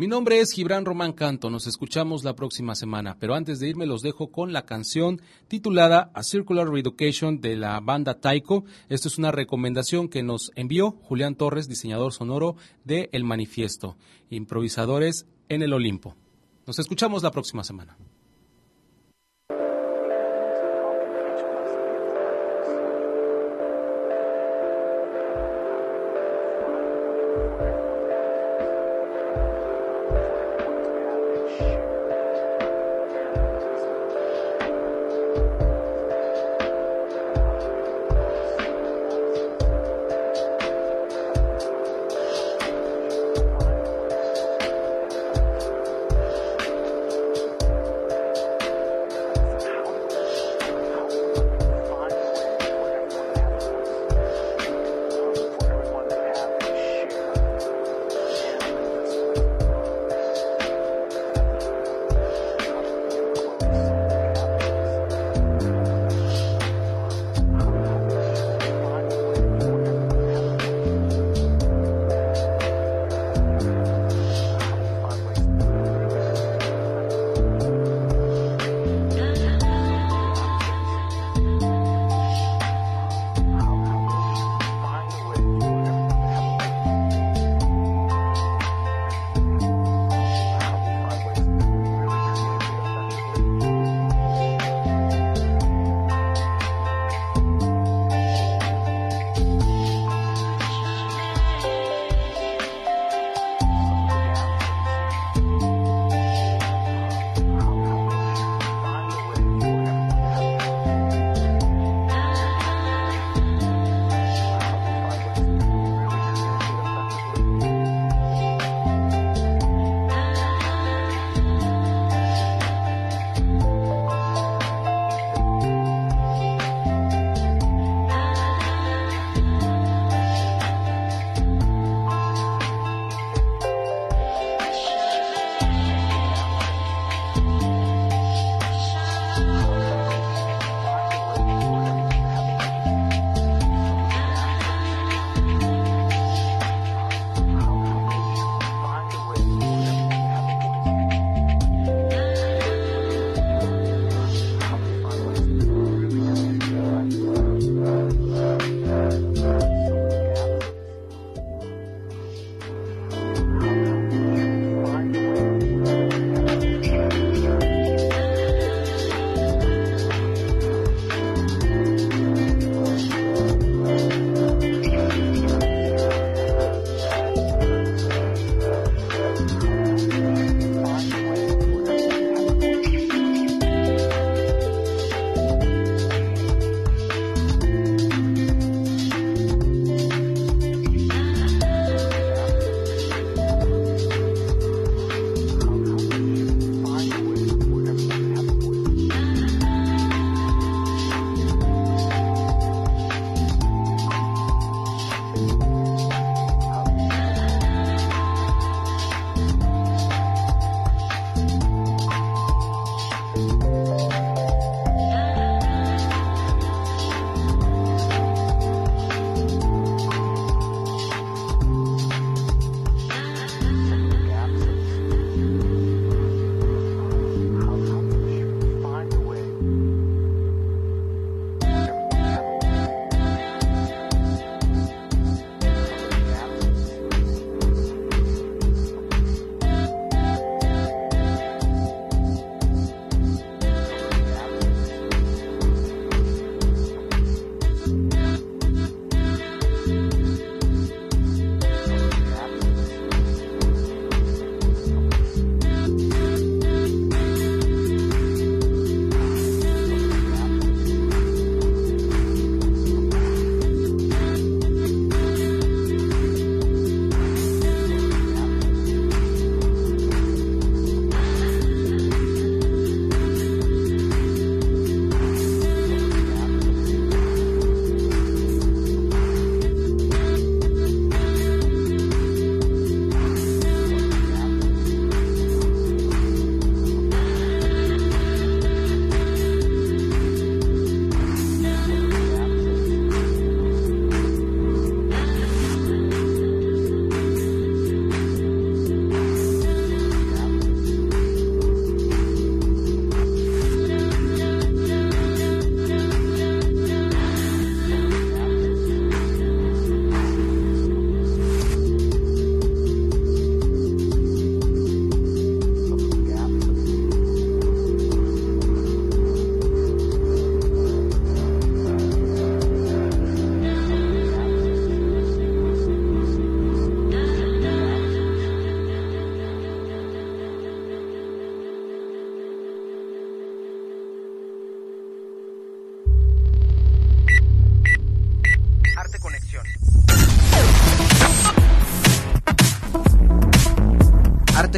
Mi 0.00 0.06
nombre 0.06 0.38
es 0.38 0.52
Gibran 0.52 0.84
Román 0.84 1.12
Canto, 1.12 1.50
nos 1.50 1.66
escuchamos 1.66 2.22
la 2.22 2.36
próxima 2.36 2.76
semana, 2.76 3.16
pero 3.18 3.34
antes 3.34 3.58
de 3.58 3.68
irme 3.68 3.84
los 3.84 4.00
dejo 4.00 4.30
con 4.30 4.52
la 4.52 4.64
canción 4.64 5.20
titulada 5.48 6.12
A 6.14 6.22
Circular 6.22 6.68
Reeducation 6.68 7.40
de 7.40 7.56
la 7.56 7.80
banda 7.80 8.20
Taiko. 8.20 8.64
Esto 8.88 9.08
es 9.08 9.18
una 9.18 9.32
recomendación 9.32 10.08
que 10.08 10.22
nos 10.22 10.52
envió 10.54 10.92
Julián 10.92 11.34
Torres, 11.34 11.66
diseñador 11.66 12.12
sonoro 12.12 12.54
de 12.84 13.08
El 13.10 13.24
Manifiesto, 13.24 13.96
improvisadores 14.30 15.26
en 15.48 15.62
el 15.62 15.72
Olimpo. 15.72 16.14
Nos 16.64 16.78
escuchamos 16.78 17.24
la 17.24 17.32
próxima 17.32 17.64
semana. 17.64 17.96